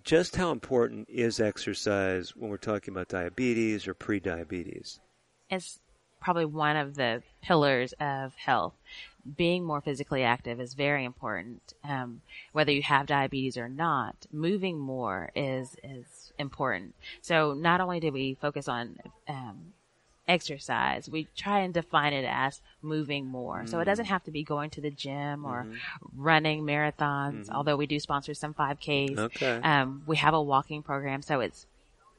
just 0.08 0.38
how 0.38 0.52
important 0.52 1.10
is 1.10 1.42
exercise 1.42 2.34
when 2.34 2.50
we're 2.50 2.56
talking 2.56 2.94
about 2.94 3.10
diabetes 3.10 3.90
or 3.90 3.94
pre-diabetes? 3.94 5.02
It's 5.50 5.80
probably 6.22 6.46
one 6.46 6.78
of 6.78 6.96
the 6.96 7.22
pillars 7.42 7.94
of 8.00 8.34
health. 8.36 8.74
Being 9.36 9.66
more 9.66 9.82
physically 9.82 10.24
active 10.24 10.62
is 10.62 10.76
very 10.76 11.04
important. 11.04 11.74
Um, 11.84 12.22
whether 12.54 12.72
you 12.72 12.82
have 12.84 13.06
diabetes 13.06 13.58
or 13.58 13.68
not, 13.68 14.16
moving 14.32 14.80
more 14.80 15.30
is 15.36 15.76
is 15.84 16.32
important. 16.40 16.96
So 17.22 17.54
not 17.54 17.82
only 17.82 18.00
do 18.00 18.10
we 18.10 18.38
focus 18.40 18.70
on 18.70 19.00
um, 19.28 19.74
exercise. 20.28 21.10
We 21.10 21.28
try 21.36 21.60
and 21.60 21.74
define 21.74 22.14
it 22.14 22.26
as 22.26 22.62
moving 22.82 23.26
more. 23.26 23.64
Mm. 23.64 23.70
So 23.70 23.80
it 23.80 23.86
doesn't 23.86 24.06
mm. 24.06 24.10
have 24.10 24.24
to 24.26 24.32
be 24.32 24.44
going 24.44 24.70
to 24.72 24.82
the 24.82 24.92
gym 24.92 25.46
or 25.46 25.64
mm-hmm. 25.64 25.76
running 26.16 26.64
marathons, 26.64 27.46
mm-hmm. 27.46 27.56
although 27.56 27.78
we 27.78 27.88
do 27.88 28.00
sponsor 28.00 28.34
some 28.34 28.54
5Ks. 28.54 29.18
Okay. 29.18 29.60
Um, 29.64 30.04
we 30.06 30.18
have 30.18 30.34
a 30.34 30.42
walking 30.42 30.84
program. 30.84 31.22
So 31.22 31.40
it's 31.40 31.66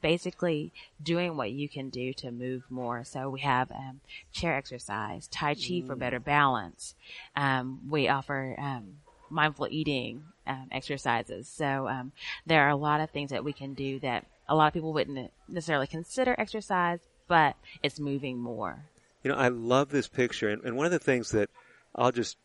basically 0.01 0.71
doing 1.01 1.35
what 1.35 1.51
you 1.51 1.67
can 1.67 1.89
do 1.89 2.13
to 2.13 2.31
move 2.31 2.63
more. 2.69 3.03
So 3.03 3.29
we 3.29 3.41
have 3.41 3.71
um, 3.71 3.99
chair 4.31 4.55
exercise, 4.55 5.27
Tai 5.27 5.55
Chi 5.55 5.59
mm. 5.59 5.87
for 5.87 5.95
better 5.95 6.19
balance. 6.19 6.95
Um, 7.35 7.81
we 7.89 8.07
offer 8.07 8.55
um, 8.57 8.97
mindful 9.29 9.67
eating 9.69 10.23
um, 10.47 10.67
exercises. 10.71 11.47
So 11.47 11.87
um, 11.87 12.11
there 12.45 12.65
are 12.65 12.69
a 12.69 12.75
lot 12.75 13.01
of 13.01 13.11
things 13.11 13.29
that 13.29 13.43
we 13.43 13.53
can 13.53 13.73
do 13.73 13.99
that 13.99 14.25
a 14.47 14.55
lot 14.55 14.67
of 14.67 14.73
people 14.73 14.93
wouldn't 14.93 15.31
necessarily 15.47 15.85
consider 15.85 16.35
exercise, 16.37 16.99
but 17.29 17.55
it's 17.81 17.99
moving 17.99 18.37
more. 18.37 18.83
You 19.23 19.31
know, 19.31 19.37
I 19.37 19.47
love 19.47 19.89
this 19.89 20.09
picture, 20.09 20.49
and, 20.49 20.61
and 20.65 20.75
one 20.75 20.85
of 20.85 20.91
the 20.91 20.99
things 20.99 21.31
that 21.31 21.49
I'll 21.95 22.11
just 22.11 22.35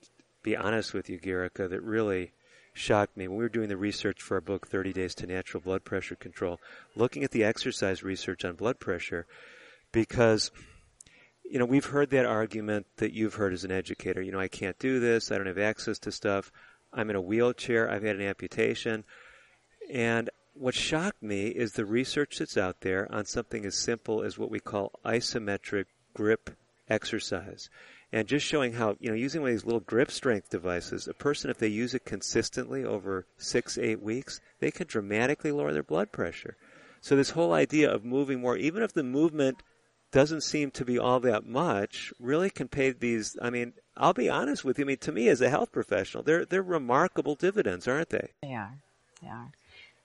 be 0.45 0.57
honest 0.57 0.95
with 0.95 1.11
you, 1.11 1.19
Gerica, 1.19 1.69
that 1.69 1.83
really 1.83 2.33
shocked 2.73 3.17
me 3.17 3.27
when 3.27 3.39
we 3.39 3.45
were 3.45 3.49
doing 3.49 3.69
the 3.69 3.77
research 3.77 4.21
for 4.21 4.37
our 4.37 4.41
book 4.41 4.69
30 4.69 4.93
Days 4.93 5.15
to 5.17 5.27
Natural 5.27 5.61
Blood 5.61 5.85
Pressure 5.85 6.15
Control, 6.15 6.61
looking 6.95 7.25
at 7.25 7.33
the 7.33 7.43
exercise 7.43 8.05
research 8.05 8.45
on 8.45 8.55
blood 8.55 8.79
pressure, 8.79 9.27
because 9.91 10.53
you 11.45 11.59
know, 11.59 11.67
we've 11.67 11.85
heard 11.85 12.11
that 12.11 12.27
argument 12.27 12.87
that 12.97 13.13
you've 13.13 13.35
heard 13.35 13.53
as 13.53 13.65
an 13.65 13.71
educator. 13.71 14.23
You 14.23 14.33
know, 14.33 14.41
I 14.41 14.49
can't 14.49 14.79
do 14.79 14.99
this. 14.99 15.31
I 15.31 15.37
don't 15.37 15.47
have 15.47 15.59
access 15.59 15.99
to 16.01 16.13
stuff. 16.13 16.51
I'm 16.93 17.11
in 17.11 17.17
a 17.17 17.21
wheelchair. 17.21 17.91
I've 17.91 18.03
had 18.03 18.17
an 18.17 18.23
amputation. 18.23 19.05
And 19.91 20.31
what 20.55 20.75
shocked 20.75 21.23
me 21.23 21.49
is 21.49 21.73
the 21.73 21.85
research 21.85 22.39
that's 22.39 22.57
out 22.57 22.81
there 22.81 23.11
on 23.13 23.25
something 23.27 23.65
as 23.67 23.77
simple 23.77 24.23
as 24.23 24.39
what 24.39 24.51
we 24.51 24.61
call 24.61 24.93
isometric 25.05 25.87
grip 26.15 26.51
exercise. 26.89 27.69
And 28.13 28.29
just 28.29 28.47
showing 28.47 28.75
how, 28.75 28.97
you 29.01 29.11
know, 29.11 29.17
using 29.17 29.43
one 29.43 29.51
of 29.51 29.57
these 29.57 29.65
little 29.65 29.81
grip 29.81 30.11
strength 30.11 30.49
devices, 30.49 31.09
a 31.09 31.15
person, 31.15 31.51
if 31.51 31.59
they 31.59 31.69
use 31.69 31.95
it 31.95 32.05
consistently 32.05 32.85
over 32.85 33.27
six, 33.37 33.77
eight 33.77 34.01
weeks, 34.01 34.41
they 34.61 34.71
can 34.71 34.87
dramatically 34.87 35.51
lower 35.51 35.73
their 35.73 35.83
blood 35.83 36.13
pressure. 36.13 36.57
So 37.01 37.17
this 37.17 37.31
whole 37.31 37.53
idea 37.53 37.91
of 37.91 38.05
moving 38.05 38.41
more, 38.41 38.57
even 38.57 38.83
if 38.83 38.93
the 38.93 39.03
movement 39.03 39.63
doesn't 40.13 40.43
seem 40.43 40.71
to 40.71 40.85
be 40.85 40.97
all 40.97 41.19
that 41.21 41.45
much, 41.45 42.13
really 42.21 42.51
can 42.51 42.69
pay 42.69 42.93
these, 42.93 43.37
I 43.43 43.51
mean, 43.51 43.73
I'll 43.97 44.15
be 44.15 44.31
honest 44.31 44.65
with 44.65 44.79
you, 44.79 44.85
I 44.85 44.87
mean, 44.87 44.99
to 44.99 45.13
me 45.13 45.29
as 45.29 45.41
a 45.41 45.51
health 45.51 45.73
professional, 45.73 46.23
they're, 46.23 46.45
they're 46.45 46.63
remarkable 46.63 47.35
dividends, 47.35 47.89
aren't 47.89 48.11
they? 48.11 48.31
They 48.41 48.55
are. 48.55 48.79
They 49.21 49.29
are. 49.29 49.51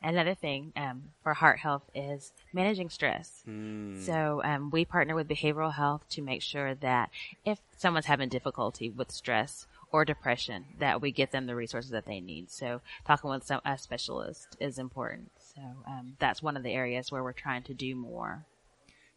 Another 0.02 0.34
thing 0.34 0.72
um, 0.78 1.04
for 1.24 1.34
heart 1.34 1.60
health 1.60 1.84
is 1.94 2.32
managing 2.54 2.90
stress. 2.90 3.44
Mm. 3.48 4.02
So 4.02 4.42
um, 4.46 4.70
we 4.72 4.86
partner 4.86 5.14
with 5.14 5.28
behavioral 5.28 5.74
health 5.74 6.08
to 6.12 6.22
make 6.22 6.42
sure 6.42 6.74
that 6.76 7.10
if 7.46 7.60
someone's 7.78 8.06
having 8.06 8.30
difficulty 8.30 8.90
with 8.90 9.12
stress 9.12 9.68
or 9.92 10.06
depression, 10.06 10.66
that 10.80 11.02
we 11.02 11.12
get 11.12 11.32
them 11.32 11.48
the 11.48 11.56
resources 11.56 11.92
that 11.92 12.06
they 12.06 12.22
need. 12.22 12.50
So 12.50 12.80
talking 13.06 13.30
with 13.30 13.46
some, 13.46 13.60
a 13.66 13.78
specialist 13.78 14.56
is 14.62 14.80
important. 14.80 15.32
So 15.54 15.62
um, 15.86 16.16
that's 16.18 16.42
one 16.42 16.56
of 16.56 16.64
the 16.64 16.74
areas 16.74 17.12
where 17.12 17.24
we're 17.24 17.34
trying 17.34 17.64
to 17.64 17.74
do 17.74 17.94
more. 17.94 18.46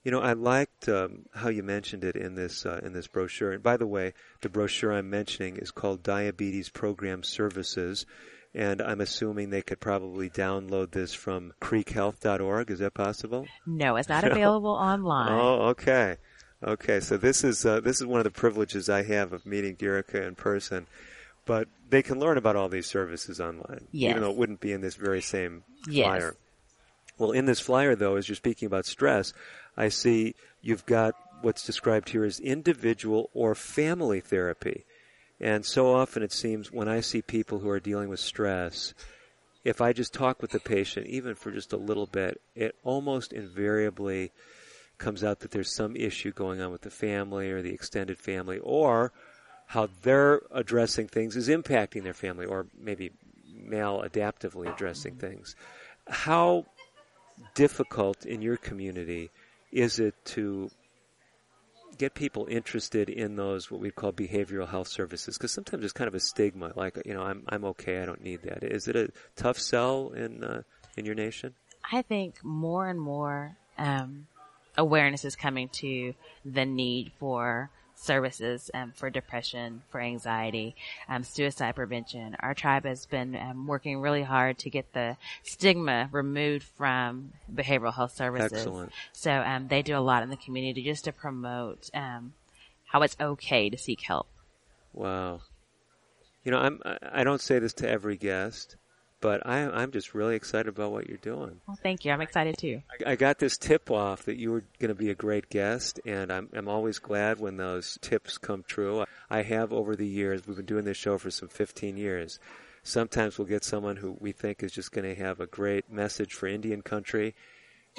You 0.03 0.11
know, 0.11 0.20
I 0.20 0.33
liked 0.33 0.89
um, 0.89 1.26
how 1.33 1.49
you 1.49 1.62
mentioned 1.62 2.03
it 2.03 2.16
in 2.16 2.35
this 2.35 2.66
uh, 2.66 2.80
in 2.83 2.93
this 2.93 3.07
brochure. 3.07 3.53
And 3.53 3.62
by 3.62 3.76
the 3.76 3.87
way, 3.87 4.14
the 4.41 4.49
brochure 4.49 4.93
I'm 4.93 5.09
mentioning 5.11 5.59
is 5.59 5.70
called 5.70 6.03
Diabetes 6.03 6.68
Program 6.70 7.22
Services 7.22 8.05
and 8.55 8.83
I'm 8.83 9.01
assuming 9.01 9.51
they 9.51 9.63
could 9.63 9.81
probably 9.81 10.29
download 10.29 10.91
this 10.91 11.15
from 11.15 11.53
creekhealth.org. 11.61 12.71
Is 12.71 12.81
that 12.81 12.95
possible? 12.95 13.47
No, 13.67 13.97
it's 13.97 14.09
not 14.09 14.25
available 14.31 14.71
online. 14.71 15.33
Oh, 15.33 15.69
okay. 15.69 16.17
Okay, 16.65 17.01
so 17.01 17.17
this 17.17 17.43
is 17.43 17.67
uh, 17.67 17.81
this 17.81 18.01
is 18.01 18.07
one 18.07 18.21
of 18.21 18.25
the 18.25 18.31
privileges 18.31 18.89
I 18.89 19.03
have 19.03 19.33
of 19.33 19.45
meeting 19.45 19.75
Gerica 19.75 20.27
in 20.27 20.37
person, 20.37 20.87
but 21.45 21.67
they 21.91 22.03
can 22.03 22.21
learn 22.21 22.39
about 22.39 22.55
all 22.55 22.69
these 22.69 22.87
services 22.87 23.41
online, 23.41 23.89
yes. 23.91 24.11
even 24.11 24.23
though 24.23 24.31
it 24.31 24.37
wouldn't 24.37 24.61
be 24.61 24.73
in 24.73 24.81
this 24.81 24.95
very 24.95 25.21
same 25.21 25.65
yes. 25.89 26.07
flyer. 26.07 26.37
Well, 27.19 27.33
in 27.33 27.47
this 27.47 27.59
flyer, 27.59 27.97
though, 27.97 28.15
as 28.15 28.29
you're 28.29 28.37
speaking 28.37 28.67
about 28.67 28.87
stress, 28.87 29.33
I 29.77 29.89
see 29.89 30.37
you've 30.61 30.87
got 30.87 31.15
what's 31.41 31.67
described 31.67 32.11
here 32.11 32.25
as 32.25 32.39
individual 32.39 33.29
or 33.35 33.55
family 33.57 34.21
therapy. 34.21 34.85
And 35.43 35.66
so 35.66 35.93
often 35.93 36.22
it 36.22 36.32
seems 36.32 36.70
when 36.70 36.88
I 36.88 37.01
see 37.01 37.20
people 37.20 37.59
who 37.59 37.68
are 37.68 37.80
dealing 37.80 38.09
with 38.09 38.20
stress, 38.20 38.95
if 39.64 39.80
I 39.80 39.93
just 39.93 40.14
talk 40.14 40.40
with 40.40 40.53
the 40.53 40.61
patient, 40.61 41.09
even 41.09 41.34
for 41.34 41.51
just 41.51 41.72
a 41.72 41.76
little 41.76 42.07
bit, 42.07 42.40
it 42.55 42.76
almost 42.84 43.32
invariably 43.32 44.30
comes 44.99 45.24
out 45.24 45.40
that 45.40 45.51
there's 45.51 45.74
some 45.74 45.97
issue 45.97 46.30
going 46.30 46.61
on 46.61 46.70
with 46.70 46.82
the 46.82 46.90
family 46.90 47.51
or 47.51 47.61
the 47.61 47.74
extended 47.74 48.18
family, 48.18 48.61
or 48.61 49.12
how 49.66 49.88
they're 50.03 50.43
addressing 50.53 51.09
things 51.09 51.34
is 51.34 51.49
impacting 51.49 52.05
their 52.05 52.14
family, 52.14 52.47
or 52.47 52.66
maybe 52.78 53.11
maladaptively 53.68 54.72
addressing 54.72 55.16
things. 55.16 55.57
How 56.07 56.66
difficult 57.55 58.24
in 58.24 58.43
your 58.43 58.57
community 58.57 59.30
is 59.72 59.99
it 59.99 60.14
to 60.26 60.70
get 62.03 62.15
people 62.15 62.49
interested 62.51 63.09
in 63.09 63.37
those 63.37 63.71
what 63.71 63.81
we 63.81 63.89
call 63.89 64.13
behavioral 64.13 64.69
health 64.69 64.89
services 64.89 65.39
because 65.39 65.53
sometimes 65.53 65.83
there's 65.83 65.93
kind 65.93 66.09
of 66.09 66.17
a 66.17 66.21
stigma 66.21 66.73
like 66.75 67.01
you 67.07 67.15
know 67.15 67.23
I'm 67.23 67.45
I'm 67.49 67.65
okay 67.67 68.03
I 68.03 68.07
don't 68.07 68.21
need 68.21 68.43
that. 68.43 68.65
Is 68.65 68.89
it 68.89 68.97
a 68.97 69.11
tough 69.37 69.57
sell 69.57 70.11
in 70.11 70.43
uh, 70.43 70.63
in 70.97 71.07
your 71.07 71.15
nation? 71.15 71.55
I 71.93 72.03
think 72.03 72.43
more 72.43 72.89
and 72.89 73.01
more 73.01 73.57
um, 73.79 74.27
awareness 74.77 75.25
is 75.25 75.37
coming 75.37 75.69
to 75.75 76.15
the 76.45 76.65
need 76.65 77.13
for 77.21 77.71
services 78.03 78.71
um, 78.75 78.93
for 78.95 79.11
depression, 79.11 79.83
for 79.91 80.01
anxiety, 80.01 80.75
um, 81.09 81.23
suicide 81.23 81.75
prevention. 81.75 82.37
Our 82.41 82.55
tribe 82.55 82.85
has 82.85 83.07
been 83.07 83.37
um, 83.37 83.67
working 83.67 84.01
really 84.01 84.23
hard 84.23 84.59
to 84.59 84.71
get 84.71 84.93
the 84.93 85.17
stigma 85.43 86.09
removed 86.13 86.65
from 86.77 87.33
behavioral 87.53 87.95
health 87.95 88.15
services. 88.15 88.53
Excellent. 88.53 88.93
So 89.13 89.31
um, 89.33 89.69
they 89.69 89.83
do 89.83 89.97
a 89.97 90.01
lot 90.01 90.23
in 90.23 90.31
the 90.31 90.37
community 90.37 90.83
just 90.83 91.05
to 91.05 91.13
promote 91.13 91.91
um, 91.95 92.35
how 92.87 93.03
it's 93.03 93.17
okay 93.21 93.71
to 93.71 93.79
seek 93.79 94.01
help. 94.03 94.29
Wow. 94.93 95.41
You 96.45 96.51
know, 96.51 96.59
I'm 96.59 96.81
I 97.13 97.23
don't 97.23 97.41
say 97.41 97.59
this 97.61 97.73
to 97.75 97.89
every 97.89 98.17
guest, 98.17 98.77
but 99.23 99.47
I, 99.47 99.61
I'm 99.61 99.93
just 99.93 100.14
really 100.14 100.35
excited 100.35 100.68
about 100.68 100.91
what 100.91 101.09
you're 101.09 101.16
doing. 101.16 101.61
Well, 101.66 101.79
thank 101.81 102.05
you. 102.05 102.11
I'm 102.11 102.20
excited 102.20 102.59
too. 102.59 102.83
I, 103.07 103.12
I 103.12 103.16
got 103.16 103.39
this 103.39 103.57
tip 103.57 103.91
off 103.91 104.25
that 104.25 104.37
you 104.37 104.51
were 104.51 104.64
going 104.81 104.89
to 104.89 104.95
be 104.95 105.11
a 105.11 105.14
great 105.14 105.49
guest, 105.49 106.01
and 106.05 106.31
I'm, 106.31 106.49
I'm 106.53 106.68
always 106.68 106.99
glad 106.99 107.39
when 107.39 107.57
those 107.57 107.97
tips 108.03 108.37
come 108.37 108.64
true. 108.66 109.05
I 109.31 109.43
have 109.43 109.73
over 109.73 109.97
the 109.97 110.07
years, 110.07 110.47
we've 110.47 110.57
been 110.57 110.66
doing 110.66 110.85
this 110.85 110.97
show 110.97 111.16
for 111.16 111.31
some 111.31 111.49
15 111.49 111.97
years. 111.97 112.41
Sometimes 112.83 113.39
we'll 113.39 113.47
get 113.47 113.62
someone 113.62 113.97
who 113.97 114.16
we 114.18 114.33
think 114.33 114.62
is 114.62 114.73
just 114.73 114.91
going 114.91 115.09
to 115.09 115.23
have 115.23 115.39
a 115.41 115.47
great 115.47 115.91
message 115.91 116.35
for 116.35 116.49
Indian 116.49 116.83
country, 116.83 117.37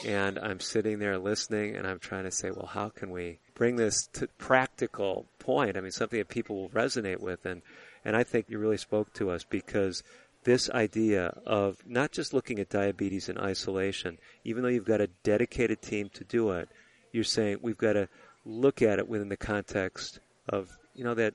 and 0.06 0.38
I'm 0.38 0.60
sitting 0.60 1.00
there 1.00 1.18
listening, 1.18 1.78
and 1.78 1.88
I'm 1.88 2.00
trying 2.00 2.26
to 2.26 2.32
say, 2.32 2.52
well, 2.52 2.66
how 2.66 2.90
can 2.90 3.12
we 3.12 3.40
bring 3.56 3.78
this 3.78 4.08
to 4.14 4.28
practical 4.38 5.26
point? 5.40 5.78
I 5.78 5.82
mean, 5.82 5.92
something 5.92 6.20
that 6.20 6.28
people 6.28 6.58
will 6.58 6.70
resonate 6.70 7.22
with, 7.22 7.46
and 7.46 7.62
and 8.06 8.16
I 8.16 8.24
think 8.24 8.50
you 8.50 8.60
really 8.60 8.78
spoke 8.78 9.14
to 9.14 9.30
us 9.30 9.44
because 9.44 10.04
this 10.44 10.70
idea 10.70 11.38
of 11.46 11.78
not 11.86 12.12
just 12.12 12.34
looking 12.34 12.60
at 12.60 12.70
diabetes 12.70 13.30
in 13.30 13.38
isolation, 13.38 14.18
even 14.44 14.64
though 14.64 14.70
you've 14.70 14.86
got 14.86 15.02
a 15.02 15.08
dedicated 15.24 15.82
team 15.82 16.10
to 16.14 16.24
do 16.24 16.52
it, 16.52 16.70
you're 17.12 17.24
saying 17.24 17.60
we've 17.62 17.78
got 17.78 17.94
to 17.94 18.10
look 18.46 18.82
at 18.82 19.00
it 19.00 19.08
within 19.08 19.30
the 19.30 19.38
context 19.38 20.20
of 20.50 20.78
you 20.94 21.04
know 21.04 21.14
that 21.14 21.34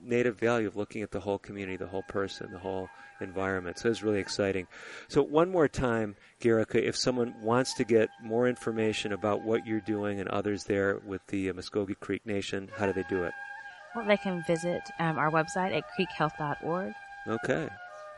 native 0.00 0.38
value 0.38 0.66
of 0.66 0.76
looking 0.76 1.02
at 1.02 1.10
the 1.10 1.20
whole 1.20 1.38
community, 1.38 1.76
the 1.76 1.86
whole 1.86 2.02
person, 2.08 2.50
the 2.52 2.58
whole 2.58 2.88
environment. 3.20 3.78
So 3.78 3.88
it's 3.88 4.02
really 4.02 4.18
exciting. 4.18 4.66
So 5.08 5.22
one 5.22 5.50
more 5.50 5.68
time, 5.68 6.16
Garika, 6.40 6.76
if 6.82 6.96
someone 6.96 7.34
wants 7.40 7.74
to 7.74 7.84
get 7.84 8.08
more 8.22 8.48
information 8.48 9.12
about 9.12 9.42
what 9.42 9.66
you're 9.66 9.80
doing 9.80 10.20
and 10.20 10.28
others 10.28 10.64
there 10.64 11.00
with 11.06 11.24
the 11.28 11.50
uh, 11.50 11.54
Muscogee 11.54 11.94
Creek 11.94 12.26
Nation, 12.26 12.70
how 12.76 12.86
do 12.86 12.92
they 12.92 13.04
do 13.08 13.24
it? 13.24 13.32
Well, 13.94 14.06
they 14.06 14.16
can 14.16 14.42
visit 14.46 14.82
um, 14.98 15.18
our 15.18 15.30
website 15.30 15.76
at 15.76 15.84
creekhealth.org. 15.98 16.92
Okay. 17.26 17.68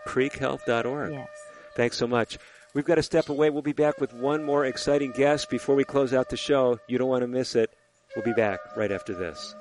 Creekhealth.org. 0.06 1.12
Yes. 1.12 1.28
Thanks 1.76 1.96
so 1.96 2.06
much. 2.06 2.38
We've 2.74 2.84
got 2.84 2.96
to 2.96 3.02
step 3.02 3.28
away. 3.28 3.50
We'll 3.50 3.62
be 3.62 3.72
back 3.72 4.00
with 4.00 4.12
one 4.12 4.42
more 4.42 4.64
exciting 4.64 5.12
guest 5.12 5.48
before 5.48 5.76
we 5.76 5.84
close 5.84 6.12
out 6.12 6.28
the 6.28 6.36
show. 6.36 6.78
You 6.88 6.98
don't 6.98 7.08
want 7.08 7.22
to 7.22 7.28
miss 7.28 7.54
it. 7.54 7.70
We'll 8.14 8.24
be 8.24 8.32
back 8.32 8.60
right 8.76 8.90
after 8.90 9.14
this. 9.14 9.54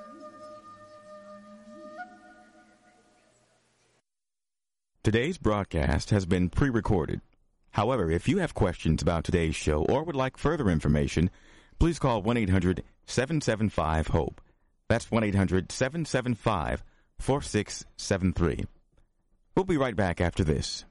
Today's 5.03 5.37
broadcast 5.37 6.11
has 6.11 6.25
been 6.25 6.49
pre 6.49 6.69
recorded. 6.69 7.21
However, 7.71 8.09
if 8.09 8.27
you 8.27 8.37
have 8.37 8.53
questions 8.53 9.01
about 9.01 9.23
today's 9.23 9.55
show 9.55 9.83
or 9.85 10.03
would 10.03 10.15
like 10.15 10.37
further 10.37 10.69
information, 10.69 11.29
please 11.77 11.99
call 11.99 12.21
1 12.21 12.37
800 12.37 12.83
775 13.05 14.07
HOPE. 14.07 14.41
That's 14.87 15.11
1 15.11 15.23
800 15.23 15.71
775 15.71 16.83
4673. 17.19 18.65
We'll 19.55 19.65
be 19.65 19.77
right 19.77 19.95
back 19.95 20.19
after 20.19 20.43
this. 20.43 20.85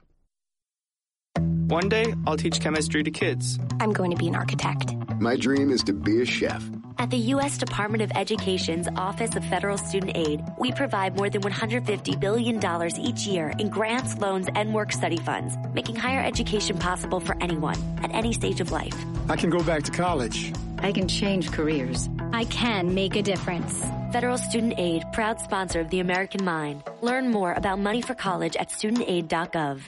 One 1.37 1.89
day, 1.89 2.13
I'll 2.27 2.37
teach 2.37 2.61
chemistry 2.61 3.03
to 3.03 3.11
kids. 3.11 3.57
I'm 3.79 3.93
going 3.93 4.11
to 4.11 4.17
be 4.17 4.27
an 4.27 4.35
architect. 4.35 4.93
My 5.19 5.35
dream 5.35 5.71
is 5.71 5.83
to 5.83 5.93
be 5.93 6.21
a 6.21 6.25
chef. 6.25 6.63
At 6.99 7.09
the 7.09 7.17
U.S. 7.17 7.57
Department 7.57 8.03
of 8.03 8.11
Education's 8.15 8.87
Office 8.95 9.35
of 9.35 9.43
Federal 9.45 9.77
Student 9.77 10.15
Aid, 10.15 10.43
we 10.59 10.71
provide 10.71 11.17
more 11.17 11.29
than 11.29 11.41
$150 11.41 12.19
billion 12.19 12.59
each 12.99 13.25
year 13.25 13.51
in 13.59 13.69
grants, 13.69 14.17
loans, 14.19 14.47
and 14.55 14.73
work 14.73 14.91
study 14.91 15.17
funds, 15.17 15.55
making 15.73 15.95
higher 15.95 16.23
education 16.23 16.77
possible 16.77 17.19
for 17.19 17.35
anyone 17.41 17.77
at 18.03 18.13
any 18.13 18.33
stage 18.33 18.61
of 18.61 18.71
life. 18.71 18.95
I 19.29 19.35
can 19.35 19.49
go 19.49 19.63
back 19.63 19.83
to 19.83 19.91
college. 19.91 20.53
I 20.79 20.91
can 20.91 21.07
change 21.07 21.51
careers. 21.51 22.07
I 22.33 22.45
can 22.45 22.95
make 22.95 23.15
a 23.15 23.21
difference. 23.21 23.79
Federal 24.11 24.39
Student 24.39 24.73
Aid, 24.77 25.03
proud 25.13 25.39
sponsor 25.39 25.81
of 25.81 25.91
the 25.91 25.99
American 25.99 26.43
Mind. 26.43 26.83
Learn 27.01 27.29
more 27.29 27.53
about 27.53 27.77
money 27.77 28.01
for 28.01 28.15
college 28.15 28.55
at 28.55 28.69
studentaid.gov. 28.69 29.81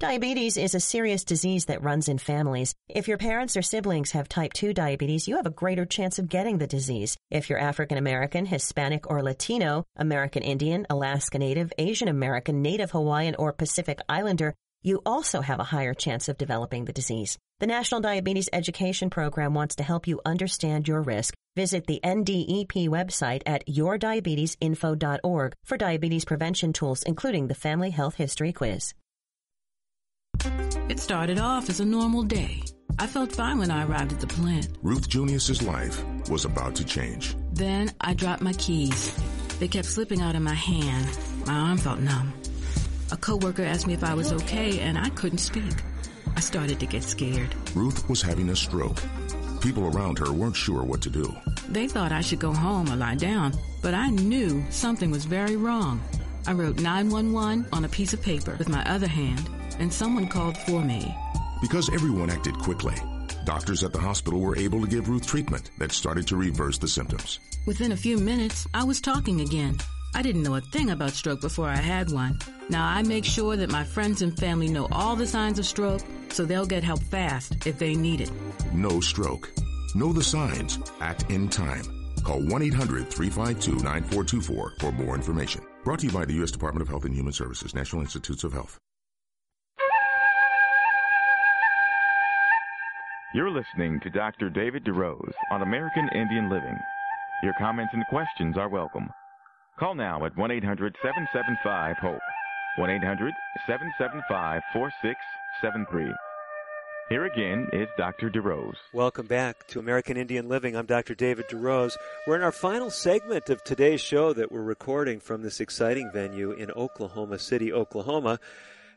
Diabetes 0.00 0.56
is 0.56 0.74
a 0.74 0.80
serious 0.80 1.22
disease 1.22 1.66
that 1.66 1.84
runs 1.84 2.08
in 2.08 2.18
families. 2.18 2.74
If 2.88 3.06
your 3.06 3.18
parents 3.18 3.56
or 3.56 3.62
siblings 3.62 4.10
have 4.10 4.28
type 4.28 4.52
2 4.52 4.74
diabetes, 4.74 5.28
you 5.28 5.36
have 5.36 5.46
a 5.46 5.50
greater 5.50 5.84
chance 5.84 6.18
of 6.18 6.28
getting 6.28 6.58
the 6.58 6.66
disease. 6.66 7.16
If 7.30 7.48
you're 7.48 7.60
African 7.60 7.98
American, 7.98 8.44
Hispanic, 8.44 9.08
or 9.08 9.22
Latino, 9.22 9.84
American 9.94 10.42
Indian, 10.42 10.88
Alaska 10.90 11.38
Native, 11.38 11.72
Asian 11.78 12.08
American, 12.08 12.62
Native 12.62 12.90
Hawaiian, 12.90 13.36
or 13.36 13.52
Pacific 13.52 14.00
Islander, 14.08 14.54
you 14.82 15.00
also 15.06 15.40
have 15.40 15.60
a 15.60 15.64
higher 15.64 15.94
chance 15.94 16.28
of 16.28 16.36
developing 16.36 16.84
the 16.84 16.92
disease. 16.92 17.38
The 17.62 17.68
National 17.68 18.00
Diabetes 18.00 18.48
Education 18.52 19.08
Program 19.08 19.54
wants 19.54 19.76
to 19.76 19.84
help 19.84 20.08
you 20.08 20.20
understand 20.26 20.88
your 20.88 21.00
risk. 21.00 21.32
Visit 21.54 21.86
the 21.86 22.00
NDEP 22.02 22.88
website 22.88 23.42
at 23.46 23.64
yourdiabetesinfo.org 23.68 25.52
for 25.64 25.76
diabetes 25.76 26.24
prevention 26.24 26.72
tools, 26.72 27.04
including 27.04 27.46
the 27.46 27.54
Family 27.54 27.90
Health 27.90 28.16
History 28.16 28.52
Quiz. 28.52 28.94
It 30.88 30.98
started 30.98 31.38
off 31.38 31.70
as 31.70 31.78
a 31.78 31.84
normal 31.84 32.24
day. 32.24 32.64
I 32.98 33.06
felt 33.06 33.30
fine 33.30 33.58
when 33.58 33.70
I 33.70 33.84
arrived 33.84 34.12
at 34.12 34.18
the 34.18 34.26
plant. 34.26 34.66
Ruth 34.82 35.08
Junius's 35.08 35.62
life 35.62 36.04
was 36.28 36.44
about 36.44 36.74
to 36.74 36.84
change. 36.84 37.36
Then 37.52 37.92
I 38.00 38.14
dropped 38.14 38.42
my 38.42 38.54
keys. 38.54 39.16
They 39.60 39.68
kept 39.68 39.86
slipping 39.86 40.20
out 40.20 40.34
of 40.34 40.42
my 40.42 40.54
hand. 40.54 41.16
My 41.46 41.54
arm 41.54 41.78
felt 41.78 42.00
numb. 42.00 42.32
A 43.12 43.16
coworker 43.16 43.62
asked 43.62 43.86
me 43.86 43.94
if 43.94 44.02
I 44.02 44.14
was 44.14 44.32
okay, 44.32 44.80
and 44.80 44.98
I 44.98 45.10
couldn't 45.10 45.38
speak. 45.38 45.74
I 46.36 46.40
started 46.40 46.80
to 46.80 46.86
get 46.86 47.02
scared. 47.02 47.54
Ruth 47.74 48.08
was 48.08 48.22
having 48.22 48.50
a 48.50 48.56
stroke. 48.56 49.00
People 49.60 49.86
around 49.86 50.18
her 50.18 50.32
weren't 50.32 50.56
sure 50.56 50.82
what 50.82 51.00
to 51.02 51.10
do. 51.10 51.34
They 51.68 51.86
thought 51.86 52.12
I 52.12 52.20
should 52.20 52.40
go 52.40 52.52
home 52.52 52.90
or 52.90 52.96
lie 52.96 53.14
down, 53.14 53.54
but 53.80 53.94
I 53.94 54.10
knew 54.10 54.64
something 54.70 55.10
was 55.10 55.24
very 55.24 55.56
wrong. 55.56 56.00
I 56.46 56.52
wrote 56.52 56.80
911 56.80 57.66
on 57.72 57.84
a 57.84 57.88
piece 57.88 58.12
of 58.12 58.22
paper 58.22 58.56
with 58.58 58.68
my 58.68 58.84
other 58.84 59.06
hand, 59.06 59.48
and 59.78 59.92
someone 59.92 60.26
called 60.26 60.56
for 60.58 60.82
me. 60.82 61.14
Because 61.60 61.92
everyone 61.94 62.30
acted 62.30 62.58
quickly, 62.58 62.96
doctors 63.44 63.84
at 63.84 63.92
the 63.92 64.00
hospital 64.00 64.40
were 64.40 64.56
able 64.56 64.80
to 64.80 64.88
give 64.88 65.08
Ruth 65.08 65.26
treatment 65.26 65.70
that 65.78 65.92
started 65.92 66.26
to 66.26 66.36
reverse 66.36 66.78
the 66.78 66.88
symptoms. 66.88 67.38
Within 67.66 67.92
a 67.92 67.96
few 67.96 68.18
minutes, 68.18 68.66
I 68.74 68.82
was 68.82 69.00
talking 69.00 69.40
again. 69.40 69.78
I 70.14 70.22
didn't 70.22 70.42
know 70.42 70.56
a 70.56 70.60
thing 70.60 70.90
about 70.90 71.12
stroke 71.12 71.40
before 71.40 71.68
I 71.68 71.76
had 71.76 72.12
one. 72.12 72.38
Now 72.68 72.86
I 72.86 73.02
make 73.02 73.24
sure 73.24 73.56
that 73.56 73.70
my 73.70 73.84
friends 73.84 74.20
and 74.22 74.36
family 74.38 74.68
know 74.68 74.86
all 74.92 75.16
the 75.16 75.26
signs 75.26 75.58
of 75.58 75.64
stroke 75.64 76.02
so 76.28 76.44
they'll 76.44 76.66
get 76.66 76.84
help 76.84 77.02
fast 77.04 77.66
if 77.66 77.78
they 77.78 77.94
need 77.94 78.20
it. 78.20 78.30
Know 78.72 79.00
stroke. 79.00 79.50
Know 79.94 80.12
the 80.12 80.22
signs. 80.22 80.78
Act 81.00 81.30
in 81.30 81.48
time. 81.48 81.84
Call 82.24 82.40
1 82.40 82.62
800 82.62 83.08
352 83.08 83.82
9424 83.82 84.74
for 84.78 84.92
more 84.92 85.14
information. 85.14 85.62
Brought 85.84 86.00
to 86.00 86.06
you 86.06 86.12
by 86.12 86.24
the 86.24 86.34
U.S. 86.34 86.50
Department 86.50 86.82
of 86.82 86.88
Health 86.88 87.04
and 87.04 87.14
Human 87.14 87.32
Services, 87.32 87.74
National 87.74 88.02
Institutes 88.02 88.44
of 88.44 88.52
Health. 88.52 88.78
You're 93.34 93.50
listening 93.50 93.98
to 94.02 94.10
Dr. 94.10 94.50
David 94.50 94.84
DeRose 94.84 95.32
on 95.50 95.62
American 95.62 96.08
Indian 96.14 96.50
Living. 96.50 96.78
Your 97.42 97.54
comments 97.58 97.92
and 97.94 98.04
questions 98.08 98.58
are 98.58 98.68
welcome. 98.68 99.08
Call 99.78 99.94
now 99.94 100.24
at 100.26 100.36
1 100.36 100.50
800 100.50 100.96
775 101.02 101.96
HOPE. 101.96 102.20
1 102.76 102.90
800 102.90 103.32
775 103.66 104.62
4673. 104.72 106.12
Here 107.08 107.24
again 107.24 107.68
is 107.72 107.88
Dr. 107.96 108.30
DeRose. 108.30 108.76
Welcome 108.92 109.26
back 109.26 109.66
to 109.68 109.80
American 109.80 110.18
Indian 110.18 110.48
Living. 110.48 110.76
I'm 110.76 110.86
Dr. 110.86 111.14
David 111.14 111.46
DeRose. 111.48 111.96
We're 112.26 112.36
in 112.36 112.42
our 112.42 112.52
final 112.52 112.90
segment 112.90 113.48
of 113.48 113.64
today's 113.64 114.02
show 114.02 114.34
that 114.34 114.52
we're 114.52 114.62
recording 114.62 115.20
from 115.20 115.42
this 115.42 115.58
exciting 115.58 116.10
venue 116.12 116.52
in 116.52 116.70
Oklahoma 116.72 117.38
City, 117.38 117.72
Oklahoma. 117.72 118.40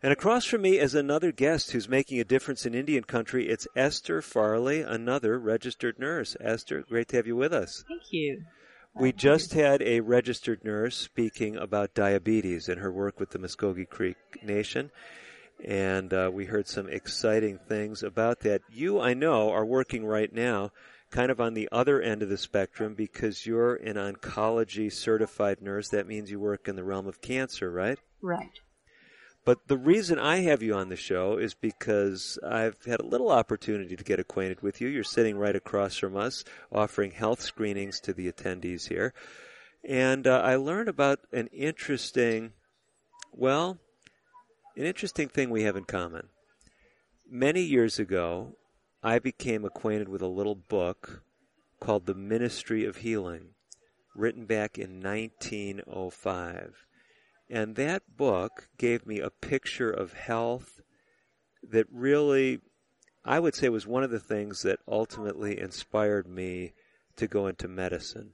And 0.03 0.11
across 0.11 0.45
from 0.45 0.61
me 0.61 0.77
is 0.77 0.93
another 0.93 1.31
guest 1.31 1.71
who's 1.71 1.89
making 1.89 2.19
a 2.19 2.25
difference 2.25 2.65
in 2.65 2.75
Indian 2.75 3.05
country. 3.05 3.47
It's 3.47 3.67
Esther 3.77 4.21
Farley, 4.21 4.81
another 4.81 5.39
registered 5.39 5.99
nurse. 5.99 6.35
Esther, 6.41 6.83
great 6.87 7.07
to 7.09 7.15
have 7.15 7.27
you 7.27 7.37
with 7.37 7.53
us. 7.53 7.85
Thank 7.87 8.11
you. 8.11 8.43
We 8.97 9.11
just 9.11 9.53
had 9.53 9.81
a 9.81 9.99
registered 9.99 10.63
nurse 10.63 10.95
speaking 10.95 11.57
about 11.57 11.93
diabetes 11.93 12.69
and 12.69 12.79
her 12.79 12.91
work 12.91 13.19
with 13.19 13.31
the 13.31 13.39
Muscogee 13.39 13.85
Creek 13.85 14.15
Nation. 14.41 14.89
And 15.63 16.13
uh, 16.13 16.31
we 16.33 16.45
heard 16.45 16.67
some 16.67 16.87
exciting 16.87 17.59
things 17.67 18.03
about 18.03 18.39
that. 18.41 18.61
You, 18.71 19.01
I 19.01 19.13
know, 19.13 19.51
are 19.51 19.65
working 19.65 20.05
right 20.05 20.31
now 20.31 20.71
kind 21.11 21.29
of 21.29 21.41
on 21.41 21.53
the 21.53 21.67
other 21.71 22.01
end 22.01 22.23
of 22.23 22.29
the 22.29 22.37
spectrum 22.37 22.93
because 22.93 23.45
you're 23.45 23.75
an 23.75 23.95
oncology 23.95 24.91
certified 24.91 25.61
nurse. 25.61 25.89
That 25.89 26.07
means 26.07 26.31
you 26.31 26.39
work 26.39 26.67
in 26.67 26.77
the 26.77 26.83
realm 26.83 27.07
of 27.07 27.21
cancer, 27.21 27.69
right? 27.69 27.99
Right. 28.21 28.59
But 29.45 29.67
the 29.67 29.77
reason 29.77 30.17
I 30.17 30.37
have 30.37 30.63
you 30.63 30.73
on 30.73 30.89
the 30.89 30.95
show 30.95 31.37
is 31.37 31.53
because 31.53 32.39
I've 32.43 32.83
had 32.85 32.99
a 32.99 33.05
little 33.05 33.29
opportunity 33.29 33.95
to 33.95 34.03
get 34.03 34.19
acquainted 34.19 34.61
with 34.61 34.81
you. 34.81 34.87
You're 34.87 35.03
sitting 35.03 35.37
right 35.37 35.55
across 35.55 35.97
from 35.97 36.17
us, 36.17 36.43
offering 36.71 37.11
health 37.11 37.41
screenings 37.41 37.99
to 38.01 38.13
the 38.13 38.31
attendees 38.31 38.87
here. 38.87 39.13
And 39.87 40.25
uh, 40.25 40.41
I 40.43 40.55
learned 40.55 40.89
about 40.89 41.19
an 41.31 41.45
interesting, 41.47 42.53
well, 43.31 43.77
an 44.75 44.85
interesting 44.85 45.29
thing 45.29 45.51
we 45.51 45.61
have 45.61 45.75
in 45.75 45.85
common. 45.85 46.29
Many 47.29 47.61
years 47.61 47.99
ago, 47.99 48.55
I 49.03 49.19
became 49.19 49.63
acquainted 49.63 50.09
with 50.09 50.23
a 50.23 50.27
little 50.27 50.55
book 50.55 51.21
called 51.79 52.07
The 52.07 52.15
Ministry 52.15 52.83
of 52.83 52.97
Healing, 52.97 53.49
written 54.15 54.47
back 54.47 54.79
in 54.79 55.01
1905. 55.01 56.84
And 57.49 57.75
that 57.75 58.17
book 58.17 58.69
gave 58.77 59.05
me 59.05 59.19
a 59.19 59.29
picture 59.29 59.91
of 59.91 60.13
health 60.13 60.81
that 61.67 61.85
really, 61.91 62.59
I 63.23 63.39
would 63.39 63.55
say, 63.55 63.69
was 63.69 63.85
one 63.85 64.03
of 64.03 64.11
the 64.11 64.19
things 64.19 64.63
that 64.63 64.79
ultimately 64.87 65.59
inspired 65.59 66.27
me 66.27 66.73
to 67.17 67.27
go 67.27 67.47
into 67.47 67.67
medicine. 67.67 68.33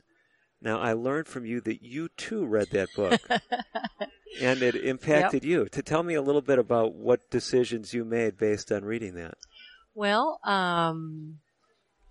Now, 0.61 0.79
I 0.79 0.93
learned 0.93 1.27
from 1.27 1.45
you 1.45 1.59
that 1.61 1.81
you 1.81 2.09
too 2.09 2.45
read 2.45 2.69
that 2.71 2.93
book. 2.95 3.19
and 4.41 4.63
it 4.63 4.75
impacted 4.75 5.43
Yep. 5.43 5.49
you. 5.49 5.65
To 5.69 5.81
tell 5.81 6.03
me 6.03 6.13
a 6.13 6.21
little 6.21 6.41
bit 6.41 6.59
about 6.59 6.93
what 6.93 7.29
decisions 7.29 7.93
you 7.93 8.05
made 8.05 8.37
based 8.37 8.71
on 8.71 8.85
reading 8.85 9.15
that. 9.15 9.35
Well, 9.93 10.39
um, 10.45 11.39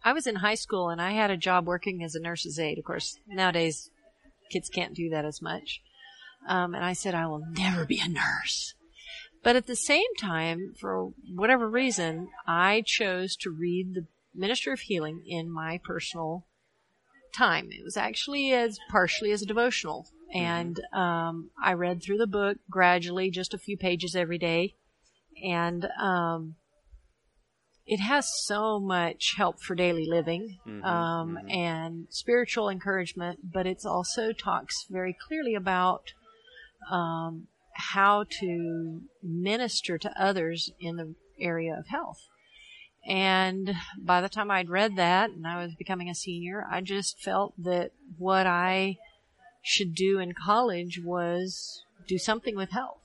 I 0.05 0.13
was 0.13 0.27
in 0.27 0.37
high 0.37 0.55
school 0.55 0.91
and 0.91 1.01
I 1.01 1.13
had 1.13 1.31
a 1.31 1.37
job 1.37 1.67
working 1.67 2.03
as 2.03 2.15
a 2.15 2.21
nurse's 2.21 2.59
aide. 2.59 2.79
Of 2.79 2.85
course, 2.85 3.19
nowadays 3.27 3.91
kids 4.51 4.69
can't 4.69 4.95
do 4.95 5.09
that 5.11 5.25
as 5.25 5.41
much. 5.41 5.81
Um, 6.47 6.75
and 6.75 6.85
I 6.85 6.93
said, 6.93 7.15
I 7.15 7.27
will 7.27 7.45
never 7.51 7.85
be 7.85 8.01
a 8.01 8.09
nurse. 8.09 8.75
But 9.43 9.57
at 9.57 9.67
the 9.67 9.77
same 9.77 10.15
time, 10.19 10.75
for 10.79 11.13
whatever 11.35 11.69
reason, 11.69 12.29
I 12.47 12.83
chose 12.85 13.37
to 13.37 13.51
read 13.51 13.95
the 13.95 14.07
Minister 14.35 14.73
of 14.73 14.81
Healing 14.81 15.23
in 15.27 15.51
my 15.51 15.81
personal 15.83 16.45
time. 17.33 17.71
It 17.71 17.85
was 17.85 17.97
actually 17.97 18.53
as 18.53 18.79
partially 18.91 19.33
as 19.33 19.43
a 19.43 19.47
devotional, 19.47 20.09
and 20.33 20.79
um, 20.93 21.51
I 21.63 21.73
read 21.73 22.03
through 22.03 22.19
the 22.19 22.27
book 22.27 22.59
gradually, 22.69 23.31
just 23.31 23.55
a 23.55 23.59
few 23.59 23.77
pages 23.77 24.15
every 24.15 24.39
day, 24.39 24.75
and 25.43 25.87
um, 26.01 26.57
it 27.87 28.01
has 28.01 28.33
so 28.45 28.79
much 28.79 29.35
help 29.37 29.61
for 29.61 29.75
daily 29.75 30.07
living 30.07 30.59
Mhm, 30.67 30.85
um, 30.85 31.39
and 31.49 32.07
spiritual 32.11 32.69
encouragement, 32.69 33.53
but 33.53 33.67
it 33.67 33.85
also 33.85 34.33
talks 34.33 34.87
very 34.89 35.13
clearly 35.13 35.55
about 35.55 36.13
um, 36.91 37.47
how 37.75 38.25
to 38.41 39.01
minister 39.23 39.99
to 39.99 40.23
others 40.23 40.71
in 40.81 40.97
the 40.97 41.15
area 41.41 41.75
of 41.79 41.89
health. 41.89 42.27
And 43.07 43.75
by 43.99 44.21
the 44.21 44.29
time 44.29 44.51
I'd 44.51 44.69
read 44.69 44.97
that 44.97 45.31
and 45.31 45.47
I 45.47 45.63
was 45.63 45.75
becoming 45.75 46.11
a 46.11 46.15
senior, 46.15 46.67
I 46.71 46.81
just 46.83 47.19
felt 47.21 47.55
that 47.63 47.93
what 48.19 48.47
I 48.47 48.97
should 49.63 49.95
do 49.95 50.19
in 50.19 50.33
college 50.33 51.01
was 51.03 51.83
do 52.07 52.19
something 52.19 52.57
with 52.57 52.71
health. 52.71 53.01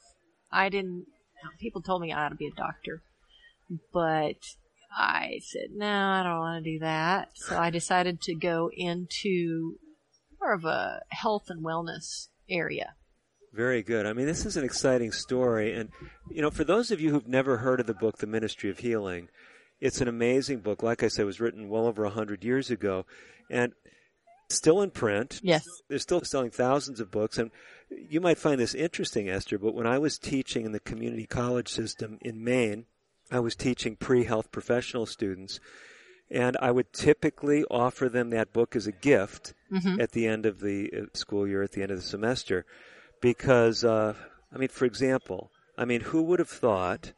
I 0.51 0.69
didn't, 0.69 1.05
people 1.59 1.81
told 1.81 2.01
me 2.01 2.11
I 2.11 2.25
ought 2.25 2.29
to 2.29 2.35
be 2.35 2.47
a 2.47 2.51
doctor, 2.51 3.03
but 3.93 4.35
I 4.95 5.39
said, 5.43 5.71
no, 5.73 5.87
I 5.87 6.23
don't 6.23 6.39
want 6.39 6.63
to 6.63 6.71
do 6.71 6.79
that. 6.79 7.29
So 7.35 7.57
I 7.57 7.69
decided 7.69 8.21
to 8.21 8.35
go 8.35 8.69
into 8.73 9.75
more 10.39 10.53
of 10.53 10.65
a 10.65 11.01
health 11.09 11.49
and 11.49 11.63
wellness 11.63 12.27
area. 12.49 12.95
Very 13.55 13.83
good. 13.83 14.05
I 14.05 14.13
mean, 14.13 14.25
this 14.25 14.45
is 14.45 14.57
an 14.57 14.65
exciting 14.65 15.11
story. 15.13 15.73
And, 15.73 15.89
you 16.29 16.41
know, 16.41 16.51
for 16.51 16.63
those 16.65 16.91
of 16.91 16.99
you 16.99 17.11
who've 17.11 17.27
never 17.27 17.57
heard 17.57 17.79
of 17.79 17.87
the 17.87 17.93
book, 17.93 18.17
The 18.17 18.27
Ministry 18.27 18.69
of 18.69 18.79
Healing, 18.79 19.29
it's 19.79 20.01
an 20.01 20.07
amazing 20.09 20.59
book. 20.59 20.83
Like 20.83 21.03
I 21.03 21.07
said, 21.07 21.23
it 21.23 21.25
was 21.25 21.39
written 21.39 21.69
well 21.69 21.87
over 21.87 22.03
a 22.03 22.07
100 22.07 22.43
years 22.43 22.69
ago 22.69 23.05
and 23.49 23.71
still 24.49 24.81
in 24.81 24.91
print. 24.91 25.39
Yes. 25.41 25.63
They're 25.87 25.99
still 25.99 26.21
selling 26.23 26.51
thousands 26.51 26.99
of 26.99 27.11
books. 27.11 27.37
And 27.37 27.49
you 27.89 28.19
might 28.19 28.37
find 28.37 28.59
this 28.59 28.75
interesting, 28.75 29.29
Esther, 29.29 29.57
but 29.57 29.73
when 29.73 29.87
I 29.87 29.99
was 29.99 30.17
teaching 30.17 30.65
in 30.65 30.73
the 30.73 30.79
community 30.81 31.25
college 31.25 31.69
system 31.69 32.17
in 32.21 32.43
Maine, 32.43 32.85
I 33.31 33.39
was 33.39 33.55
teaching 33.55 33.95
pre 33.95 34.25
health 34.25 34.51
professional 34.51 35.05
students. 35.05 35.59
And 36.29 36.57
I 36.59 36.71
would 36.71 36.91
typically 36.91 37.63
offer 37.71 38.09
them 38.09 38.31
that 38.31 38.51
book 38.51 38.75
as 38.75 38.87
a 38.87 38.91
gift 38.91 39.53
Mhm. 39.71 40.01
at 40.01 40.11
the 40.11 40.27
end 40.27 40.45
of 40.45 40.59
the 40.59 40.91
uh, 40.91 41.01
school 41.13 41.47
year, 41.47 41.61
at 41.63 41.71
the 41.71 41.83
end 41.83 41.91
of 41.91 41.97
the 41.97 42.03
semester 42.03 42.65
because 43.21 43.83
uh, 43.83 44.13
I 44.53 44.57
mean, 44.57 44.69
for 44.69 44.85
example, 44.85 45.51
I 45.77 45.85
mean, 45.85 46.01
who 46.01 46.21
would 46.23 46.39
have 46.39 46.49
thought 46.49 47.13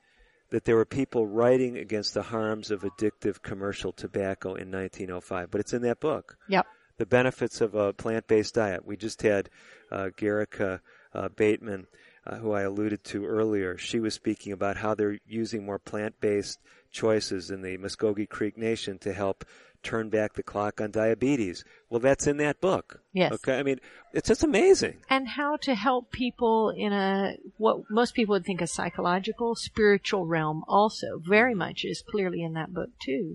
that 0.50 0.66
there 0.66 0.76
were 0.76 0.86
people 0.86 1.28
writing 1.28 1.78
against 1.78 2.14
the 2.14 2.24
harms 2.24 2.72
of 2.72 2.82
addictive 2.82 3.42
commercial 3.42 3.92
tobacco 3.92 4.56
in 4.56 4.72
1905? 4.72 5.52
But 5.52 5.62
it's 5.62 5.74
in 5.74 5.84
that 5.84 6.00
book. 6.00 6.38
Yep. 6.48 6.66
The 6.98 7.06
benefits 7.06 7.62
of 7.62 7.76
a 7.76 7.94
plant-based 7.94 8.56
diet. 8.56 8.86
We 8.86 8.98
just 8.98 9.22
had 9.22 9.50
uh, 9.92 10.10
Garrica 10.18 10.82
uh, 11.14 11.30
Bateman, 11.30 11.86
uh, 12.26 12.38
who 12.38 12.54
I 12.54 12.64
alluded 12.64 13.04
to 13.06 13.26
earlier. 13.26 13.78
She 13.78 14.00
was 14.00 14.16
speaking 14.16 14.52
about 14.52 14.78
how 14.78 14.96
they're 14.96 15.20
using 15.28 15.64
more 15.64 15.80
plant-based 15.80 16.60
choices 16.92 17.52
in 17.52 17.62
the 17.62 17.78
Muscogee 17.78 18.26
Creek 18.26 18.58
Nation 18.58 18.98
to 19.00 19.14
help 19.14 19.46
turn 19.88 20.10
back 20.10 20.34
the 20.34 20.44
clock 20.44 20.82
on 20.82 20.92
diabetes. 20.92 21.64
Well, 21.90 22.00
that's 22.00 22.28
in 22.28 22.38
that 22.38 22.60
book. 22.60 23.00
Yes. 23.14 23.32
Okay. 23.36 23.58
I 23.58 23.64
mean, 23.64 23.80
it's 24.14 24.28
just 24.28 24.44
amazing. 24.44 24.96
and 25.10 25.28
how 25.40 25.56
to 25.68 25.74
help 25.76 26.12
people 26.12 26.74
in 26.86 26.92
a 26.94 27.38
what 27.58 27.78
most 27.90 28.14
people 28.14 28.34
would 28.34 28.46
think 28.46 28.62
a 28.62 28.68
psychological 28.68 29.56
spiritual 29.56 30.26
realm 30.26 30.64
also 30.68 31.08
very 31.36 31.56
much 31.56 31.86
is 31.86 32.04
clearly 32.12 32.42
in 32.48 32.54
that 32.54 32.74
book 32.74 32.90
too 33.08 33.26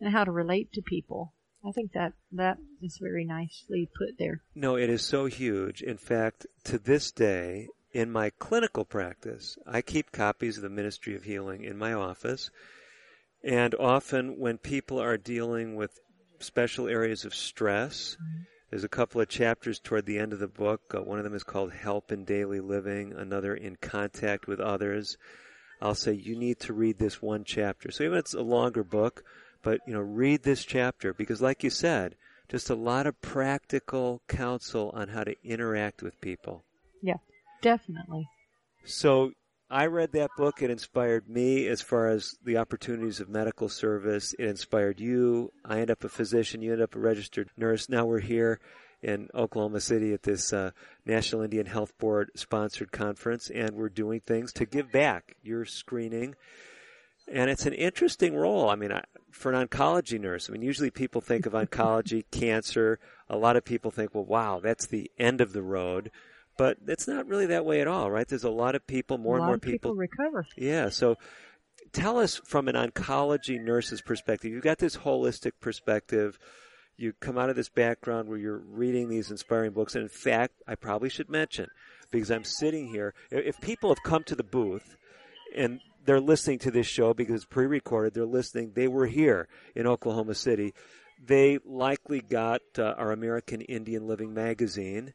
and 0.00 0.12
how 0.12 0.24
to 0.24 0.30
relate 0.42 0.68
to 0.72 0.82
people 0.94 1.20
i 1.68 1.70
think 1.72 1.92
that 1.92 2.12
that 2.42 2.56
is 2.82 2.98
very 3.08 3.24
nicely 3.24 3.82
put 3.98 4.12
there 4.18 4.36
No, 4.54 4.76
it 4.76 4.90
is 4.96 5.02
so 5.02 5.20
huge. 5.26 5.82
In 5.82 5.98
fact, 5.98 6.46
to 6.64 6.78
this 6.78 7.06
day, 7.12 7.68
in 7.92 8.10
my 8.20 8.28
clinical 8.46 8.84
practice, 8.84 9.56
I 9.66 9.80
keep 9.82 10.12
copies 10.12 10.56
of 10.58 10.62
the 10.62 10.78
Ministry 10.80 11.14
of 11.16 11.24
Healing 11.24 11.64
in 11.64 11.76
my 11.78 11.92
office. 12.10 12.50
And 13.44 13.74
often 13.76 14.38
when 14.38 14.58
people 14.58 15.00
are 15.00 15.16
dealing 15.16 15.76
with 15.76 15.98
special 16.40 16.88
areas 16.88 17.24
of 17.24 17.34
stress, 17.34 18.16
there's 18.70 18.84
a 18.84 18.88
couple 18.88 19.20
of 19.20 19.28
chapters 19.28 19.78
toward 19.80 20.06
the 20.06 20.18
end 20.18 20.32
of 20.32 20.38
the 20.40 20.48
book. 20.48 20.80
Uh, 20.94 21.02
one 21.02 21.18
of 21.18 21.24
them 21.24 21.34
is 21.34 21.44
called 21.44 21.72
Help 21.72 22.12
in 22.12 22.24
Daily 22.24 22.60
Living, 22.60 23.12
another 23.12 23.54
in 23.54 23.76
Contact 23.76 24.46
with 24.46 24.60
Others. 24.60 25.16
I'll 25.80 25.94
say 25.94 26.12
you 26.12 26.36
need 26.36 26.58
to 26.60 26.72
read 26.72 26.98
this 26.98 27.22
one 27.22 27.44
chapter. 27.44 27.90
So 27.90 28.04
even 28.04 28.18
if 28.18 28.24
it's 28.24 28.34
a 28.34 28.42
longer 28.42 28.82
book, 28.82 29.24
but 29.62 29.80
you 29.86 29.94
know, 29.94 30.00
read 30.00 30.42
this 30.42 30.64
chapter 30.64 31.14
because 31.14 31.40
like 31.40 31.62
you 31.62 31.70
said, 31.70 32.16
just 32.48 32.70
a 32.70 32.74
lot 32.74 33.06
of 33.06 33.20
practical 33.20 34.20
counsel 34.28 34.90
on 34.94 35.08
how 35.08 35.22
to 35.24 35.34
interact 35.44 36.02
with 36.02 36.20
people. 36.20 36.64
yeah 37.02 37.16
definitely 37.62 38.28
So 38.84 39.32
I 39.70 39.84
read 39.86 40.12
that 40.12 40.30
book. 40.36 40.62
It 40.62 40.70
inspired 40.70 41.28
me 41.28 41.66
as 41.66 41.82
far 41.82 42.08
as 42.08 42.36
the 42.42 42.56
opportunities 42.56 43.20
of 43.20 43.28
medical 43.28 43.68
service. 43.68 44.34
It 44.38 44.46
inspired 44.46 44.98
you. 44.98 45.52
I 45.62 45.80
end 45.80 45.90
up 45.90 46.04
a 46.04 46.08
physician. 46.08 46.62
You 46.62 46.72
end 46.72 46.80
up 46.80 46.96
a 46.96 46.98
registered 46.98 47.50
nurse. 47.54 47.86
Now 47.86 48.06
we're 48.06 48.20
here 48.20 48.60
in 49.02 49.28
Oklahoma 49.34 49.80
City 49.80 50.14
at 50.14 50.22
this 50.22 50.54
uh, 50.54 50.70
National 51.04 51.42
Indian 51.42 51.66
Health 51.66 51.96
Board 51.98 52.30
sponsored 52.34 52.92
conference, 52.92 53.50
and 53.50 53.72
we're 53.72 53.90
doing 53.90 54.20
things 54.20 54.54
to 54.54 54.64
give 54.64 54.90
back. 54.90 55.36
You're 55.42 55.66
screening. 55.66 56.34
And 57.30 57.50
it's 57.50 57.66
an 57.66 57.74
interesting 57.74 58.34
role. 58.34 58.70
I 58.70 58.74
mean, 58.74 58.90
I, 58.90 59.04
for 59.30 59.52
an 59.52 59.68
oncology 59.68 60.18
nurse, 60.18 60.48
I 60.48 60.52
mean, 60.54 60.62
usually 60.62 60.90
people 60.90 61.20
think 61.20 61.44
of 61.44 61.52
oncology, 61.52 62.24
cancer. 62.30 62.98
A 63.28 63.36
lot 63.36 63.56
of 63.56 63.66
people 63.66 63.90
think, 63.90 64.14
well, 64.14 64.24
wow, 64.24 64.60
that's 64.62 64.86
the 64.86 65.10
end 65.18 65.42
of 65.42 65.52
the 65.52 65.62
road. 65.62 66.10
But 66.58 66.76
it's 66.86 67.08
not 67.08 67.26
really 67.28 67.46
that 67.46 67.64
way 67.64 67.80
at 67.80 67.88
all, 67.88 68.10
right? 68.10 68.28
There's 68.28 68.44
a 68.44 68.50
lot 68.50 68.74
of 68.74 68.86
people, 68.86 69.16
more 69.16 69.36
and 69.36 69.46
more 69.46 69.54
of 69.54 69.62
people 69.62 69.94
recover 69.94 70.44
yeah. 70.56 70.90
So 70.90 71.16
tell 71.92 72.18
us 72.18 72.40
from 72.44 72.68
an 72.68 72.74
oncology 72.74 73.62
nurse's 73.62 74.02
perspective. 74.02 74.52
You've 74.52 74.64
got 74.64 74.78
this 74.78 74.96
holistic 74.96 75.52
perspective. 75.60 76.38
You 76.96 77.12
come 77.20 77.38
out 77.38 77.48
of 77.48 77.54
this 77.54 77.68
background 77.68 78.28
where 78.28 78.38
you're 78.38 78.58
reading 78.58 79.08
these 79.08 79.30
inspiring 79.30 79.70
books. 79.70 79.94
And 79.94 80.02
in 80.02 80.08
fact, 80.08 80.54
I 80.66 80.74
probably 80.74 81.08
should 81.08 81.30
mention, 81.30 81.68
because 82.10 82.30
I'm 82.30 82.44
sitting 82.44 82.88
here, 82.88 83.14
if 83.30 83.58
people 83.60 83.90
have 83.90 84.02
come 84.02 84.24
to 84.24 84.34
the 84.34 84.42
booth 84.42 84.96
and 85.56 85.80
they're 86.04 86.20
listening 86.20 86.58
to 86.60 86.72
this 86.72 86.88
show 86.88 87.14
because 87.14 87.36
it's 87.36 87.44
pre-recorded, 87.44 88.14
they're 88.14 88.26
listening, 88.26 88.72
they 88.74 88.88
were 88.88 89.06
here 89.06 89.46
in 89.76 89.86
Oklahoma 89.86 90.34
City. 90.34 90.74
They 91.24 91.58
likely 91.64 92.20
got 92.20 92.62
uh, 92.78 92.94
our 92.98 93.12
American 93.12 93.60
Indian 93.60 94.08
Living 94.08 94.34
magazine 94.34 95.14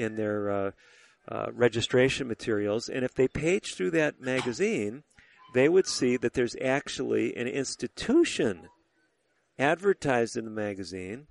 in 0.00 0.16
their 0.16 0.50
uh, 0.50 0.70
uh, 1.28 1.46
registration 1.52 2.26
materials. 2.26 2.88
And 2.88 3.04
if 3.04 3.14
they 3.14 3.28
page 3.28 3.74
through 3.74 3.92
that 3.92 4.20
magazine, 4.20 5.04
they 5.54 5.68
would 5.68 5.86
see 5.86 6.16
that 6.16 6.34
there's 6.34 6.56
actually 6.60 7.36
an 7.36 7.46
institution 7.46 8.68
advertised 9.58 10.36
in 10.36 10.44
the 10.44 10.50
magazine 10.50 11.26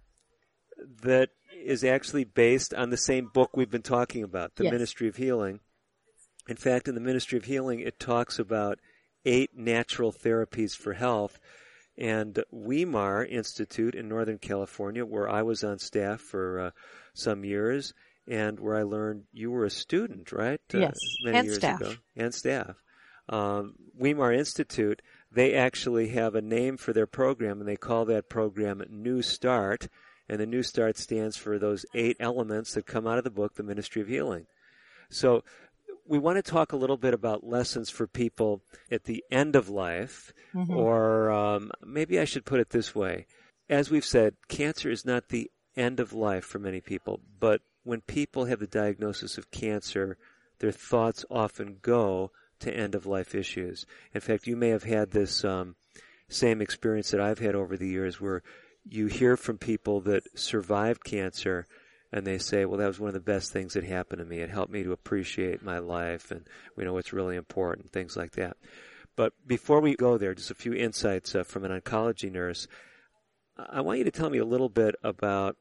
that 1.02 1.30
is 1.54 1.84
actually 1.84 2.24
based 2.24 2.74
on 2.74 2.90
the 2.90 2.98
same 2.98 3.30
book 3.34 3.56
we've 3.56 3.72
been 3.72 3.82
talking 3.82 4.24
about, 4.24 4.56
the 4.56 4.66
Yes. 4.66 4.72
Ministry 4.72 5.08
of 5.08 5.18
Healing. 5.18 5.60
In 6.48 6.56
fact, 6.56 6.88
in 6.88 6.96
the 6.96 7.02
Ministry 7.02 7.38
of 7.38 7.46
Healing, 7.46 7.80
it 7.80 8.00
talks 8.00 8.40
about 8.40 8.80
eight 9.26 9.58
natural 9.58 10.12
therapies 10.12 10.76
for 10.76 10.94
health. 10.94 11.40
And 11.98 12.42
Weimar 12.52 13.26
Institute 13.26 13.94
in 13.94 14.08
Northern 14.08 14.38
California, 14.38 15.06
where 15.06 15.30
I 15.30 15.42
was 15.42 15.64
on 15.64 15.80
staff 15.80 16.22
for 16.22 16.60
uh, 16.60 16.72
some 17.14 17.44
years, 17.44 17.94
and 18.28 18.60
where 18.60 18.76
I 18.76 18.84
learned 18.84 19.24
you 19.32 19.52
were 19.52 19.66
a 19.66 19.70
student, 19.70 20.32
right? 20.32 20.62
Uh, 20.74 20.80
Yes, 20.80 21.00
many 21.24 21.38
and 21.38 21.46
years 21.48 21.58
staff. 21.58 21.82
ago, 21.82 21.94
and 22.16 22.34
staff. 22.34 22.76
Um, 23.28 23.76
Weimar 23.98 24.34
Institute, 24.34 25.02
they 25.32 25.54
actually 25.54 26.10
have 26.10 26.34
a 26.36 26.42
name 26.42 26.78
for 26.78 26.94
their 26.94 27.06
program, 27.08 27.60
and 27.60 27.68
they 27.68 27.76
call 27.76 28.06
that 28.06 28.30
program 28.30 28.84
New 28.90 29.22
Start. 29.22 29.88
And 30.28 30.40
the 30.40 30.46
New 30.48 30.64
Start 30.64 30.98
stands 30.98 31.38
for 31.38 31.58
those 31.60 31.86
eight 31.94 32.18
elements 32.20 32.74
that 32.74 32.86
come 32.86 33.08
out 33.08 33.18
of 33.18 33.24
the 33.24 33.30
book, 33.32 33.56
The 33.56 33.64
Ministry 33.64 34.02
of 34.02 34.08
Healing. 34.08 34.46
So 35.10 35.44
we 36.08 36.18
want 36.20 36.38
to 36.38 36.44
talk 36.52 36.72
a 36.72 36.76
little 36.78 36.98
bit 36.98 37.14
about 37.14 37.44
lessons 37.44 37.90
for 37.92 38.08
people 38.08 38.62
at 38.92 39.04
the 39.06 39.24
end 39.32 39.56
of 39.56 39.70
life, 39.70 40.34
Mhm. 40.56 40.70
or 40.70 41.30
um, 41.32 41.72
maybe 41.84 42.20
I 42.20 42.26
should 42.26 42.46
put 42.46 42.60
it 42.60 42.70
this 42.70 42.94
way. 42.96 43.26
As 43.70 43.92
we've 43.92 44.06
said, 44.06 44.36
cancer 44.48 44.90
is 44.90 45.06
not 45.06 45.30
the 45.30 45.52
end 45.76 46.00
of 46.00 46.14
life 46.14 46.46
for 46.46 46.58
many 46.58 46.82
people, 46.82 47.22
but 47.40 47.62
when 47.84 48.02
people 48.02 48.46
have 48.46 48.60
the 48.60 48.68
diagnosis 48.68 49.38
of 49.38 49.52
cancer, 49.52 50.18
their 50.60 50.72
thoughts 50.72 51.26
often 51.30 51.78
go 51.82 52.32
to 52.60 52.76
end 52.76 52.96
of 52.96 53.06
life 53.06 53.34
issues. 53.34 53.86
In 54.14 54.22
fact, 54.22 54.48
you 54.48 54.56
may 54.56 54.70
have 54.70 54.84
had 54.84 55.12
this 55.12 55.46
um, 55.46 55.76
same 56.28 56.62
experience 56.62 57.12
that 57.12 57.22
I've 57.22 57.40
had 57.40 57.56
over 57.56 57.78
the 57.78 57.88
years 57.88 58.20
where 58.20 58.44
you 58.88 59.08
hear 59.08 59.38
from 59.38 59.58
people 59.58 60.02
that 60.02 60.24
survived 60.38 61.04
cancer 61.04 61.66
and 62.12 62.26
they 62.26 62.38
say, 62.38 62.66
well, 62.66 62.80
that 62.80 62.88
was 62.88 63.00
one 63.00 63.10
of 63.10 63.14
the 63.14 63.20
best 63.20 63.54
things 63.54 63.74
that 63.74 63.84
happened 63.84 64.20
to 64.20 64.26
me. 64.26 64.40
It 64.40 64.50
helped 64.50 64.72
me 64.72 64.84
to 64.84 64.92
appreciate 64.92 65.64
my 65.64 65.80
life 65.80 66.32
and 66.32 66.46
we 66.76 66.84
know 66.84 66.94
what's 66.94 67.14
really 67.14 67.36
important, 67.36 67.92
things 67.92 68.18
like 68.18 68.32
that. 68.32 68.58
But 69.16 69.34
before 69.46 69.80
we 69.80 69.96
go 69.96 70.18
there, 70.18 70.34
just 70.34 70.52
a 70.52 70.56
few 70.56 70.74
insights 70.74 71.36
uh, 71.36 71.44
from 71.44 71.66
an 71.66 71.80
oncology 71.80 72.32
nurse. 72.32 72.68
I 73.58 73.82
want 73.82 74.00
you 74.00 74.06
to 74.06 74.12
tell 74.12 74.30
me 74.30 74.38
a 74.38 74.46
little 74.46 74.70
bit 74.70 74.96
about 75.04 75.58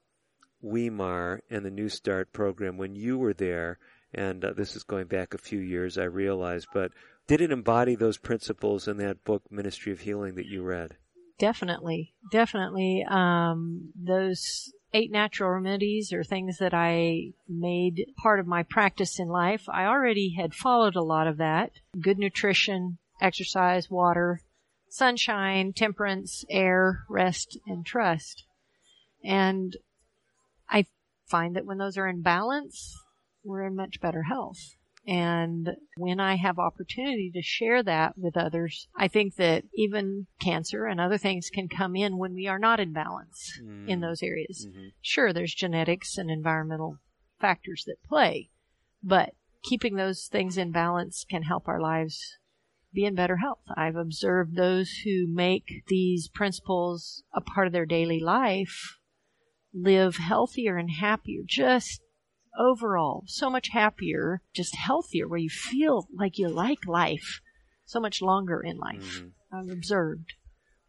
Weimar 0.63 1.43
and 1.51 1.65
the 1.65 1.71
New 1.71 1.89
Start 1.89 2.33
program 2.33 2.77
when 2.77 2.95
you 2.95 3.19
were 3.19 3.35
there. 3.35 3.79
And 4.15 4.45
uh, 4.45 4.53
this 4.55 4.75
is 4.75 4.85
going 4.85 5.07
back 5.07 5.35
a 5.35 5.39
few 5.39 5.59
years, 5.59 5.99
I 5.99 6.05
realize, 6.05 6.67
but 6.73 6.93
did 7.27 7.43
it 7.43 7.53
embody 7.53 7.95
those 7.95 8.17
principles 8.17 8.89
in 8.89 8.97
that 8.97 9.23
book, 9.25 9.43
Ministry 9.51 9.93
of 9.93 10.01
Healing, 10.01 10.35
that 10.37 10.47
you 10.47 10.63
read? 10.63 10.97
Definitely, 11.39 12.15
definitely. 12.33 13.05
Um, 13.09 13.93
those 13.95 14.73
eight 14.95 15.13
natural 15.13 15.51
remedies 15.51 16.13
are 16.13 16.25
things 16.25 16.59
that 16.59 16.73
I 16.73 17.33
made 17.47 18.07
part 18.17 18.41
of 18.41 18.47
my 18.47 18.63
practice 18.63 19.21
in 19.21 19.29
life. 19.29 19.69
I 19.69 19.85
already 19.85 20.35
had 20.39 20.55
followed 20.55 20.97
a 20.97 21.03
lot 21.03 21.27
of 21.27 21.37
that. 21.37 21.73
Good 22.01 22.19
nutrition, 22.19 22.97
exercise, 23.21 23.91
water, 23.91 24.41
sunshine, 24.89 25.75
temperance, 25.75 26.45
air, 26.49 27.05
rest, 27.09 27.59
and 27.67 27.85
trust. 27.85 28.45
And 29.23 29.77
find 31.29 31.57
that 31.57 31.67
when 31.67 31.79
those 31.79 31.97
are 31.97 32.09
in 32.09 32.23
balance, 32.23 32.97
we're 33.45 33.67
in 33.67 33.77
much 33.77 34.01
better 34.01 34.25
health. 34.25 34.75
And 35.07 35.71
when 35.97 36.21
I 36.21 36.37
have 36.37 36.59
opportunity 36.59 37.31
to 37.33 37.41
share 37.41 37.83
that 37.83 38.19
with 38.19 38.37
others, 38.37 38.89
I 38.95 39.09
think 39.09 39.37
that 39.37 39.65
even 39.75 40.27
cancer 40.39 40.85
and 40.85 41.01
other 41.01 41.17
things 41.17 41.49
can 41.49 41.69
come 41.69 41.97
in 41.97 42.19
when 42.19 42.35
we 42.35 42.47
are 42.47 42.59
not 42.59 42.79
in 42.79 42.93
balance 42.93 43.59
mm. 43.65 43.89
in 43.89 44.01
those 44.01 44.23
areas. 44.23 44.67
Mm-hmm. 44.69 44.89
Sure, 45.01 45.33
there's 45.33 45.55
genetics 45.55 46.19
and 46.19 46.31
environmental 46.31 46.99
factors 47.41 47.85
that 47.87 48.03
play, 48.07 48.51
but 49.03 49.31
keeping 49.63 49.97
those 49.97 50.27
things 50.27 50.59
in 50.59 50.73
balance 50.73 51.25
can 51.29 51.43
help 51.43 51.69
our 51.69 51.81
lives 51.81 52.39
be 52.93 53.07
in 53.07 53.15
better 53.15 53.39
health. 53.39 53.63
I've 53.75 53.97
observed 53.97 54.57
those 54.57 54.91
who 55.05 55.27
make 55.27 55.85
these 55.89 56.29
principles 56.29 57.23
a 57.35 57.41
part 57.41 57.67
of 57.67 57.73
their 57.73 57.87
daily 57.87 58.21
life 58.21 58.98
live 59.75 60.17
healthier 60.17 60.77
and 60.77 60.91
happier 60.91 61.43
just 61.47 62.01
overall 62.59 63.25
so 63.27 63.49
much 63.51 63.69
happier, 63.73 64.43
just 64.55 64.75
healthier, 64.75 65.29
where 65.29 65.39
you 65.39 65.51
feel 65.51 66.09
like 66.15 66.39
you 66.39 66.49
like 66.49 66.87
life 66.87 67.41
so 67.85 68.01
much 68.01 68.21
longer 68.21 68.61
in 68.61 68.77
life. 68.77 69.21
Mm-hmm. 69.21 69.29
I've 69.57 69.71
observed. 69.71 70.35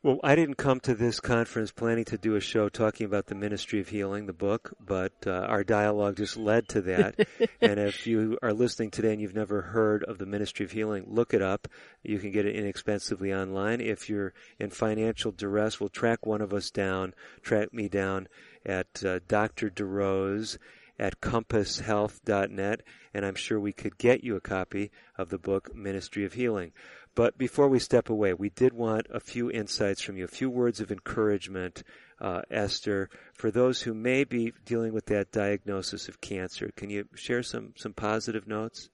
Well, 0.01 0.19
I 0.23 0.35
didn't 0.35 0.55
come 0.55 0.79
to 0.81 0.95
this 0.95 1.19
conference 1.19 1.73
planning 1.73 2.05
to 2.05 2.17
do 2.17 2.35
a 2.35 2.39
show 2.39 2.69
talking 2.69 3.05
about 3.05 3.25
the 3.27 3.35
Ministry 3.35 3.81
of 3.81 3.89
Healing, 3.89 4.27
the 4.27 4.33
book, 4.33 4.73
but 4.79 5.11
uh, 5.27 5.31
our 5.31 5.65
dialogue 5.65 6.15
just 6.15 6.37
led 6.37 6.69
to 6.69 6.81
that. 6.83 7.27
and 7.61 7.77
if 7.77 8.07
you 8.07 8.37
are 8.41 8.53
listening 8.53 8.91
today 8.91 9.11
and 9.11 9.21
you've 9.21 9.35
never 9.35 9.61
heard 9.61 10.05
of 10.05 10.17
the 10.17 10.25
Ministry 10.25 10.65
of 10.65 10.71
Healing, 10.71 11.03
look 11.05 11.33
it 11.33 11.41
up. 11.41 11.67
You 12.01 12.17
can 12.17 12.31
get 12.31 12.45
it 12.45 12.55
inexpensively 12.55 13.33
online. 13.33 13.81
If 13.81 14.09
you're 14.09 14.33
in 14.57 14.69
financial 14.69 15.33
duress, 15.33 15.81
we'll 15.81 15.89
track 15.89 16.25
one 16.25 16.41
of 16.41 16.53
us 16.53 16.71
down, 16.71 17.13
track 17.41 17.73
me 17.73 17.89
down 17.89 18.29
at 18.65 19.03
uh, 19.03 19.19
Dr. 19.27 19.69
DeRose 19.69 20.57
at 20.99 21.21
compasshealth.net, 21.21 22.81
and 23.13 23.25
I'm 23.25 23.35
sure 23.35 23.59
we 23.59 23.71
could 23.71 23.97
get 23.97 24.23
you 24.23 24.35
a 24.35 24.41
copy 24.41 24.91
of 25.17 25.29
the 25.29 25.37
book 25.37 25.73
Ministry 25.73 26.25
of 26.25 26.33
Healing. 26.33 26.73
But 27.15 27.37
before 27.37 27.67
we 27.67 27.79
step 27.79 28.09
away, 28.09 28.33
we 28.33 28.49
did 28.49 28.73
want 28.73 29.07
a 29.09 29.19
few 29.19 29.49
insights 29.49 30.01
from 30.01 30.17
you, 30.17 30.25
a 30.25 30.27
few 30.27 30.49
words 30.49 30.79
of 30.79 30.91
encouragement, 30.91 31.83
uh, 32.21 32.41
Esther, 32.51 33.09
for 33.33 33.49
those 33.49 33.81
who 33.81 33.93
may 33.93 34.23
be 34.23 34.53
dealing 34.65 34.93
with 34.93 35.05
that 35.07 35.31
diagnosis 35.31 36.07
of 36.07 36.21
cancer. 36.21 36.69
Can 36.75 36.89
you 36.89 37.05
share 37.15 37.43
some, 37.43 37.73
some 37.77 37.93
positive 37.93 38.47
notes? 38.47 38.89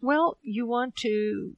Well, 0.00 0.38
you 0.42 0.66
want 0.66 0.96
to 0.96 1.56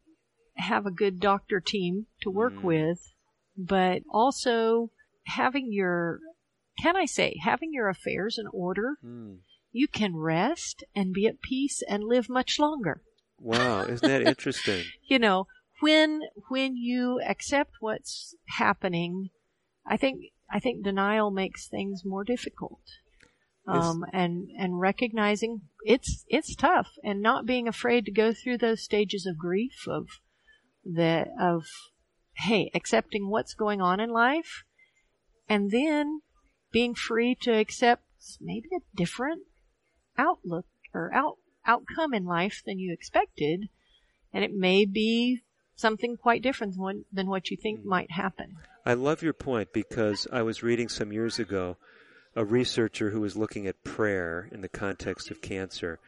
have 0.56 0.86
a 0.86 0.90
good 0.90 1.18
doctor 1.18 1.60
team 1.60 2.06
to 2.22 2.30
work 2.30 2.54
mm. 2.54 2.62
with, 2.62 3.12
but 3.56 4.02
also 4.10 4.90
having 5.26 5.72
your 5.72 6.20
can 6.78 6.96
I 6.96 7.04
say, 7.04 7.36
having 7.42 7.72
your 7.72 7.88
affairs 7.88 8.38
in 8.38 8.46
order, 8.52 8.98
mm. 9.04 9.38
you 9.72 9.88
can 9.88 10.16
rest 10.16 10.84
and 10.94 11.12
be 11.12 11.26
at 11.26 11.40
peace 11.40 11.82
and 11.88 12.04
live 12.04 12.28
much 12.28 12.58
longer. 12.58 13.02
Wow, 13.38 13.82
isn't 13.82 14.08
that 14.08 14.22
interesting? 14.22 14.84
you 15.08 15.18
know, 15.18 15.46
when 15.80 16.22
when 16.48 16.76
you 16.76 17.20
accept 17.20 17.72
what's 17.80 18.34
happening, 18.58 19.30
I 19.86 19.96
think 19.96 20.22
I 20.50 20.60
think 20.60 20.84
denial 20.84 21.30
makes 21.30 21.68
things 21.68 22.02
more 22.04 22.24
difficult. 22.24 22.80
Um, 23.66 24.04
and 24.12 24.50
and 24.58 24.78
recognizing 24.78 25.62
it's 25.86 26.24
it's 26.28 26.54
tough, 26.54 26.90
and 27.02 27.22
not 27.22 27.46
being 27.46 27.66
afraid 27.66 28.04
to 28.04 28.12
go 28.12 28.34
through 28.34 28.58
those 28.58 28.84
stages 28.84 29.24
of 29.24 29.38
grief 29.38 29.88
of 29.88 30.06
the 30.84 31.26
of 31.40 31.64
hey 32.36 32.70
accepting 32.74 33.30
what's 33.30 33.54
going 33.54 33.80
on 33.80 34.00
in 34.00 34.10
life, 34.10 34.64
and 35.48 35.70
then 35.70 36.20
being 36.74 36.94
free 36.96 37.36
to 37.36 37.52
accept 37.52 38.02
maybe 38.40 38.68
a 38.76 38.96
different 38.96 39.42
outlook 40.18 40.66
or 40.92 41.14
out, 41.14 41.38
outcome 41.64 42.12
in 42.12 42.24
life 42.24 42.62
than 42.66 42.80
you 42.80 42.92
expected. 42.92 43.68
And 44.32 44.42
it 44.42 44.52
may 44.52 44.84
be 44.84 45.42
something 45.76 46.16
quite 46.16 46.42
different 46.42 46.74
than, 46.76 47.04
than 47.12 47.28
what 47.28 47.48
you 47.48 47.56
think 47.56 47.80
hmm. 47.80 47.88
might 47.88 48.10
happen. 48.10 48.56
I 48.84 48.94
love 48.94 49.22
your 49.22 49.32
point 49.32 49.72
because 49.72 50.26
I 50.32 50.42
was 50.42 50.64
reading 50.64 50.88
some 50.88 51.12
years 51.12 51.38
ago 51.38 51.76
a 52.36 52.44
researcher 52.44 53.10
who 53.10 53.20
was 53.20 53.36
looking 53.36 53.68
at 53.68 53.84
prayer 53.84 54.48
in 54.50 54.60
the 54.60 54.68
context 54.68 55.30
of 55.30 55.40
cancer. 55.40 56.00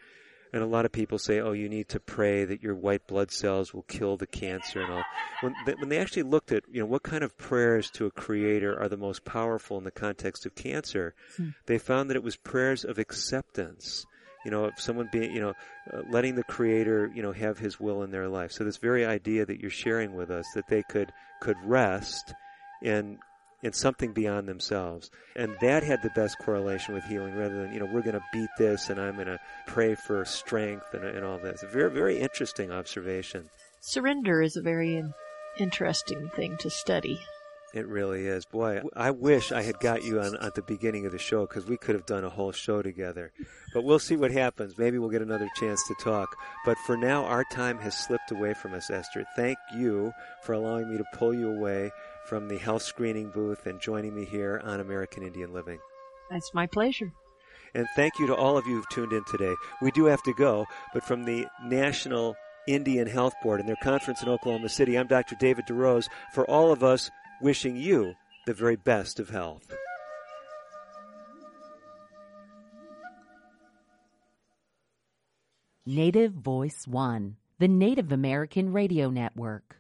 And 0.57 0.65
a 0.65 0.69
lot 0.69 0.87
of 0.87 0.93
people 0.93 1.19
say, 1.19 1.39
oh, 1.41 1.53
you 1.53 1.69
need 1.69 1.91
to 1.91 2.01
pray 2.01 2.47
that 2.47 2.63
your 2.63 2.75
white 2.75 3.07
blood 3.07 3.31
cells 3.31 3.75
will 3.75 3.83
kill 3.83 4.17
the 4.17 4.27
cancer 4.27 4.81
and 4.81 4.91
all. 4.91 5.05
When 5.43 5.55
they, 5.67 5.75
when 5.75 5.91
they 5.91 5.99
actually 5.99 6.23
looked 6.23 6.51
at, 6.51 6.63
you 6.73 6.81
know, 6.81 6.87
what 6.87 7.03
kind 7.03 7.23
of 7.23 7.37
prayers 7.37 7.91
to 7.91 8.07
a 8.07 8.11
creator 8.11 8.75
are 8.81 8.89
the 8.89 8.97
most 8.97 9.27
powerful 9.27 9.77
in 9.77 9.85
the 9.85 9.91
context 9.91 10.47
of 10.47 10.55
cancer, 10.55 11.15
hmm. 11.37 11.51
they 11.67 11.77
found 11.77 12.09
that 12.09 12.17
it 12.17 12.23
was 12.23 12.37
prayers 12.37 12.87
of 12.87 12.99
acceptance. 12.99 14.07
You 14.47 14.51
know, 14.51 14.65
of 14.65 14.81
someone 14.81 15.11
being, 15.13 15.31
you 15.33 15.41
know, 15.43 15.53
uh, 15.93 16.03
letting 16.09 16.37
the 16.37 16.45
creator, 16.45 17.11
you 17.15 17.21
know, 17.21 17.33
have 17.33 17.59
his 17.59 17.79
will 17.79 18.03
in 18.03 18.11
their 18.11 18.29
life. 18.29 18.51
So 18.51 18.65
this 18.65 18.79
very 18.79 19.05
idea 19.05 19.45
that 19.45 19.61
you're 19.61 19.71
sharing 19.71 20.15
with 20.15 20.31
us, 20.31 20.47
that 20.55 20.69
they 20.69 20.85
could, 20.85 21.13
could 21.41 21.57
rest 21.65 22.33
in 22.81 23.19
in 23.63 23.73
something 23.73 24.13
beyond 24.13 24.49
themselves. 24.49 25.11
And 25.35 25.57
that 25.61 25.83
had 25.83 26.03
the 26.03 26.11
best 26.11 26.39
correlation 26.39 26.95
with 26.95 27.05
healing 27.05 27.35
rather 27.35 27.63
than, 27.63 27.73
you 27.73 27.81
know, 27.81 27.87
we're 27.87 28.03
going 28.03 28.15
to 28.15 28.25
beat 28.33 28.51
this 28.59 28.91
and 28.91 29.01
I'm 29.01 29.15
going 29.15 29.27
to 29.27 29.41
pray 29.67 29.95
for 29.95 30.25
strength 30.25 30.93
and, 30.93 31.05
and 31.05 31.25
all 31.25 31.39
this. 31.39 31.63
A 31.63 31.67
very, 31.67 31.91
very 31.91 32.19
interesting 32.19 32.71
observation. 32.71 33.49
Surrender 33.81 34.43
is 34.43 34.57
a 34.57 34.63
very 34.63 35.03
interesting 35.59 36.31
thing 36.35 36.57
to 36.59 36.71
study. 36.71 37.21
It 37.75 37.89
really 37.89 38.27
is. 38.27 38.47
Boy, 38.47 38.81
I 38.95 39.11
wish 39.11 39.53
I 39.53 39.61
had 39.61 39.81
got 39.81 40.03
you 40.03 40.21
on 40.21 40.37
at 40.37 40.55
the 40.55 40.63
beginning 40.63 41.05
of 41.05 41.13
the 41.13 41.19
show 41.19 41.47
because 41.47 41.67
we 41.67 41.77
could 41.77 41.95
have 41.95 42.07
done 42.07 42.25
a 42.25 42.31
whole 42.31 42.53
show 42.53 42.81
together. 42.81 43.33
But 43.75 43.85
we'll 43.85 43.99
see 43.99 44.17
what 44.17 44.31
happens. 44.31 44.79
Maybe 44.79 44.99
we'll 44.99 45.11
get 45.11 45.21
another 45.21 45.49
chance 45.57 45.83
to 45.89 45.95
talk. 46.03 46.29
But 46.65 46.79
for 46.87 46.97
now, 46.97 47.25
our 47.25 47.45
time 47.53 47.79
has 47.81 47.95
slipped 47.95 48.31
away 48.31 48.55
from 48.55 48.73
us, 48.73 48.89
Esther. 48.89 49.27
Thank 49.37 49.59
you 49.77 50.13
for 50.43 50.55
allowing 50.55 50.91
me 50.91 50.97
to 50.97 51.05
pull 51.13 51.35
you 51.35 51.51
away 51.51 51.91
from 52.27 52.49
the 52.49 52.59
health 52.59 52.83
screening 52.83 53.31
booth 53.31 53.67
and 53.67 53.81
joining 53.81 54.15
me 54.15 54.25
here 54.25 54.61
on 54.65 54.81
American 54.81 55.23
Indian 55.23 55.53
Living. 55.53 55.79
It's 56.31 56.53
my 56.53 56.67
pleasure. 56.67 57.13
And 57.75 57.87
thank 57.95 58.19
you 58.19 58.27
to 58.27 58.35
all 58.35 58.57
of 58.57 58.67
you 58.67 58.77
who've 58.77 58.89
tuned 58.89 59.13
in 59.13 59.23
today. 59.25 59.55
We 59.83 59.91
do 59.93 60.07
have 60.07 60.23
to 60.25 60.35
go, 60.35 60.67
but 60.93 61.05
from 61.05 61.25
the 61.25 61.47
National 61.65 62.35
Indian 62.67 63.07
Health 63.07 63.35
Board 63.43 63.61
and 63.61 63.69
their 63.69 63.77
conference 63.83 64.23
in 64.23 64.29
Oklahoma 64.29 64.69
City, 64.69 64.99
I'm 64.99 65.07
Dr. 65.07 65.37
David 65.39 65.67
DeRose. 65.69 66.09
For 66.35 66.49
all 66.51 66.73
of 66.73 66.83
us, 66.83 67.11
wishing 67.41 67.77
you 67.77 68.15
the 68.47 68.55
very 68.55 68.77
best 68.77 69.21
of 69.21 69.29
health. 69.29 69.73
Native 75.85 76.33
Voice 76.33 76.89
One, 76.89 77.37
the 77.61 77.69
Native 77.69 78.11
American 78.11 78.73
Radio 78.73 79.11
Network. 79.11 79.77